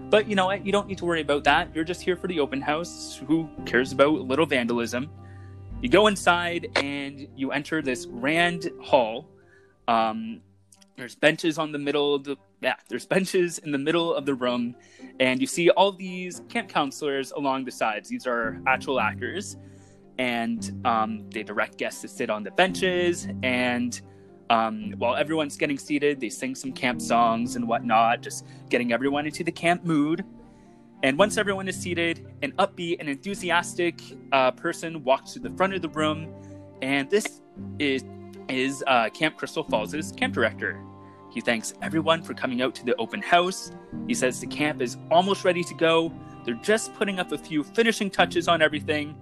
But 0.09 0.29
you 0.29 0.35
know 0.35 0.47
what? 0.47 0.65
You 0.65 0.73
don't 0.73 0.89
need 0.89 0.99
to 0.99 1.05
worry 1.05 1.21
about 1.23 1.45
that. 1.45 1.75
You're 1.75 1.85
just 1.85 2.03
here 2.03 2.17
for 2.17 2.27
the 2.27 2.41
open 2.41 2.61
house. 2.61 3.21
Who 3.27 3.49
cares 3.65 3.93
about 3.93 4.19
a 4.19 4.23
little 4.23 4.47
vandalism? 4.47 5.11
You 5.83 5.89
go 5.89 6.07
inside 6.07 6.71
and 6.77 7.27
you 7.35 7.51
enter 7.51 7.83
this 7.83 8.07
grand 8.07 8.71
hall. 8.81 9.29
Um, 9.89 10.41
there's 10.97 11.17
benches 11.17 11.59
on 11.59 11.73
the 11.73 11.79
middle 11.79 12.15
of 12.15 12.23
the 12.23 12.37
yeah, 12.61 12.77
there's 12.89 13.05
benches 13.05 13.59
in 13.59 13.73
the 13.73 13.79
middle 13.79 14.15
of 14.15 14.25
the 14.25 14.35
room, 14.35 14.77
and 15.19 15.41
you 15.41 15.49
see 15.49 15.71
all 15.71 15.91
these 15.91 16.41
camp 16.49 16.69
counselors 16.69 17.33
along 17.33 17.65
the 17.65 17.73
sides. 17.73 18.09
These 18.09 18.29
are 18.29 18.63
actual 18.69 19.01
actors, 19.01 19.57
and 20.19 20.81
um, 20.85 21.29
they 21.31 21.43
direct 21.43 21.79
guests 21.79 22.01
to 22.03 22.09
sit 22.09 22.31
on 22.31 22.45
the 22.45 22.53
benches. 22.53 23.27
And 23.43 24.01
um, 24.51 24.95
while 24.99 25.17
everyone's 25.17 25.57
getting 25.57 25.79
seated, 25.79 26.21
they 26.21 26.29
sing 26.29 26.55
some 26.55 26.73
camp 26.73 27.03
songs 27.03 27.57
and 27.57 27.67
whatnot, 27.67 28.23
just 28.23 28.47
getting 28.71 28.93
everyone 28.93 29.27
into 29.27 29.43
the 29.43 29.51
camp 29.51 29.85
mood. 29.85 30.25
And 31.03 31.19
once 31.19 31.37
everyone 31.37 31.67
is 31.67 31.77
seated, 31.77 32.29
an 32.43 32.53
upbeat 32.53 32.99
and 33.01 33.09
enthusiastic 33.09 34.01
uh, 34.31 34.53
person 34.53 35.03
walks 35.03 35.33
to 35.33 35.41
the 35.41 35.51
front 35.51 35.75
of 35.75 35.83
the 35.83 35.89
room, 35.89 36.33
and 36.81 37.11
this 37.11 37.41
is 37.79 38.05
is 38.49 38.85
uh, 38.87 39.09
Camp 39.11 39.37
Crystal 39.37 39.65
Falls' 39.65 40.13
camp 40.13 40.35
director. 40.35 40.81
He 41.31 41.41
thanks 41.41 41.75
everyone 41.81 42.23
for 42.23 42.35
coming 42.35 42.61
out 42.61 42.75
to 42.77 42.85
the 42.85 42.95
open 42.97 43.23
house. 43.23 43.73
He 44.07 44.15
says 44.15 44.41
the 44.41 44.47
camp 44.47 44.83
is 44.83 44.97
almost 45.11 45.45
ready 45.45 45.65
to 45.65 45.75
go. 45.75 46.13
They're 46.45 46.55
just 46.55 46.95
putting 46.95 47.19
up 47.19 47.33
a 47.33 47.39
few 47.39 47.65
finishing 47.65 48.11
touches 48.11 48.47
on 48.47 48.63
everything, 48.63 49.17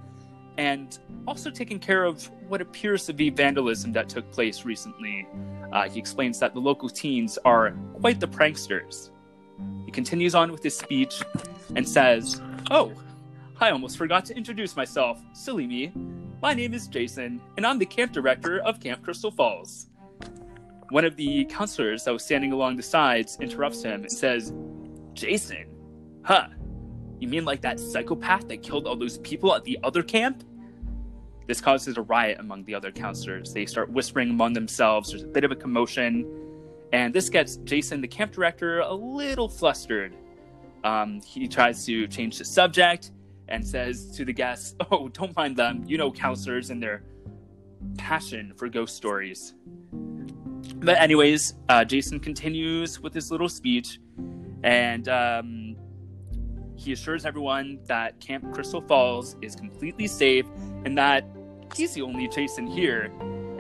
and 0.59 0.99
also 1.27 1.51
taking 1.51 1.79
care 1.79 2.05
of 2.05 2.31
what 2.49 2.61
appears 2.61 3.07
to 3.07 3.15
be 3.15 3.31
vandalism 3.31 3.93
that 3.93 4.09
took 4.09 4.31
place 4.33 4.67
recently. 4.67 5.27
Uh, 5.73 5.89
he 5.89 5.99
explains 5.99 6.39
that 6.41 6.53
the 6.53 6.61
local 6.61 6.91
teens 6.91 7.39
are 7.45 7.71
quite 8.01 8.21
the 8.21 8.29
pranksters. 8.29 9.11
He 9.85 9.91
continues 9.91 10.35
on 10.35 10.53
with 10.53 10.63
his 10.63 10.77
speech 10.77 11.23
and 11.75 11.89
says, 11.89 12.41
Oh, 12.71 12.93
I 13.61 13.71
almost 13.71 13.99
forgot 13.99 14.25
to 14.27 14.37
introduce 14.37 14.77
myself. 14.77 15.21
Silly 15.33 15.67
me. 15.67 15.93
My 16.41 16.55
name 16.55 16.73
is 16.73 16.89
Jason, 16.89 17.41
and 17.57 17.67
I'm 17.67 17.79
the 17.79 17.87
camp 17.87 18.13
director 18.13 18.61
of 18.61 18.81
Camp 18.81 19.03
Crystal 19.03 19.31
Falls. 19.31 19.89
One 20.91 21.05
of 21.05 21.15
the 21.17 21.45
counselors 21.45 22.05
that 22.05 22.13
was 22.13 22.25
standing 22.25 22.53
along 22.53 22.77
the 22.77 22.83
sides 22.83 23.37
interrupts 23.41 23.83
him 23.83 24.03
and 24.03 24.11
says, 24.11 24.53
Jason? 25.13 25.67
Huh. 26.23 26.49
You 27.19 27.29
mean 27.29 27.45
like 27.45 27.61
that 27.61 27.79
psychopath 27.79 28.49
that 28.49 28.63
killed 28.63 28.87
all 28.87 28.97
those 28.97 29.19
people 29.19 29.55
at 29.55 29.65
the 29.65 29.79
other 29.83 30.03
camp? 30.03 30.43
This 31.47 31.61
causes 31.61 31.99
a 31.99 32.03
riot 32.03 32.39
among 32.41 32.65
the 32.65 32.75
other 32.75 32.91
counselors. 32.91 33.53
They 33.53 33.67
start 33.67 33.91
whispering 33.91 34.31
among 34.31 34.53
themselves. 34.53 35.11
There's 35.11 35.25
a 35.25 35.27
bit 35.27 35.45
of 35.45 35.51
a 35.51 35.57
commotion. 35.57 36.25
And 36.93 37.15
this 37.15 37.29
gets 37.29 37.57
Jason, 37.59 38.01
the 38.01 38.09
camp 38.09 38.33
director, 38.33 38.81
a 38.81 38.93
little 38.93 39.49
flustered. 39.49 40.17
Um, 40.83 41.21
he 41.21 41.47
tries 41.47 41.85
to 41.87 42.07
change 42.09 42.39
the 42.39 42.45
subject 42.45 43.13
and 43.49 43.67
says 43.67 44.11
to 44.17 44.25
the 44.25 44.33
guests, 44.33 44.75
Oh, 44.91 45.09
don't 45.09 45.35
mind 45.37 45.57
them. 45.57 45.85
You 45.87 45.99
know, 45.99 46.11
counselors 46.11 46.71
and 46.71 46.83
their 46.83 47.03
passion 47.97 48.53
for 48.57 48.69
ghost 48.69 48.97
stories. 48.97 49.55
But, 50.77 50.99
anyways, 50.99 51.55
uh, 51.69 51.85
Jason 51.85 52.21
continues 52.21 53.01
with 53.01 53.13
his 53.13 53.31
little 53.31 53.49
speech 53.49 53.99
and 54.63 55.09
um, 55.09 55.77
he 56.77 56.93
assures 56.93 57.25
everyone 57.27 57.79
that 57.87 58.19
Camp 58.21 58.53
Crystal 58.53 58.81
Falls 58.81 59.37
is 59.43 59.55
completely 59.55 60.07
safe 60.07 60.47
and 60.85 60.97
that 60.97 61.25
he's 61.75 61.95
the 61.95 62.03
only 62.03 62.29
Jason 62.29 62.67
here. 62.67 63.11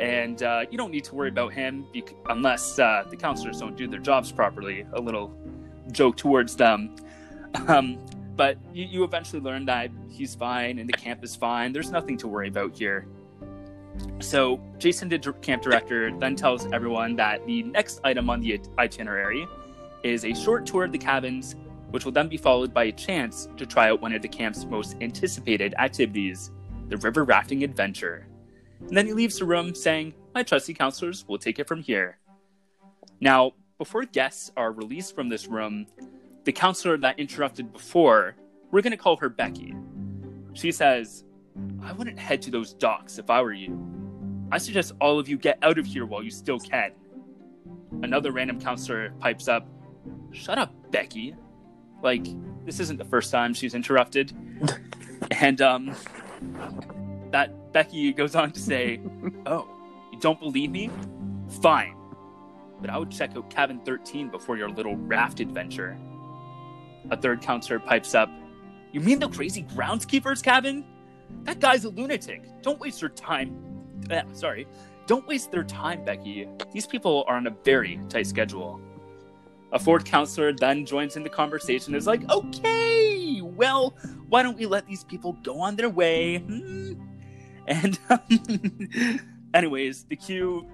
And 0.00 0.42
uh, 0.42 0.64
you 0.70 0.78
don't 0.78 0.90
need 0.90 1.04
to 1.04 1.14
worry 1.14 1.28
about 1.28 1.52
him 1.52 1.86
bec- 1.92 2.14
unless 2.30 2.78
uh, 2.78 3.04
the 3.10 3.16
counselors 3.16 3.60
don't 3.60 3.76
do 3.76 3.86
their 3.86 4.00
jobs 4.00 4.32
properly. 4.32 4.86
A 4.94 5.00
little 5.00 5.30
joke 5.92 6.16
towards 6.16 6.56
them. 6.56 6.96
Um, 7.68 7.98
but 8.34 8.56
you, 8.72 8.86
you 8.86 9.04
eventually 9.04 9.42
learn 9.42 9.66
that 9.66 9.90
he's 10.08 10.34
fine 10.34 10.78
and 10.78 10.88
the 10.88 10.94
camp 10.94 11.22
is 11.22 11.36
fine. 11.36 11.72
There's 11.72 11.90
nothing 11.90 12.16
to 12.18 12.28
worry 12.28 12.48
about 12.48 12.74
here. 12.74 13.06
So 14.20 14.58
Jason, 14.78 15.10
the 15.10 15.18
camp 15.42 15.62
director, 15.62 16.16
then 16.18 16.34
tells 16.36 16.72
everyone 16.72 17.16
that 17.16 17.44
the 17.44 17.62
next 17.64 18.00
item 18.02 18.30
on 18.30 18.40
the 18.40 18.58
itinerary 18.78 19.46
is 20.02 20.24
a 20.24 20.32
short 20.32 20.64
tour 20.64 20.84
of 20.84 20.92
the 20.92 20.98
cabins, 20.98 21.56
which 21.90 22.06
will 22.06 22.12
then 22.12 22.28
be 22.28 22.38
followed 22.38 22.72
by 22.72 22.84
a 22.84 22.92
chance 22.92 23.48
to 23.58 23.66
try 23.66 23.90
out 23.90 24.00
one 24.00 24.14
of 24.14 24.22
the 24.22 24.28
camp's 24.28 24.64
most 24.64 24.96
anticipated 25.02 25.74
activities, 25.78 26.50
the 26.88 26.96
river 26.96 27.24
rafting 27.24 27.62
adventure. 27.64 28.26
And 28.80 28.96
then 28.96 29.06
he 29.06 29.12
leaves 29.12 29.38
the 29.38 29.44
room 29.44 29.74
saying, 29.74 30.14
My 30.34 30.42
trusty 30.42 30.74
counselors 30.74 31.26
will 31.28 31.38
take 31.38 31.58
it 31.58 31.68
from 31.68 31.82
here. 31.82 32.18
Now, 33.20 33.52
before 33.78 34.04
guests 34.04 34.50
are 34.56 34.72
released 34.72 35.14
from 35.14 35.28
this 35.28 35.46
room, 35.46 35.86
the 36.44 36.52
counselor 36.52 36.96
that 36.98 37.18
interrupted 37.18 37.72
before, 37.72 38.36
we're 38.70 38.82
going 38.82 38.92
to 38.92 38.96
call 38.96 39.16
her 39.16 39.28
Becky. 39.28 39.74
She 40.54 40.72
says, 40.72 41.24
I 41.82 41.92
wouldn't 41.92 42.18
head 42.18 42.42
to 42.42 42.50
those 42.50 42.72
docks 42.72 43.18
if 43.18 43.30
I 43.30 43.42
were 43.42 43.52
you. 43.52 43.78
I 44.52 44.58
suggest 44.58 44.92
all 45.00 45.18
of 45.18 45.28
you 45.28 45.38
get 45.38 45.58
out 45.62 45.78
of 45.78 45.86
here 45.86 46.06
while 46.06 46.22
you 46.22 46.30
still 46.30 46.58
can. 46.58 46.92
Another 48.02 48.32
random 48.32 48.60
counselor 48.60 49.10
pipes 49.18 49.48
up, 49.48 49.68
Shut 50.32 50.58
up, 50.58 50.72
Becky. 50.90 51.34
Like, 52.02 52.26
this 52.64 52.80
isn't 52.80 52.98
the 52.98 53.04
first 53.04 53.30
time 53.30 53.52
she's 53.52 53.74
interrupted. 53.74 54.32
and, 55.32 55.60
um, 55.60 55.94
that 57.30 57.52
Becky 57.72 58.12
goes 58.12 58.34
on 58.34 58.52
to 58.52 58.60
say, 58.60 59.00
Oh, 59.46 59.68
you 60.12 60.18
don't 60.18 60.38
believe 60.40 60.70
me? 60.70 60.90
Fine. 61.60 61.96
But 62.80 62.90
I 62.90 62.98
would 62.98 63.10
check 63.10 63.36
out 63.36 63.50
cabin 63.50 63.80
13 63.84 64.30
before 64.30 64.56
your 64.56 64.70
little 64.70 64.96
raft 64.96 65.40
adventure. 65.40 65.98
A 67.10 67.16
third 67.16 67.42
counselor 67.42 67.78
pipes 67.78 68.14
up, 68.14 68.30
You 68.92 69.00
mean 69.00 69.18
the 69.18 69.28
crazy 69.28 69.62
groundskeeper's 69.62 70.42
cabin? 70.42 70.84
That 71.44 71.60
guy's 71.60 71.84
a 71.84 71.90
lunatic. 71.90 72.44
Don't 72.62 72.80
waste 72.80 73.00
your 73.00 73.10
time. 73.10 73.66
Eh, 74.10 74.22
sorry. 74.32 74.66
Don't 75.06 75.26
waste 75.26 75.52
their 75.52 75.62
time, 75.62 76.04
Becky. 76.06 76.48
These 76.72 76.86
people 76.86 77.22
are 77.28 77.36
on 77.36 77.46
a 77.46 77.54
very 77.64 78.00
tight 78.08 78.26
schedule. 78.26 78.80
A 79.72 79.78
fourth 79.78 80.04
counselor 80.06 80.54
then 80.54 80.86
joins 80.86 81.16
in 81.16 81.22
the 81.22 81.28
conversation 81.28 81.92
and 81.92 81.98
is 81.98 82.06
like, 82.06 82.28
okay, 82.30 83.40
well, 83.42 83.94
why 84.30 84.42
don't 84.42 84.56
we 84.56 84.64
let 84.64 84.86
these 84.86 85.04
people 85.04 85.34
go 85.44 85.60
on 85.60 85.76
their 85.76 85.90
way? 85.90 86.38
Hmm? 86.38 86.94
And, 87.70 87.98
anyways, 89.54 90.04
the 90.04 90.16
queue 90.16 90.68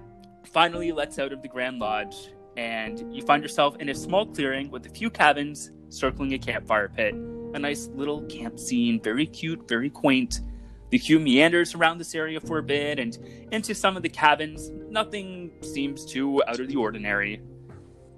finally 0.51 0.91
lets 0.91 1.19
out 1.19 1.31
of 1.31 1.43
the 1.43 1.47
Grand 1.47 1.77
Lodge, 1.77 2.15
and 2.57 3.15
you 3.15 3.21
find 3.21 3.43
yourself 3.43 3.75
in 3.79 3.89
a 3.89 3.95
small 3.95 4.25
clearing 4.25 4.71
with 4.71 4.85
a 4.87 4.89
few 4.89 5.11
cabins 5.11 5.71
circling 5.89 6.33
a 6.33 6.39
campfire 6.39 6.89
pit. 6.89 7.13
A 7.13 7.59
nice 7.59 7.87
little 7.93 8.23
camp 8.23 8.59
scene, 8.59 8.99
very 9.01 9.27
cute, 9.27 9.67
very 9.69 9.91
quaint. 9.91 10.41
The 10.89 10.97
queue 10.97 11.19
meanders 11.19 11.75
around 11.75 11.99
this 11.99 12.15
area 12.15 12.39
for 12.39 12.57
a 12.57 12.63
bit 12.63 12.97
and 12.97 13.17
into 13.51 13.75
some 13.75 13.95
of 13.95 14.01
the 14.01 14.09
cabins. 14.09 14.71
Nothing 14.89 15.51
seems 15.61 16.03
too 16.03 16.41
out 16.47 16.59
of 16.59 16.67
the 16.67 16.77
ordinary 16.77 17.41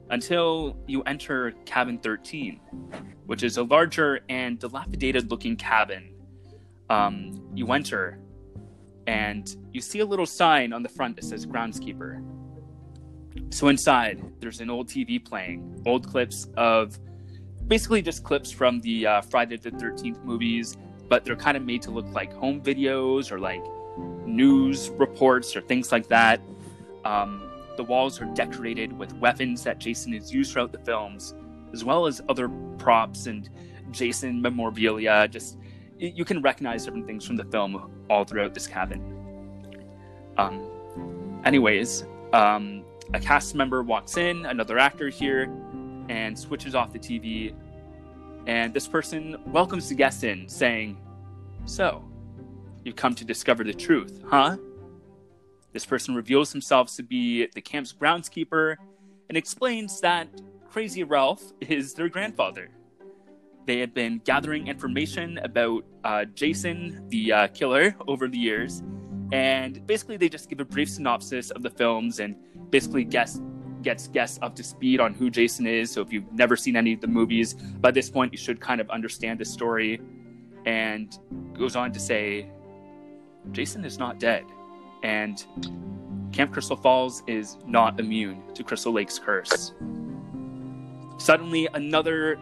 until 0.10 0.78
you 0.88 1.04
enter 1.04 1.52
cabin 1.66 2.00
13, 2.00 2.60
which 3.26 3.44
is 3.44 3.58
a 3.58 3.64
larger 3.64 4.22
and 4.30 4.58
dilapidated 4.58 5.30
looking 5.30 5.58
cabin. 5.58 6.14
Um, 6.90 7.42
you 7.54 7.72
enter 7.72 8.20
and 9.10 9.56
you 9.74 9.82
see 9.82 10.02
a 10.02 10.06
little 10.06 10.28
sign 10.28 10.72
on 10.72 10.84
the 10.84 10.90
front 10.90 11.16
that 11.16 11.26
says 11.26 11.44
groundskeeper. 11.44 12.24
So 13.50 13.70
inside, 13.70 14.22
there's 14.40 14.62
an 14.62 14.70
old 14.70 14.88
TV 14.88 15.24
playing, 15.24 15.82
old 15.88 16.08
clips 16.08 16.48
of 16.56 17.00
basically 17.68 18.04
just 18.04 18.24
clips 18.24 18.52
from 18.52 18.80
the 18.82 19.08
uh, 19.08 19.22
Friday 19.22 19.58
the 19.58 19.72
13th 19.72 20.24
movies, 20.24 20.78
but 21.08 21.26
they're 21.26 21.36
kind 21.36 21.58
of 21.58 21.64
made 21.64 21.82
to 21.84 21.90
look 21.90 22.06
like 22.12 22.32
home 22.34 22.62
videos 22.62 23.32
or 23.32 23.40
like 23.40 23.64
news 24.28 24.90
reports 24.90 25.56
or 25.56 25.62
things 25.62 25.92
like 25.92 26.08
that. 26.10 26.40
Um, 27.04 27.50
the 27.78 27.84
walls 27.84 28.22
are 28.22 28.32
decorated 28.36 28.94
with 28.96 29.12
weapons 29.14 29.64
that 29.64 29.80
Jason 29.80 30.14
has 30.14 30.32
used 30.32 30.54
throughout 30.54 30.72
the 30.72 30.86
films, 30.86 31.34
as 31.74 31.84
well 31.84 32.06
as 32.06 32.22
other 32.30 32.48
props 32.78 33.26
and 33.26 33.50
Jason 33.90 34.40
memorabilia. 34.40 35.28
Just 35.28 35.58
you 36.00 36.24
can 36.24 36.42
recognize 36.42 36.86
different 36.86 37.06
things 37.06 37.26
from 37.26 37.36
the 37.36 37.44
film 37.46 38.06
all 38.10 38.24
throughout 38.24 38.54
this 38.54 38.66
cabin. 38.68 39.02
Um, 40.38 41.42
anyways, 41.44 42.06
um, 42.32 42.86
a 43.14 43.20
cast 43.20 43.54
member 43.54 43.84
walks 43.84 44.18
in, 44.18 44.46
another 44.46 44.80
actor 44.80 45.10
here, 45.10 45.52
and 46.08 46.38
switches 46.38 46.74
off 46.74 46.94
the 46.94 47.00
TV. 47.00 47.54
And 48.48 48.74
this 48.74 48.88
person 48.88 49.38
welcomes 49.48 49.90
the 49.90 49.96
guest 49.96 50.24
in, 50.24 50.48
saying, 50.48 50.98
So, 51.66 52.04
you've 52.84 52.96
come 52.96 53.14
to 53.16 53.26
discover 53.26 53.64
the 53.64 53.74
truth, 53.74 54.24
huh? 54.26 54.58
This 55.74 55.86
person 55.86 56.16
reveals 56.16 56.52
himself 56.52 56.96
to 56.96 57.04
be 57.04 57.48
the 57.54 57.62
camp's 57.62 57.94
groundskeeper 57.94 58.76
and 59.28 59.38
explains 59.38 60.00
that 60.02 60.28
Crazy 60.72 61.04
Ralph 61.04 61.44
is 61.62 61.94
their 61.94 62.10
grandfather. 62.10 62.70
They 63.70 63.78
had 63.78 63.94
been 63.94 64.20
gathering 64.26 64.66
information 64.66 65.38
about 65.44 65.86
uh, 66.04 66.26
Jason, 66.34 67.08
the 67.10 67.32
uh, 67.32 67.48
killer, 67.50 67.96
over 68.08 68.28
the 68.28 68.36
years, 68.36 68.82
and 69.32 69.86
basically 69.86 70.18
they 70.18 70.28
just 70.28 70.50
give 70.50 70.60
a 70.60 70.66
brief 70.66 70.90
synopsis 70.90 71.52
of 71.52 71.62
the 71.62 71.70
films 71.70 72.20
and 72.20 72.36
basically 72.72 73.04
guess 73.04 73.40
gets 73.84 74.08
guests 74.08 74.40
up 74.42 74.56
to 74.56 74.64
speed 74.64 75.00
on 75.00 75.14
who 75.14 75.30
Jason 75.30 75.68
is. 75.68 75.92
So 75.92 76.02
if 76.02 76.12
you've 76.12 76.34
never 76.34 76.56
seen 76.56 76.76
any 76.76 76.94
of 76.94 77.02
the 77.02 77.08
movies, 77.08 77.54
by 77.54 77.92
this 77.92 78.10
point 78.10 78.34
you 78.34 78.40
should 78.40 78.60
kind 78.60 78.82
of 78.82 78.90
understand 78.90 79.38
the 79.40 79.46
story. 79.46 80.02
And 80.66 81.16
goes 81.54 81.76
on 81.76 81.92
to 81.92 82.00
say, 82.00 82.50
Jason 83.52 83.86
is 83.86 84.00
not 84.00 84.20
dead, 84.20 84.46
and 85.04 85.46
Camp 86.32 86.54
Crystal 86.54 86.76
Falls 86.76 87.22
is 87.28 87.60
not 87.68 88.00
immune 88.00 88.42
to 88.56 88.64
Crystal 88.64 88.92
Lake's 88.92 89.20
curse. 89.20 89.74
Suddenly, 91.20 91.68
another 91.76 92.40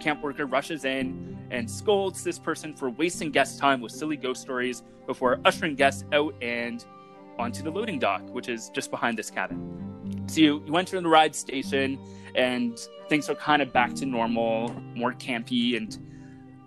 camp 0.00 0.22
worker 0.22 0.46
rushes 0.46 0.84
in 0.84 1.36
and 1.50 1.70
scolds 1.70 2.24
this 2.24 2.38
person 2.38 2.74
for 2.74 2.90
wasting 2.90 3.30
guest 3.30 3.58
time 3.58 3.80
with 3.80 3.92
silly 3.92 4.16
ghost 4.16 4.42
stories 4.42 4.82
before 5.06 5.40
ushering 5.44 5.74
guests 5.74 6.04
out 6.12 6.34
and 6.42 6.84
onto 7.38 7.62
the 7.62 7.70
loading 7.70 7.98
dock, 7.98 8.22
which 8.30 8.48
is 8.48 8.70
just 8.70 8.90
behind 8.90 9.18
this 9.18 9.30
cabin. 9.30 10.24
So 10.26 10.40
you, 10.40 10.62
you 10.66 10.76
enter 10.76 11.00
the 11.00 11.08
ride 11.08 11.34
station, 11.34 11.98
and 12.34 12.78
things 13.08 13.28
are 13.28 13.34
kind 13.34 13.60
of 13.60 13.72
back 13.72 13.94
to 13.94 14.06
normal, 14.06 14.74
more 14.94 15.12
campy, 15.12 15.76
and 15.76 15.98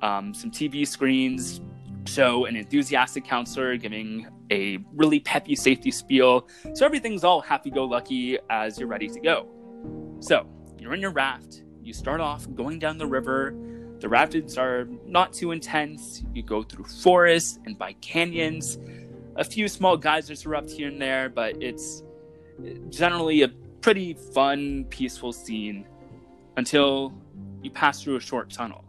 Um, 0.01 0.31
some 0.33 0.51
TV 0.51 0.85
screens 0.85 1.59
show 2.05 2.45
an 2.45 2.55
enthusiastic 2.55 3.25
counselor 3.25 3.77
giving 3.77 4.27
a 4.51 4.77
really 4.93 5.19
peppy 5.19 5.55
safety 5.55 5.89
spiel. 5.91 6.47
So 6.75 6.85
everything's 6.85 7.23
all 7.23 7.41
happy 7.41 7.71
go 7.71 7.85
lucky 7.85 8.37
as 8.49 8.77
you're 8.77 8.87
ready 8.87 9.09
to 9.09 9.19
go. 9.19 9.47
So 10.19 10.45
you're 10.79 10.93
in 10.93 11.01
your 11.01 11.11
raft. 11.11 11.63
You 11.87 11.93
start 11.93 12.19
off 12.19 12.45
going 12.53 12.79
down 12.79 12.97
the 12.97 13.07
river. 13.07 13.55
The 14.01 14.09
rapids 14.09 14.57
are 14.57 14.89
not 15.05 15.31
too 15.31 15.51
intense. 15.51 16.21
You 16.33 16.43
go 16.43 16.61
through 16.61 16.83
forests 16.83 17.59
and 17.65 17.79
by 17.79 17.93
canyons. 18.01 18.77
A 19.37 19.45
few 19.45 19.69
small 19.69 19.95
geysers 19.95 20.45
erupt 20.45 20.69
here 20.69 20.89
and 20.89 21.01
there, 21.01 21.29
but 21.29 21.63
it's 21.63 22.03
generally 22.89 23.43
a 23.43 23.47
pretty 23.79 24.15
fun, 24.15 24.83
peaceful 24.89 25.31
scene 25.31 25.87
until 26.57 27.13
you 27.63 27.71
pass 27.71 28.03
through 28.03 28.17
a 28.17 28.19
short 28.19 28.49
tunnel. 28.49 28.83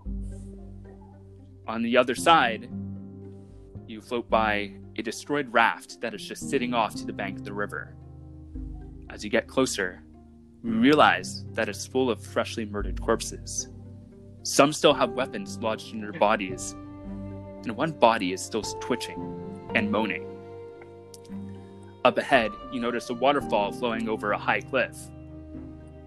On 1.69 1.83
the 1.83 1.97
other 1.97 2.17
side, 2.17 2.69
you 3.87 4.01
float 4.01 4.29
by 4.29 4.73
a 4.97 5.03
destroyed 5.03 5.47
raft 5.53 6.01
that 6.01 6.15
is 6.15 6.27
just 6.27 6.51
sitting 6.51 6.75
off 6.75 6.97
to 6.97 7.07
the 7.07 7.13
bank 7.13 7.39
of 7.39 7.45
the 7.45 7.55
river. 7.55 7.95
As 9.09 9.23
you 9.23 9.31
get 9.31 9.47
closer, 9.47 10.03
you 10.64 10.73
realize 10.73 11.44
that 11.53 11.68
it's 11.68 11.87
full 11.87 12.11
of 12.11 12.21
freshly 12.21 12.64
murdered 12.64 13.01
corpses. 13.01 13.68
Some 14.42 14.73
still 14.73 14.94
have 14.94 15.12
weapons 15.12 15.59
lodged 15.59 15.92
in 15.92 16.01
their 16.01 16.12
bodies, 16.12 16.73
and 17.62 17.77
one 17.77 17.92
body 17.92 18.33
is 18.33 18.42
still 18.42 18.62
twitching 18.62 19.71
and 19.75 19.90
moaning. 19.90 20.25
Up 22.05 22.18
ahead, 22.18 22.51
you 22.73 22.81
notice 22.81 23.11
a 23.11 23.14
waterfall 23.14 23.73
flowing 23.73 24.09
over 24.09 24.33
a 24.33 24.38
high 24.38 24.61
cliff. 24.61 24.97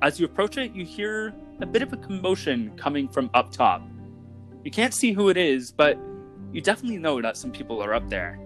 As 0.01 0.19
you 0.19 0.25
approach 0.25 0.57
it, 0.57 0.73
you 0.73 0.83
hear 0.83 1.33
a 1.61 1.65
bit 1.65 1.81
of 1.81 1.93
a 1.93 1.97
commotion 1.97 2.71
coming 2.75 3.07
from 3.07 3.29
up 3.33 3.51
top. 3.51 3.87
You 4.63 4.71
can't 4.71 4.93
see 4.93 5.11
who 5.11 5.29
it 5.29 5.37
is, 5.37 5.71
but 5.71 5.97
you 6.51 6.59
definitely 6.59 6.97
know 6.97 7.21
that 7.21 7.37
some 7.37 7.51
people 7.51 7.81
are 7.81 7.93
up 7.93 8.09
there. 8.09 8.39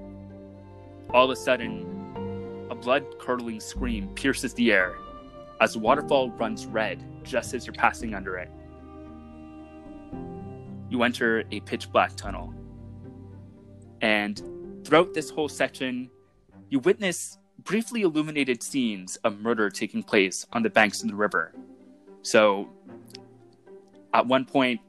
All 1.11 1.25
of 1.25 1.31
a 1.31 1.35
sudden, 1.35 2.67
a 2.69 2.75
blood 2.75 3.05
curdling 3.19 3.59
scream 3.59 4.09
pierces 4.09 4.53
the 4.53 4.71
air 4.71 4.97
as 5.61 5.73
the 5.73 5.79
waterfall 5.79 6.31
runs 6.31 6.65
red 6.65 7.03
just 7.23 7.53
as 7.53 7.65
you're 7.65 7.73
passing 7.73 8.13
under 8.13 8.37
it. 8.37 8.49
You 10.89 11.03
enter 11.03 11.43
a 11.51 11.59
pitch 11.61 11.91
black 11.91 12.15
tunnel. 12.15 12.53
And 14.01 14.41
throughout 14.85 15.13
this 15.13 15.29
whole 15.29 15.49
section, 15.49 16.09
you 16.69 16.79
witness 16.79 17.37
briefly 17.63 18.01
illuminated 18.01 18.61
scenes 18.61 19.15
of 19.17 19.39
murder 19.39 19.69
taking 19.69 20.03
place 20.03 20.45
on 20.53 20.61
the 20.61 20.69
banks 20.69 21.01
of 21.01 21.09
the 21.09 21.15
river. 21.15 21.53
So, 22.21 22.69
at 24.13 24.25
one 24.25 24.45
point, 24.45 24.79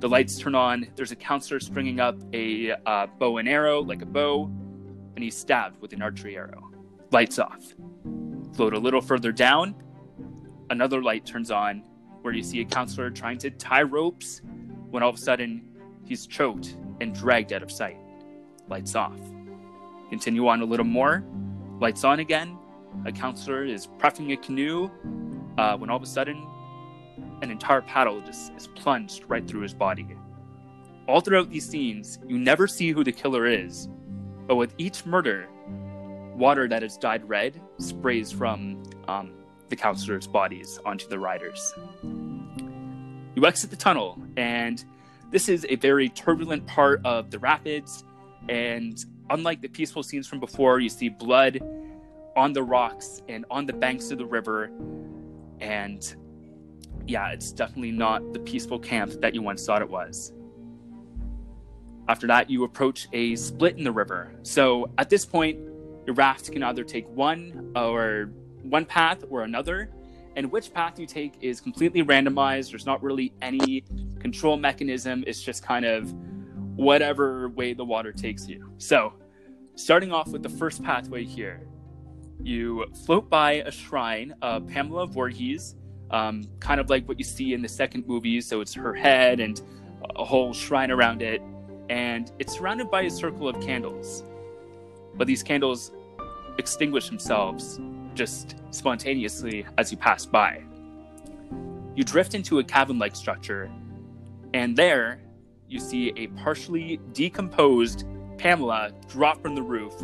the 0.00 0.08
lights 0.08 0.38
turn 0.38 0.54
on. 0.54 0.86
There's 0.96 1.12
a 1.12 1.16
counselor 1.16 1.60
stringing 1.60 2.00
up 2.00 2.16
a 2.32 2.72
uh, 2.86 3.06
bow 3.18 3.38
and 3.38 3.48
arrow, 3.48 3.80
like 3.82 4.02
a 4.02 4.06
bow, 4.06 4.50
and 5.14 5.22
he's 5.22 5.36
stabbed 5.36 5.80
with 5.80 5.92
an 5.92 6.02
archery 6.02 6.36
arrow. 6.36 6.70
Lights 7.10 7.38
off. 7.38 7.74
Float 8.54 8.74
a 8.74 8.78
little 8.78 9.00
further 9.00 9.32
down. 9.32 9.74
Another 10.72 11.02
light 11.02 11.26
turns 11.26 11.50
on, 11.50 11.82
where 12.22 12.32
you 12.32 12.42
see 12.42 12.62
a 12.62 12.64
counselor 12.64 13.10
trying 13.10 13.36
to 13.36 13.50
tie 13.50 13.82
ropes, 13.82 14.40
when 14.90 15.02
all 15.02 15.10
of 15.10 15.16
a 15.16 15.18
sudden 15.18 15.62
he's 16.06 16.26
choked 16.26 16.78
and 17.02 17.14
dragged 17.14 17.52
out 17.52 17.62
of 17.62 17.70
sight. 17.70 17.98
Lights 18.68 18.94
off. 18.94 19.20
Continue 20.08 20.48
on 20.48 20.62
a 20.62 20.64
little 20.64 20.86
more. 20.86 21.24
Lights 21.78 22.04
on 22.04 22.20
again. 22.20 22.56
A 23.04 23.12
counselor 23.12 23.66
is 23.66 23.86
prepping 23.98 24.32
a 24.32 24.36
canoe, 24.38 24.90
uh, 25.58 25.76
when 25.76 25.90
all 25.90 25.98
of 25.98 26.02
a 26.02 26.06
sudden 26.06 26.42
an 27.42 27.50
entire 27.50 27.82
paddle 27.82 28.22
just 28.22 28.50
is 28.54 28.66
plunged 28.68 29.24
right 29.28 29.46
through 29.46 29.60
his 29.60 29.74
body. 29.74 30.06
All 31.06 31.20
throughout 31.20 31.50
these 31.50 31.68
scenes, 31.68 32.18
you 32.26 32.38
never 32.38 32.66
see 32.66 32.92
who 32.92 33.04
the 33.04 33.12
killer 33.12 33.44
is, 33.44 33.90
but 34.46 34.56
with 34.56 34.74
each 34.78 35.04
murder, 35.04 35.50
water 36.34 36.66
that 36.66 36.80
has 36.80 36.96
dyed 36.96 37.28
red 37.28 37.60
sprays 37.76 38.32
from 38.32 38.82
um, 39.06 39.34
the 39.72 39.76
counselors' 39.76 40.26
bodies 40.26 40.78
onto 40.84 41.08
the 41.08 41.18
riders. 41.18 41.74
You 43.34 43.46
exit 43.46 43.70
the 43.70 43.76
tunnel, 43.76 44.22
and 44.36 44.84
this 45.30 45.48
is 45.48 45.64
a 45.70 45.76
very 45.76 46.10
turbulent 46.10 46.66
part 46.66 47.00
of 47.06 47.30
the 47.30 47.38
rapids. 47.38 48.04
And 48.50 49.02
unlike 49.30 49.62
the 49.62 49.68
peaceful 49.68 50.02
scenes 50.02 50.26
from 50.28 50.40
before, 50.40 50.78
you 50.78 50.90
see 50.90 51.08
blood 51.08 51.58
on 52.36 52.52
the 52.52 52.62
rocks 52.62 53.22
and 53.30 53.46
on 53.50 53.64
the 53.64 53.72
banks 53.72 54.10
of 54.10 54.18
the 54.18 54.26
river. 54.26 54.70
And 55.60 56.14
yeah, 57.06 57.30
it's 57.30 57.50
definitely 57.50 57.92
not 57.92 58.34
the 58.34 58.40
peaceful 58.40 58.78
camp 58.78 59.22
that 59.22 59.34
you 59.34 59.40
once 59.40 59.64
thought 59.64 59.80
it 59.80 59.88
was. 59.88 60.34
After 62.08 62.26
that, 62.26 62.50
you 62.50 62.64
approach 62.64 63.08
a 63.14 63.36
split 63.36 63.78
in 63.78 63.84
the 63.84 63.92
river. 63.92 64.34
So 64.42 64.90
at 64.98 65.08
this 65.08 65.24
point, 65.24 65.58
your 66.04 66.14
raft 66.14 66.52
can 66.52 66.62
either 66.62 66.84
take 66.84 67.08
one 67.08 67.72
or 67.74 68.32
one 68.62 68.84
path 68.84 69.24
or 69.30 69.42
another, 69.42 69.90
and 70.36 70.50
which 70.50 70.72
path 70.72 70.98
you 70.98 71.06
take 71.06 71.34
is 71.40 71.60
completely 71.60 72.02
randomized. 72.02 72.70
There's 72.70 72.86
not 72.86 73.02
really 73.02 73.32
any 73.42 73.84
control 74.18 74.56
mechanism. 74.56 75.24
It's 75.26 75.42
just 75.42 75.62
kind 75.62 75.84
of 75.84 76.12
whatever 76.76 77.48
way 77.50 77.74
the 77.74 77.84
water 77.84 78.12
takes 78.12 78.48
you. 78.48 78.70
So, 78.78 79.12
starting 79.74 80.12
off 80.12 80.28
with 80.28 80.42
the 80.42 80.48
first 80.48 80.82
pathway 80.82 81.24
here, 81.24 81.66
you 82.42 82.86
float 83.04 83.28
by 83.28 83.52
a 83.52 83.70
shrine 83.70 84.34
of 84.42 84.66
Pamela 84.66 85.06
Voorhees, 85.06 85.76
um, 86.10 86.44
kind 86.60 86.80
of 86.80 86.90
like 86.90 87.06
what 87.06 87.18
you 87.18 87.24
see 87.24 87.54
in 87.54 87.62
the 87.62 87.68
second 87.68 88.06
movie. 88.06 88.40
So 88.40 88.60
it's 88.60 88.74
her 88.74 88.94
head 88.94 89.40
and 89.40 89.60
a 90.16 90.24
whole 90.24 90.52
shrine 90.52 90.90
around 90.90 91.22
it, 91.22 91.42
and 91.88 92.32
it's 92.38 92.54
surrounded 92.54 92.90
by 92.90 93.02
a 93.02 93.10
circle 93.10 93.48
of 93.48 93.60
candles. 93.60 94.24
But 95.14 95.26
these 95.26 95.42
candles 95.42 95.92
extinguish 96.58 97.08
themselves 97.08 97.78
just 98.14 98.56
spontaneously 98.70 99.66
as 99.78 99.90
you 99.90 99.98
pass 99.98 100.26
by. 100.26 100.62
You 101.94 102.04
drift 102.04 102.34
into 102.34 102.58
a 102.58 102.64
cabin 102.64 102.98
like 102.98 103.14
structure, 103.14 103.70
and 104.54 104.76
there 104.76 105.20
you 105.68 105.78
see 105.78 106.12
a 106.16 106.26
partially 106.28 107.00
decomposed 107.12 108.04
Pamela 108.38 108.92
drop 109.08 109.42
from 109.42 109.54
the 109.54 109.62
roof 109.62 109.94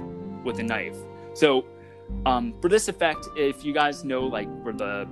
with 0.44 0.58
a 0.58 0.62
knife. 0.62 0.96
So, 1.34 1.64
um, 2.26 2.54
for 2.60 2.68
this 2.68 2.88
effect, 2.88 3.26
if 3.36 3.64
you 3.64 3.72
guys 3.72 4.04
know, 4.04 4.26
like, 4.26 4.48
where 4.62 4.72
the 4.72 5.08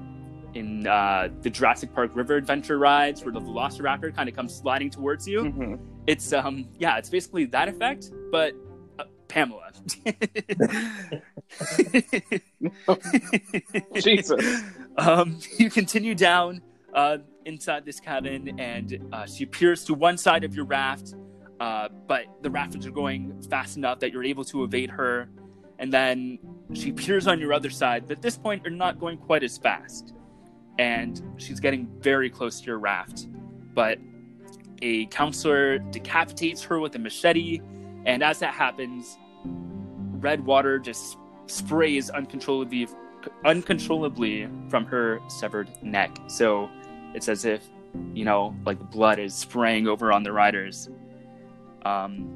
in 0.56 0.86
uh, 0.86 1.28
the 1.42 1.50
Jurassic 1.50 1.94
Park 1.94 2.10
River 2.14 2.36
Adventure 2.36 2.78
rides 2.78 3.22
where 3.22 3.32
the 3.32 3.40
Velociraptor 3.40 4.14
kind 4.14 4.28
of 4.28 4.34
comes 4.34 4.54
sliding 4.54 4.90
towards 4.90 5.28
you. 5.28 5.42
Mm-hmm. 5.42 5.74
It's 6.06 6.32
um 6.32 6.68
yeah, 6.78 6.96
it's 6.96 7.10
basically 7.10 7.44
that 7.46 7.68
effect, 7.68 8.10
but 8.32 8.54
Pamela. 9.28 9.70
Jesus. 14.00 14.62
Um, 14.96 15.38
you 15.58 15.70
continue 15.70 16.14
down 16.14 16.62
uh, 16.94 17.18
inside 17.44 17.84
this 17.84 18.00
cabin, 18.00 18.58
and 18.58 18.98
uh, 19.12 19.26
she 19.26 19.44
appears 19.44 19.84
to 19.84 19.94
one 19.94 20.16
side 20.16 20.44
of 20.44 20.54
your 20.54 20.64
raft, 20.64 21.14
uh, 21.60 21.88
but 22.06 22.24
the 22.42 22.50
rapids 22.50 22.86
are 22.86 22.90
going 22.90 23.40
fast 23.50 23.76
enough 23.76 24.00
that 24.00 24.12
you're 24.12 24.24
able 24.24 24.44
to 24.44 24.64
evade 24.64 24.90
her. 24.90 25.28
And 25.78 25.92
then 25.92 26.38
she 26.72 26.92
peers 26.92 27.26
on 27.26 27.38
your 27.38 27.52
other 27.52 27.70
side, 27.70 28.08
but 28.08 28.16
at 28.16 28.22
this 28.22 28.36
point, 28.36 28.62
you're 28.64 28.72
not 28.72 28.98
going 28.98 29.18
quite 29.18 29.42
as 29.42 29.58
fast 29.58 30.14
and 30.78 31.22
she's 31.36 31.60
getting 31.60 31.88
very 32.00 32.30
close 32.30 32.60
to 32.60 32.66
your 32.66 32.78
raft. 32.78 33.26
But 33.74 33.98
a 34.82 35.06
counselor 35.06 35.78
decapitates 35.78 36.62
her 36.64 36.80
with 36.80 36.94
a 36.94 36.98
machete, 36.98 37.60
and 38.06 38.22
as 38.22 38.38
that 38.38 38.54
happens, 38.54 39.18
red 39.44 40.44
water 40.46 40.78
just 40.78 41.18
sprays 41.46 42.08
uncontrollably 42.10 42.88
uncontrollably 43.44 44.48
from 44.68 44.84
her 44.86 45.20
severed 45.28 45.68
neck. 45.82 46.16
So 46.28 46.70
it's 47.14 47.28
as 47.28 47.44
if, 47.44 47.64
you 48.14 48.24
know, 48.24 48.54
like 48.64 48.78
blood 48.90 49.18
is 49.18 49.34
spraying 49.34 49.88
over 49.88 50.12
on 50.12 50.22
the 50.22 50.32
riders. 50.32 50.88
Um, 51.84 52.32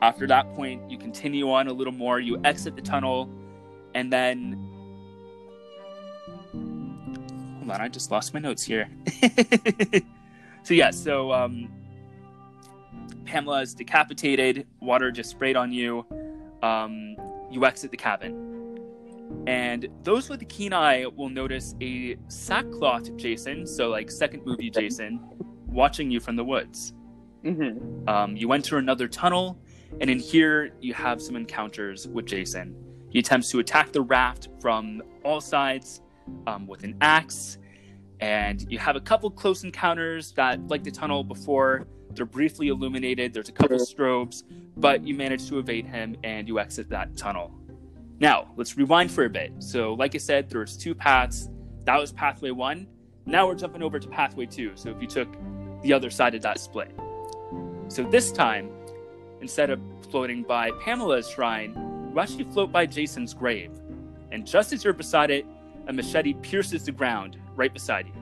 after 0.00 0.26
that 0.26 0.52
point, 0.54 0.90
you 0.90 0.98
continue 0.98 1.50
on 1.50 1.68
a 1.68 1.72
little 1.72 1.92
more, 1.92 2.18
you 2.20 2.40
exit 2.44 2.74
the 2.74 2.82
tunnel, 2.82 3.30
and 3.94 4.12
then 4.12 4.52
hold 7.58 7.70
on, 7.70 7.80
I 7.80 7.88
just 7.88 8.10
lost 8.10 8.34
my 8.34 8.40
notes 8.40 8.62
here. 8.62 8.88
so 10.62 10.74
yeah, 10.74 10.90
so 10.90 11.32
um, 11.32 11.70
Pamela 13.32 13.62
is 13.62 13.72
decapitated. 13.72 14.66
Water 14.80 15.10
just 15.10 15.30
sprayed 15.30 15.56
on 15.56 15.72
you. 15.72 16.04
Um, 16.62 17.16
you 17.50 17.64
exit 17.64 17.90
the 17.90 17.96
cabin, 17.96 18.78
and 19.46 19.88
those 20.02 20.28
with 20.28 20.42
a 20.42 20.44
keen 20.44 20.74
eye 20.74 21.06
will 21.06 21.30
notice 21.30 21.74
a 21.80 22.18
sackcloth 22.28 23.16
Jason, 23.16 23.66
so 23.66 23.88
like 23.88 24.10
second 24.10 24.44
movie 24.44 24.68
Jason, 24.68 25.18
watching 25.66 26.10
you 26.10 26.20
from 26.20 26.36
the 26.36 26.44
woods. 26.44 26.92
Mm-hmm. 27.42 28.06
Um, 28.06 28.36
you 28.36 28.52
enter 28.52 28.76
another 28.76 29.08
tunnel, 29.08 29.58
and 30.02 30.10
in 30.10 30.18
here 30.18 30.74
you 30.82 30.92
have 30.92 31.22
some 31.22 31.34
encounters 31.34 32.06
with 32.06 32.26
Jason. 32.26 32.76
He 33.08 33.18
attempts 33.20 33.50
to 33.52 33.60
attack 33.60 33.92
the 33.92 34.02
raft 34.02 34.48
from 34.60 35.02
all 35.24 35.40
sides 35.40 36.02
um, 36.46 36.66
with 36.66 36.84
an 36.84 36.96
axe, 37.00 37.56
and 38.22 38.64
you 38.70 38.78
have 38.78 38.94
a 38.94 39.00
couple 39.00 39.28
close 39.32 39.64
encounters 39.64 40.30
that, 40.34 40.68
like 40.68 40.84
the 40.84 40.92
tunnel 40.92 41.24
before, 41.24 41.88
they're 42.12 42.24
briefly 42.24 42.68
illuminated. 42.68 43.34
There's 43.34 43.48
a 43.48 43.52
couple 43.52 43.78
strobes, 43.78 44.44
but 44.76 45.04
you 45.04 45.12
manage 45.12 45.48
to 45.48 45.58
evade 45.58 45.86
him 45.86 46.14
and 46.22 46.46
you 46.46 46.60
exit 46.60 46.88
that 46.90 47.16
tunnel. 47.16 47.52
Now, 48.20 48.52
let's 48.56 48.76
rewind 48.76 49.10
for 49.10 49.24
a 49.24 49.28
bit. 49.28 49.52
So, 49.58 49.94
like 49.94 50.14
I 50.14 50.18
said, 50.18 50.48
there's 50.48 50.76
two 50.76 50.94
paths. 50.94 51.48
That 51.84 51.98
was 51.98 52.12
pathway 52.12 52.52
one. 52.52 52.86
Now 53.26 53.48
we're 53.48 53.56
jumping 53.56 53.82
over 53.82 53.98
to 53.98 54.08
pathway 54.08 54.46
two. 54.46 54.70
So, 54.76 54.90
if 54.90 55.02
you 55.02 55.08
took 55.08 55.36
the 55.82 55.92
other 55.92 56.08
side 56.08 56.36
of 56.36 56.42
that 56.42 56.60
split. 56.60 56.92
So, 57.88 58.04
this 58.04 58.30
time, 58.30 58.70
instead 59.40 59.68
of 59.68 59.80
floating 60.12 60.44
by 60.44 60.70
Pamela's 60.84 61.28
shrine, 61.28 61.74
you 62.12 62.20
actually 62.20 62.44
float 62.44 62.70
by 62.70 62.86
Jason's 62.86 63.34
grave. 63.34 63.72
And 64.30 64.46
just 64.46 64.72
as 64.72 64.84
you're 64.84 64.92
beside 64.92 65.32
it, 65.32 65.44
a 65.88 65.92
machete 65.92 66.34
pierces 66.34 66.84
the 66.84 66.92
ground 66.92 67.36
right 67.56 67.72
beside 67.72 68.06
you. 68.06 68.12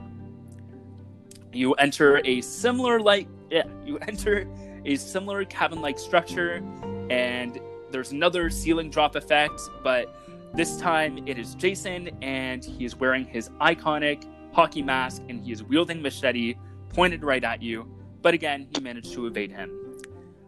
You 1.53 1.73
enter 1.73 2.21
a 2.25 2.41
similar 2.41 2.99
like 2.99 3.27
yeah, 3.49 3.63
you 3.85 3.97
enter 4.07 4.47
a 4.85 4.95
similar 4.95 5.45
cabin-like 5.45 5.99
structure, 5.99 6.63
and 7.09 7.59
there's 7.91 8.11
another 8.11 8.49
ceiling 8.49 8.89
drop 8.89 9.15
effect, 9.15 9.61
but 9.83 10.15
this 10.53 10.77
time 10.77 11.27
it 11.27 11.37
is 11.37 11.55
Jason, 11.55 12.09
and 12.21 12.63
he 12.63 12.85
is 12.85 12.95
wearing 12.95 13.25
his 13.25 13.49
iconic 13.61 14.25
hockey 14.53 14.81
mask, 14.81 15.21
and 15.29 15.43
he 15.43 15.51
is 15.51 15.63
wielding 15.63 16.01
machete 16.01 16.55
pointed 16.89 17.23
right 17.23 17.43
at 17.43 17.61
you. 17.61 17.87
But 18.21 18.33
again, 18.33 18.67
you 18.75 18.81
manage 18.81 19.11
to 19.13 19.27
evade 19.27 19.51
him. 19.51 20.01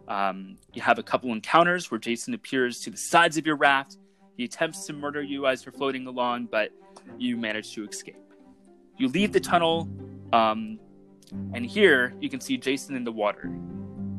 Um, 0.08 0.58
you 0.74 0.82
have 0.82 0.98
a 0.98 1.02
couple 1.02 1.32
encounters 1.32 1.90
where 1.90 1.98
Jason 1.98 2.34
appears 2.34 2.80
to 2.80 2.90
the 2.90 2.96
sides 2.96 3.36
of 3.36 3.46
your 3.46 3.56
raft. 3.56 3.96
He 4.36 4.44
attempts 4.44 4.84
to 4.86 4.92
murder 4.92 5.22
you 5.22 5.46
as 5.46 5.64
you're 5.64 5.72
floating 5.72 6.06
along, 6.06 6.48
but 6.50 6.70
you 7.18 7.36
manage 7.36 7.72
to 7.74 7.86
escape. 7.86 8.23
You 8.96 9.08
leave 9.08 9.32
the 9.32 9.40
tunnel, 9.40 9.88
um, 10.32 10.78
and 11.52 11.66
here 11.66 12.14
you 12.20 12.28
can 12.28 12.40
see 12.40 12.56
Jason 12.56 12.94
in 12.94 13.04
the 13.04 13.12
water. 13.12 13.52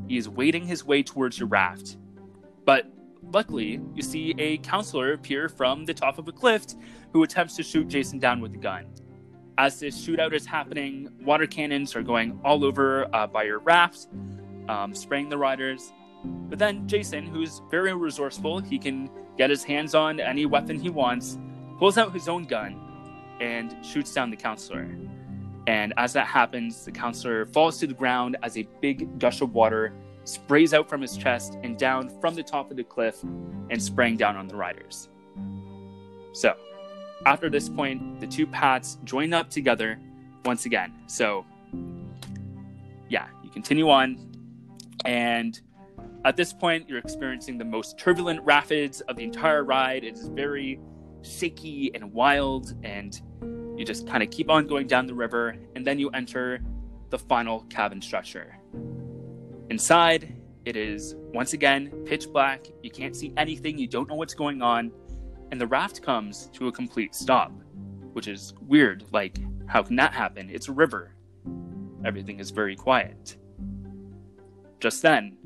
He 0.07 0.17
is 0.17 0.27
wading 0.27 0.65
his 0.65 0.83
way 0.83 1.01
towards 1.01 1.39
your 1.39 1.47
raft. 1.47 1.97
But 2.65 2.91
luckily, 3.31 3.79
you 3.93 4.01
see 4.01 4.35
a 4.37 4.57
counselor 4.57 5.13
appear 5.13 5.49
from 5.49 5.85
the 5.85 5.93
top 5.93 6.17
of 6.17 6.27
a 6.27 6.31
cliff 6.31 6.65
who 7.13 7.23
attempts 7.23 7.55
to 7.55 7.63
shoot 7.63 7.87
Jason 7.87 8.19
down 8.19 8.41
with 8.41 8.53
a 8.53 8.57
gun. 8.57 8.85
As 9.57 9.79
this 9.79 9.97
shootout 10.05 10.33
is 10.33 10.45
happening, 10.45 11.09
water 11.23 11.47
cannons 11.47 11.95
are 11.95 12.03
going 12.03 12.39
all 12.43 12.65
over 12.65 13.07
uh, 13.15 13.25
by 13.27 13.43
your 13.43 13.59
raft, 13.59 14.07
um, 14.67 14.93
spraying 14.93 15.29
the 15.29 15.37
riders. 15.37 15.93
But 16.25 16.59
then 16.59 16.87
Jason, 16.87 17.25
who's 17.25 17.61
very 17.71 17.93
resourceful, 17.93 18.59
he 18.59 18.77
can 18.77 19.09
get 19.37 19.49
his 19.49 19.63
hands 19.63 19.95
on 19.95 20.19
any 20.19 20.45
weapon 20.45 20.79
he 20.79 20.89
wants, 20.89 21.37
pulls 21.77 21.97
out 21.97 22.11
his 22.13 22.27
own 22.27 22.45
gun, 22.45 22.81
and 23.39 23.75
shoots 23.85 24.13
down 24.13 24.29
the 24.29 24.37
counselor. 24.37 24.87
And 25.67 25.93
as 25.97 26.13
that 26.13 26.27
happens, 26.27 26.85
the 26.85 26.91
counselor 26.91 27.45
falls 27.47 27.79
to 27.79 27.87
the 27.87 27.93
ground 27.93 28.37
as 28.43 28.57
a 28.57 28.67
big 28.81 29.19
gush 29.19 29.41
of 29.41 29.53
water 29.53 29.93
sprays 30.25 30.73
out 30.73 30.89
from 30.89 31.01
his 31.01 31.15
chest 31.15 31.57
and 31.63 31.77
down 31.77 32.09
from 32.19 32.35
the 32.35 32.43
top 32.43 32.71
of 32.71 32.77
the 32.77 32.83
cliff 32.83 33.21
and 33.23 33.81
spraying 33.81 34.17
down 34.17 34.35
on 34.35 34.47
the 34.47 34.55
riders. 34.55 35.09
So, 36.33 36.55
after 37.25 37.49
this 37.49 37.69
point, 37.69 38.19
the 38.19 38.27
two 38.27 38.45
paths 38.45 38.97
join 39.03 39.33
up 39.33 39.49
together 39.49 39.99
once 40.43 40.65
again. 40.65 40.93
So, 41.07 41.45
yeah, 43.09 43.27
you 43.43 43.49
continue 43.49 43.89
on, 43.89 44.31
and 45.05 45.59
at 46.25 46.35
this 46.35 46.51
point, 46.51 46.89
you're 46.89 46.99
experiencing 46.99 47.57
the 47.57 47.65
most 47.65 47.97
turbulent 47.97 48.41
rapids 48.41 49.01
of 49.01 49.15
the 49.15 49.23
entire 49.23 49.63
ride. 49.63 50.03
It 50.03 50.15
is 50.15 50.27
very 50.27 50.79
shaky 51.25 51.91
and 51.93 52.13
wild, 52.13 52.73
and 52.83 53.19
you 53.77 53.83
just 53.85 54.07
kind 54.07 54.23
of 54.23 54.29
keep 54.29 54.49
on 54.49 54.67
going 54.67 54.87
down 54.87 55.07
the 55.07 55.13
river, 55.13 55.57
and 55.75 55.85
then 55.85 55.99
you 55.99 56.09
enter 56.11 56.61
the 57.09 57.19
final 57.19 57.61
cabin 57.69 58.01
structure. 58.01 58.57
Inside, 59.69 60.35
it 60.65 60.75
is 60.75 61.15
once 61.33 61.53
again 61.53 61.89
pitch 62.05 62.31
black. 62.31 62.67
You 62.81 62.89
can't 62.89 63.15
see 63.15 63.33
anything, 63.37 63.77
you 63.77 63.87
don't 63.87 64.07
know 64.07 64.15
what's 64.15 64.33
going 64.33 64.61
on, 64.61 64.91
and 65.51 65.59
the 65.59 65.67
raft 65.67 66.01
comes 66.01 66.47
to 66.53 66.67
a 66.67 66.71
complete 66.71 67.13
stop, 67.13 67.51
which 68.13 68.27
is 68.27 68.53
weird. 68.61 69.05
Like, 69.11 69.37
how 69.67 69.83
can 69.83 69.95
that 69.97 70.13
happen? 70.13 70.49
It's 70.49 70.67
a 70.67 70.71
river. 70.71 71.15
Everything 72.03 72.39
is 72.39 72.51
very 72.51 72.75
quiet. 72.75 73.37
Just 74.79 75.01
then, 75.01 75.37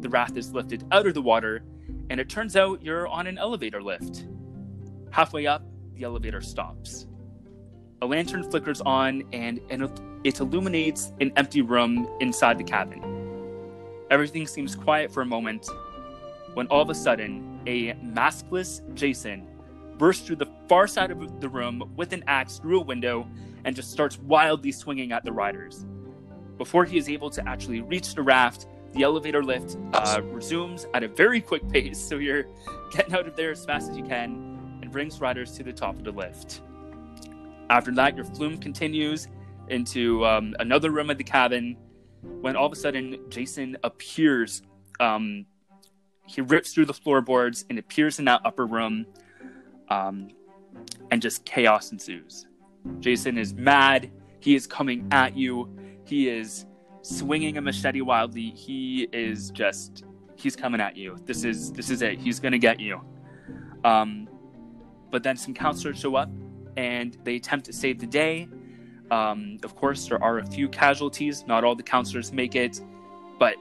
the 0.00 0.08
raft 0.08 0.36
is 0.36 0.52
lifted 0.52 0.84
out 0.90 1.06
of 1.06 1.14
the 1.14 1.22
water, 1.22 1.62
and 2.08 2.18
it 2.18 2.28
turns 2.28 2.56
out 2.56 2.82
you're 2.82 3.06
on 3.06 3.26
an 3.26 3.38
elevator 3.38 3.82
lift. 3.82 4.26
Halfway 5.10 5.46
up, 5.46 5.62
the 5.94 6.04
elevator 6.04 6.40
stops. 6.40 7.06
A 8.02 8.06
lantern 8.06 8.48
flickers 8.48 8.80
on, 8.80 9.24
and 9.32 9.60
it 10.24 10.40
illuminates 10.40 11.12
an 11.20 11.32
empty 11.36 11.62
room 11.62 12.08
inside 12.20 12.58
the 12.58 12.64
cabin. 12.64 13.02
Everything 14.10 14.46
seems 14.46 14.74
quiet 14.74 15.12
for 15.12 15.22
a 15.22 15.26
moment 15.26 15.68
when 16.54 16.66
all 16.68 16.80
of 16.80 16.90
a 16.90 16.94
sudden, 16.94 17.60
a 17.66 17.92
maskless 17.94 18.80
Jason 18.94 19.46
bursts 19.98 20.26
through 20.26 20.36
the 20.36 20.48
far 20.68 20.86
side 20.86 21.10
of 21.10 21.40
the 21.40 21.48
room 21.48 21.92
with 21.96 22.12
an 22.12 22.24
axe 22.26 22.58
through 22.58 22.80
a 22.80 22.84
window 22.84 23.26
and 23.64 23.76
just 23.76 23.90
starts 23.90 24.18
wildly 24.20 24.72
swinging 24.72 25.12
at 25.12 25.24
the 25.24 25.32
riders. 25.32 25.84
Before 26.56 26.84
he 26.84 26.96
is 26.98 27.08
able 27.08 27.30
to 27.30 27.46
actually 27.46 27.82
reach 27.82 28.14
the 28.14 28.22
raft, 28.22 28.66
the 28.94 29.02
elevator 29.02 29.44
lift 29.44 29.76
uh, 29.92 30.20
resumes 30.24 30.86
at 30.94 31.02
a 31.02 31.08
very 31.08 31.40
quick 31.40 31.68
pace, 31.68 31.98
so 32.08 32.16
you're 32.16 32.46
getting 32.92 33.14
out 33.14 33.26
of 33.26 33.36
there 33.36 33.50
as 33.50 33.64
fast 33.64 33.90
as 33.90 33.96
you 33.96 34.04
can 34.04 34.49
brings 34.90 35.20
riders 35.20 35.52
to 35.56 35.62
the 35.62 35.72
top 35.72 35.96
of 35.96 36.04
the 36.04 36.12
lift. 36.12 36.62
After 37.68 37.92
that, 37.92 38.16
your 38.16 38.24
flume 38.24 38.58
continues 38.58 39.28
into 39.68 40.26
um, 40.26 40.54
another 40.58 40.90
room 40.90 41.10
of 41.10 41.18
the 41.18 41.24
cabin 41.24 41.76
when 42.40 42.56
all 42.56 42.66
of 42.66 42.72
a 42.72 42.76
sudden 42.76 43.16
Jason 43.28 43.76
appears. 43.84 44.62
Um, 44.98 45.46
he 46.26 46.40
rips 46.40 46.72
through 46.72 46.86
the 46.86 46.94
floorboards 46.94 47.64
and 47.70 47.78
appears 47.78 48.18
in 48.18 48.24
that 48.26 48.40
upper 48.44 48.66
room, 48.66 49.06
um, 49.88 50.28
and 51.10 51.20
just 51.20 51.44
chaos 51.44 51.92
ensues. 51.92 52.46
Jason 53.00 53.36
is 53.38 53.54
mad. 53.54 54.10
He 54.40 54.54
is 54.54 54.66
coming 54.66 55.06
at 55.10 55.36
you. 55.36 55.68
He 56.04 56.28
is 56.28 56.66
swinging 57.02 57.56
a 57.56 57.60
machete 57.60 58.00
wildly. 58.00 58.50
He 58.50 59.08
is 59.12 59.50
just 59.50 60.04
he's 60.36 60.56
coming 60.56 60.80
at 60.80 60.96
you. 60.96 61.16
This 61.24 61.44
is 61.44 61.72
this 61.72 61.90
is 61.90 62.02
it. 62.02 62.18
He's 62.18 62.40
gonna 62.40 62.58
get 62.58 62.80
you. 62.80 63.00
Um, 63.84 64.28
but 65.10 65.22
then 65.22 65.36
some 65.36 65.54
counselors 65.54 65.98
show 65.98 66.16
up 66.16 66.30
and 66.76 67.16
they 67.24 67.36
attempt 67.36 67.66
to 67.66 67.72
save 67.72 67.98
the 67.98 68.06
day. 68.06 68.48
Um, 69.10 69.58
of 69.64 69.74
course, 69.74 70.06
there 70.08 70.22
are 70.22 70.38
a 70.38 70.46
few 70.46 70.68
casualties. 70.68 71.44
Not 71.46 71.64
all 71.64 71.74
the 71.74 71.82
counselors 71.82 72.32
make 72.32 72.54
it, 72.54 72.80
but 73.38 73.56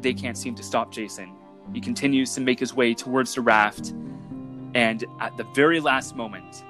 they 0.00 0.14
can't 0.14 0.38
seem 0.38 0.54
to 0.54 0.62
stop 0.62 0.92
Jason. 0.92 1.34
He 1.72 1.80
continues 1.80 2.34
to 2.34 2.40
make 2.40 2.60
his 2.60 2.74
way 2.74 2.94
towards 2.94 3.34
the 3.34 3.40
raft, 3.40 3.94
and 4.74 5.04
at 5.20 5.36
the 5.36 5.44
very 5.54 5.80
last 5.80 6.14
moment, 6.14 6.62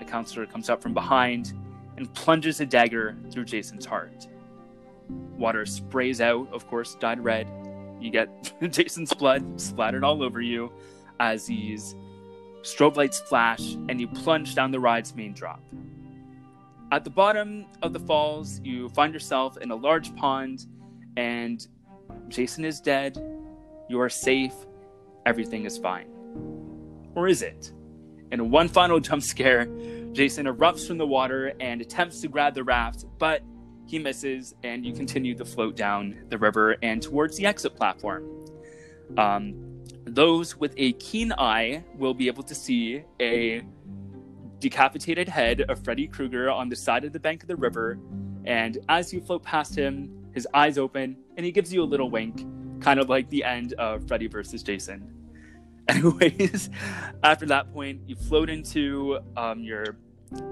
a 0.00 0.04
counselor 0.04 0.46
comes 0.46 0.70
up 0.70 0.80
from 0.80 0.94
behind 0.94 1.52
and 1.96 2.12
plunges 2.14 2.60
a 2.60 2.66
dagger 2.66 3.16
through 3.30 3.44
Jason's 3.44 3.84
heart. 3.84 4.28
Water 5.08 5.66
sprays 5.66 6.20
out, 6.20 6.48
of 6.52 6.66
course, 6.68 6.94
dyed 6.96 7.20
red. 7.20 7.48
You 8.00 8.10
get 8.10 8.52
Jason's 8.70 9.12
blood 9.12 9.60
splattered 9.60 10.04
all 10.04 10.22
over 10.22 10.40
you 10.40 10.72
as 11.18 11.46
these 11.46 11.94
strobe 12.66 12.96
lights 12.96 13.20
flash 13.20 13.74
and 13.88 14.00
you 14.00 14.08
plunge 14.08 14.54
down 14.54 14.72
the 14.72 14.80
ride's 14.80 15.14
main 15.14 15.32
drop. 15.32 15.62
At 16.92 17.04
the 17.04 17.10
bottom 17.10 17.66
of 17.82 17.92
the 17.92 18.00
falls, 18.00 18.60
you 18.64 18.88
find 18.90 19.14
yourself 19.14 19.56
in 19.58 19.70
a 19.70 19.76
large 19.76 20.14
pond, 20.16 20.66
and 21.16 21.66
Jason 22.28 22.64
is 22.64 22.80
dead. 22.80 23.18
You 23.88 24.00
are 24.00 24.08
safe. 24.08 24.54
Everything 25.24 25.64
is 25.64 25.78
fine. 25.78 26.08
Or 27.14 27.28
is 27.28 27.42
it? 27.42 27.72
In 28.30 28.50
one 28.50 28.68
final 28.68 29.00
jump 29.00 29.22
scare, 29.22 29.66
Jason 30.12 30.46
erupts 30.46 30.86
from 30.86 30.98
the 30.98 31.06
water 31.06 31.52
and 31.60 31.80
attempts 31.80 32.20
to 32.20 32.28
grab 32.28 32.54
the 32.54 32.64
raft, 32.64 33.04
but 33.18 33.42
he 33.86 33.98
misses, 33.98 34.54
and 34.64 34.84
you 34.84 34.92
continue 34.92 35.34
to 35.36 35.44
float 35.44 35.76
down 35.76 36.16
the 36.28 36.38
river 36.38 36.76
and 36.82 37.00
towards 37.00 37.36
the 37.36 37.46
exit 37.46 37.76
platform. 37.76 38.24
Um, 39.16 39.65
those 40.06 40.56
with 40.56 40.72
a 40.76 40.92
keen 40.94 41.32
eye 41.32 41.84
will 41.96 42.14
be 42.14 42.28
able 42.28 42.44
to 42.44 42.54
see 42.54 43.02
a 43.20 43.62
decapitated 44.60 45.28
head 45.28 45.62
of 45.62 45.82
Freddy 45.82 46.06
Krueger 46.06 46.50
on 46.50 46.68
the 46.68 46.76
side 46.76 47.04
of 47.04 47.12
the 47.12 47.20
bank 47.20 47.42
of 47.42 47.48
the 47.48 47.56
river. 47.56 47.98
And 48.44 48.78
as 48.88 49.12
you 49.12 49.20
float 49.20 49.42
past 49.42 49.76
him, 49.76 50.30
his 50.32 50.46
eyes 50.54 50.78
open 50.78 51.16
and 51.36 51.44
he 51.44 51.52
gives 51.52 51.72
you 51.72 51.82
a 51.82 51.84
little 51.84 52.08
wink, 52.10 52.46
kind 52.80 53.00
of 53.00 53.08
like 53.08 53.28
the 53.30 53.42
end 53.42 53.72
of 53.74 54.06
Freddy 54.06 54.28
versus 54.28 54.62
Jason. 54.62 55.12
Anyways, 55.88 56.70
after 57.22 57.46
that 57.46 57.72
point, 57.72 58.00
you 58.06 58.16
float 58.16 58.48
into 58.48 59.18
um, 59.36 59.62
your 59.62 59.96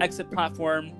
exit 0.00 0.30
platform. 0.30 0.92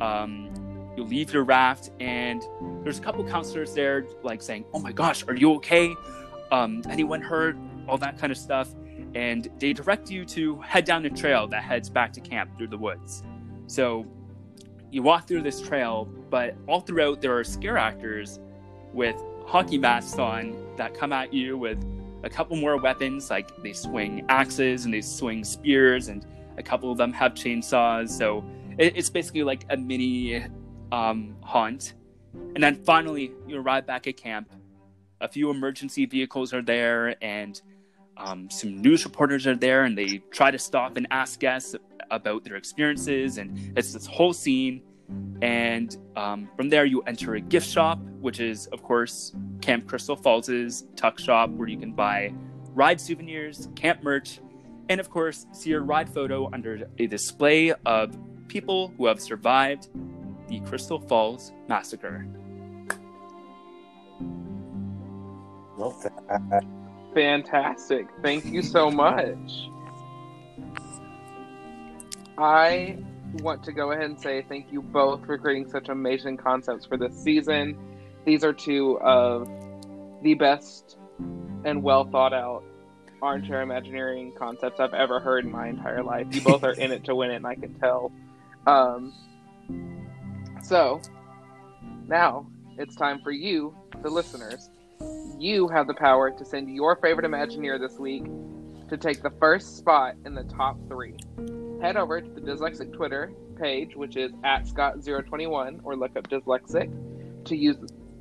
Um, 0.00 0.52
you 0.96 1.04
leave 1.04 1.32
your 1.32 1.44
raft 1.44 1.90
and 2.00 2.42
there's 2.82 2.98
a 2.98 3.02
couple 3.02 3.24
counselors 3.24 3.72
there 3.74 4.04
like 4.22 4.42
saying 4.42 4.64
oh 4.74 4.78
my 4.80 4.92
gosh 4.92 5.24
are 5.28 5.36
you 5.36 5.54
okay 5.54 5.94
um, 6.50 6.82
anyone 6.90 7.20
hurt 7.20 7.56
all 7.90 7.98
that 7.98 8.18
kind 8.18 8.30
of 8.30 8.38
stuff 8.38 8.68
and 9.14 9.50
they 9.58 9.72
direct 9.72 10.10
you 10.10 10.24
to 10.24 10.56
head 10.60 10.84
down 10.84 11.04
a 11.04 11.10
trail 11.10 11.46
that 11.48 11.62
heads 11.62 11.90
back 11.90 12.12
to 12.12 12.20
camp 12.20 12.56
through 12.56 12.68
the 12.68 12.78
woods 12.78 13.22
so 13.66 14.06
you 14.90 15.02
walk 15.02 15.28
through 15.28 15.42
this 15.42 15.60
trail, 15.60 16.08
but 16.30 16.56
all 16.66 16.80
throughout 16.80 17.20
there 17.20 17.36
are 17.36 17.44
scare 17.44 17.78
actors 17.78 18.40
with 18.92 19.14
hockey 19.46 19.78
masks 19.78 20.18
on 20.18 20.56
that 20.76 20.94
come 20.94 21.12
at 21.12 21.32
you 21.32 21.56
with 21.56 21.78
a 22.24 22.28
couple 22.28 22.56
more 22.56 22.76
weapons, 22.76 23.30
like 23.30 23.50
they 23.62 23.72
swing 23.72 24.24
axes 24.28 24.84
and 24.84 24.92
they 24.92 25.00
swing 25.00 25.44
spears, 25.44 26.08
and 26.08 26.26
a 26.58 26.62
couple 26.62 26.90
of 26.90 26.98
them 26.98 27.12
have 27.12 27.34
chainsaws. 27.34 28.10
So 28.10 28.44
it's 28.78 29.08
basically 29.08 29.44
like 29.44 29.64
a 29.70 29.76
mini 29.76 30.44
um, 30.90 31.36
haunt. 31.42 31.94
And 32.54 32.62
then 32.62 32.82
finally, 32.82 33.32
you 33.46 33.60
arrive 33.60 33.86
back 33.86 34.06
at 34.06 34.16
camp. 34.16 34.52
A 35.20 35.28
few 35.28 35.50
emergency 35.50 36.06
vehicles 36.06 36.52
are 36.52 36.62
there, 36.62 37.14
and 37.22 37.60
um, 38.20 38.50
some 38.50 38.80
news 38.80 39.04
reporters 39.04 39.46
are 39.46 39.56
there, 39.56 39.84
and 39.84 39.96
they 39.96 40.18
try 40.30 40.50
to 40.50 40.58
stop 40.58 40.96
and 40.96 41.06
ask 41.10 41.40
guests 41.40 41.74
about 42.10 42.44
their 42.44 42.56
experiences. 42.56 43.38
And 43.38 43.72
it's 43.76 43.92
this 43.92 44.06
whole 44.06 44.32
scene. 44.32 44.82
And 45.42 45.96
um, 46.16 46.48
from 46.56 46.68
there, 46.68 46.84
you 46.84 47.00
enter 47.02 47.34
a 47.34 47.40
gift 47.40 47.68
shop, 47.68 47.98
which 48.20 48.38
is, 48.38 48.66
of 48.68 48.82
course, 48.82 49.34
Camp 49.60 49.88
Crystal 49.88 50.16
Falls' 50.16 50.84
tuck 50.96 51.18
shop, 51.18 51.50
where 51.50 51.66
you 51.66 51.78
can 51.78 51.92
buy 51.92 52.32
ride 52.74 53.00
souvenirs, 53.00 53.68
camp 53.74 54.02
merch, 54.02 54.40
and 54.88 55.00
of 55.00 55.10
course, 55.10 55.46
see 55.52 55.70
your 55.70 55.82
ride 55.82 56.08
photo 56.08 56.48
under 56.52 56.88
a 56.98 57.06
display 57.06 57.72
of 57.86 58.16
people 58.48 58.92
who 58.96 59.06
have 59.06 59.20
survived 59.20 59.88
the 60.48 60.60
Crystal 60.60 61.00
Falls 61.00 61.52
massacre. 61.68 62.26
Love 65.76 66.02
that. 66.02 66.79
Fantastic. 67.14 68.06
Thank 68.22 68.44
you 68.46 68.62
so 68.62 68.90
much. 68.90 69.68
I 72.38 72.98
want 73.34 73.62
to 73.64 73.72
go 73.72 73.92
ahead 73.92 74.04
and 74.04 74.20
say 74.20 74.44
thank 74.48 74.72
you 74.72 74.82
both 74.82 75.24
for 75.26 75.38
creating 75.38 75.68
such 75.68 75.88
amazing 75.88 76.36
concepts 76.36 76.86
for 76.86 76.96
this 76.96 77.14
season. 77.14 77.76
These 78.24 78.44
are 78.44 78.52
two 78.52 78.98
of 79.00 79.48
the 80.22 80.34
best 80.34 80.96
and 81.64 81.82
well 81.82 82.04
thought 82.04 82.32
out 82.32 82.64
armchair 83.22 83.62
imagineering 83.62 84.32
concepts 84.38 84.80
I've 84.80 84.94
ever 84.94 85.20
heard 85.20 85.44
in 85.44 85.50
my 85.50 85.68
entire 85.68 86.02
life. 86.02 86.26
You 86.30 86.40
both 86.40 86.64
are 86.64 86.72
in 86.72 86.92
it 86.92 87.04
to 87.04 87.14
win 87.14 87.30
it, 87.30 87.36
and 87.36 87.46
I 87.46 87.54
can 87.54 87.74
tell. 87.74 88.12
Um, 88.66 89.12
so, 90.62 91.00
now 92.06 92.46
it's 92.78 92.94
time 92.96 93.20
for 93.22 93.30
you, 93.30 93.74
the 94.02 94.08
listeners. 94.08 94.70
You 95.38 95.68
have 95.68 95.86
the 95.86 95.94
power 95.94 96.30
to 96.30 96.44
send 96.44 96.68
your 96.68 96.96
favorite 96.96 97.26
Imagineer 97.26 97.80
this 97.80 97.98
week 97.98 98.24
to 98.88 98.96
take 98.96 99.22
the 99.22 99.30
first 99.40 99.78
spot 99.78 100.14
in 100.26 100.34
the 100.34 100.44
top 100.44 100.76
three. 100.88 101.16
Head 101.80 101.96
over 101.96 102.20
to 102.20 102.28
the 102.28 102.40
Dyslexic 102.40 102.92
Twitter 102.92 103.32
page, 103.58 103.96
which 103.96 104.16
is 104.16 104.32
at 104.44 104.64
Scott021, 104.66 105.80
or 105.82 105.96
look 105.96 106.16
up 106.16 106.28
Dyslexic 106.28 106.92
to 107.46 107.56
use 107.56 107.76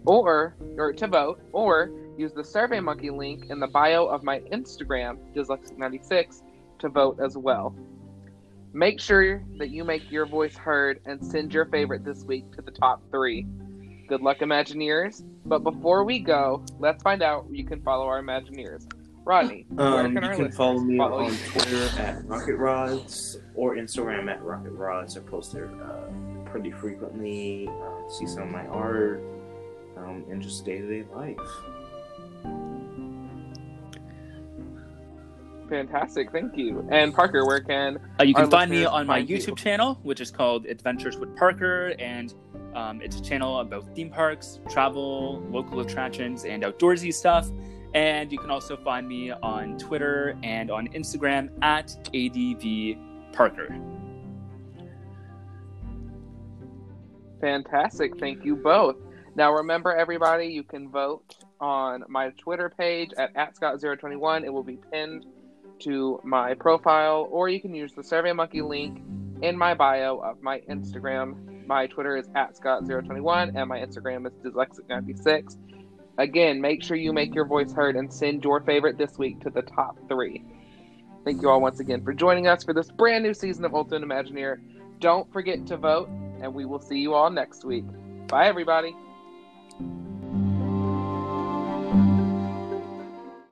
or 0.05 0.55
or 0.77 0.93
to 0.93 1.07
vote, 1.07 1.41
or 1.51 1.91
use 2.17 2.31
the 2.33 2.43
Survey 2.43 2.79
Monkey 2.79 3.09
link 3.09 3.49
in 3.49 3.59
the 3.59 3.67
bio 3.67 4.05
of 4.05 4.23
my 4.23 4.39
Instagram, 4.51 5.17
Dyslexic96, 5.35 6.41
to 6.79 6.89
vote 6.89 7.19
as 7.19 7.37
well. 7.37 7.75
Make 8.71 8.99
sure 8.99 9.43
that 9.57 9.71
you 9.71 9.83
make 9.83 10.09
your 10.11 10.25
voice 10.25 10.55
heard 10.55 11.01
and 11.05 11.23
send 11.25 11.53
your 11.53 11.65
favorite 11.65 12.05
this 12.05 12.23
week 12.23 12.51
to 12.53 12.61
the 12.61 12.71
top 12.71 13.01
three. 13.11 13.45
Good 14.09 14.21
luck, 14.21 14.39
Imagineers. 14.39 15.23
But 15.45 15.59
before 15.59 16.03
we 16.03 16.19
go, 16.19 16.63
let's 16.79 17.01
find 17.03 17.21
out 17.21 17.45
where 17.45 17.55
you 17.55 17.63
can 17.63 17.81
follow 17.83 18.05
our 18.07 18.21
Imagineers. 18.21 18.85
Rodney, 19.23 19.65
where 19.69 19.87
Um, 19.87 20.13
can 20.15 20.23
you 20.23 20.29
our 20.29 20.35
can 20.35 20.51
follow 20.51 20.79
me 20.79 20.97
follow 20.97 21.19
on 21.25 21.31
you? 21.31 21.37
Twitter 21.51 22.01
at 22.01 22.25
Rocket 22.25 22.55
Rods 22.55 23.37
or 23.53 23.75
Instagram 23.75 24.27
at 24.31 24.41
Rocket 24.43 24.71
Rods. 24.71 25.15
I 25.15 25.19
post 25.21 25.53
there 25.53 25.69
uh, 25.83 26.09
pretty 26.49 26.71
frequently. 26.71 27.67
Uh, 27.69 28.09
see 28.09 28.25
some 28.25 28.43
of 28.43 28.49
my 28.49 28.65
art 28.67 29.21
um, 29.97 30.25
and 30.31 30.41
just 30.41 30.65
day 30.65 30.79
to 30.79 30.87
day 31.03 31.07
life. 31.13 31.37
Fantastic, 35.69 36.31
thank 36.31 36.57
you. 36.57 36.87
And 36.89 37.13
Parker, 37.13 37.45
where 37.45 37.59
can 37.59 37.99
Uh, 38.19 38.23
you 38.23 38.33
can 38.33 38.49
find 38.49 38.71
me 38.71 38.85
on 38.85 39.05
my 39.05 39.17
find 39.19 39.29
you. 39.29 39.37
YouTube 39.37 39.55
channel, 39.57 39.99
which 40.01 40.19
is 40.19 40.31
called 40.31 40.65
Adventures 40.65 41.17
with 41.17 41.35
Parker, 41.37 41.93
and 41.99 42.33
um, 42.75 43.01
it's 43.01 43.17
a 43.17 43.21
channel 43.21 43.59
about 43.59 43.95
theme 43.95 44.09
parks, 44.09 44.59
travel, 44.69 45.41
local 45.49 45.79
attractions, 45.79 46.45
and 46.45 46.63
outdoorsy 46.63 47.13
stuff. 47.13 47.49
And 47.93 48.31
you 48.31 48.37
can 48.37 48.51
also 48.51 48.77
find 48.77 49.07
me 49.07 49.31
on 49.31 49.77
Twitter 49.77 50.37
and 50.43 50.69
on 50.69 50.87
Instagram 50.89 51.49
at 51.63 51.87
ADVParker. 52.13 53.97
Fantastic. 57.41 58.19
Thank 58.19 58.45
you 58.45 58.55
both. 58.55 58.97
Now, 59.35 59.53
remember, 59.53 59.95
everybody, 59.95 60.47
you 60.47 60.63
can 60.63 60.89
vote 60.89 61.35
on 61.59 62.03
my 62.07 62.29
Twitter 62.31 62.69
page 62.69 63.11
at, 63.17 63.35
at 63.35 63.55
Scott021. 63.55 64.43
It 64.43 64.53
will 64.53 64.63
be 64.63 64.77
pinned 64.91 65.25
to 65.79 66.19
my 66.23 66.53
profile, 66.53 67.27
or 67.31 67.49
you 67.49 67.61
can 67.61 67.73
use 67.73 67.93
the 67.93 68.01
SurveyMonkey 68.01 68.67
link 68.67 69.01
in 69.41 69.57
my 69.57 69.73
bio 69.73 70.17
of 70.17 70.41
my 70.41 70.61
Instagram. 70.69 71.65
My 71.67 71.87
Twitter 71.87 72.17
is 72.17 72.27
at 72.35 72.55
Scott021, 72.55 73.55
and 73.55 73.69
my 73.69 73.79
Instagram 73.79 74.25
is 74.25 74.33
Dyslexic96. 74.43 75.57
Again, 76.17 76.59
make 76.59 76.83
sure 76.83 76.97
you 76.97 77.13
make 77.13 77.33
your 77.33 77.45
voice 77.45 77.71
heard 77.71 77.95
and 77.95 78.11
send 78.11 78.43
your 78.43 78.59
favorite 78.61 78.97
this 78.97 79.17
week 79.17 79.39
to 79.41 79.49
the 79.49 79.61
top 79.61 79.97
three. 80.09 80.43
Thank 81.23 81.41
you 81.41 81.49
all 81.49 81.61
once 81.61 81.79
again 81.79 82.03
for 82.03 82.13
joining 82.13 82.47
us 82.47 82.63
for 82.63 82.73
this 82.73 82.91
brand 82.91 83.23
new 83.23 83.33
season 83.33 83.63
of 83.65 83.73
Ultimate 83.73 84.07
Imagineer. 84.07 84.57
Don't 84.99 85.31
forget 85.31 85.65
to 85.67 85.77
vote, 85.77 86.09
and 86.41 86.53
we 86.53 86.65
will 86.65 86.79
see 86.79 86.99
you 86.99 87.13
all 87.13 87.29
next 87.29 87.63
week. 87.63 87.85
Bye, 88.27 88.47
everybody. 88.47 88.95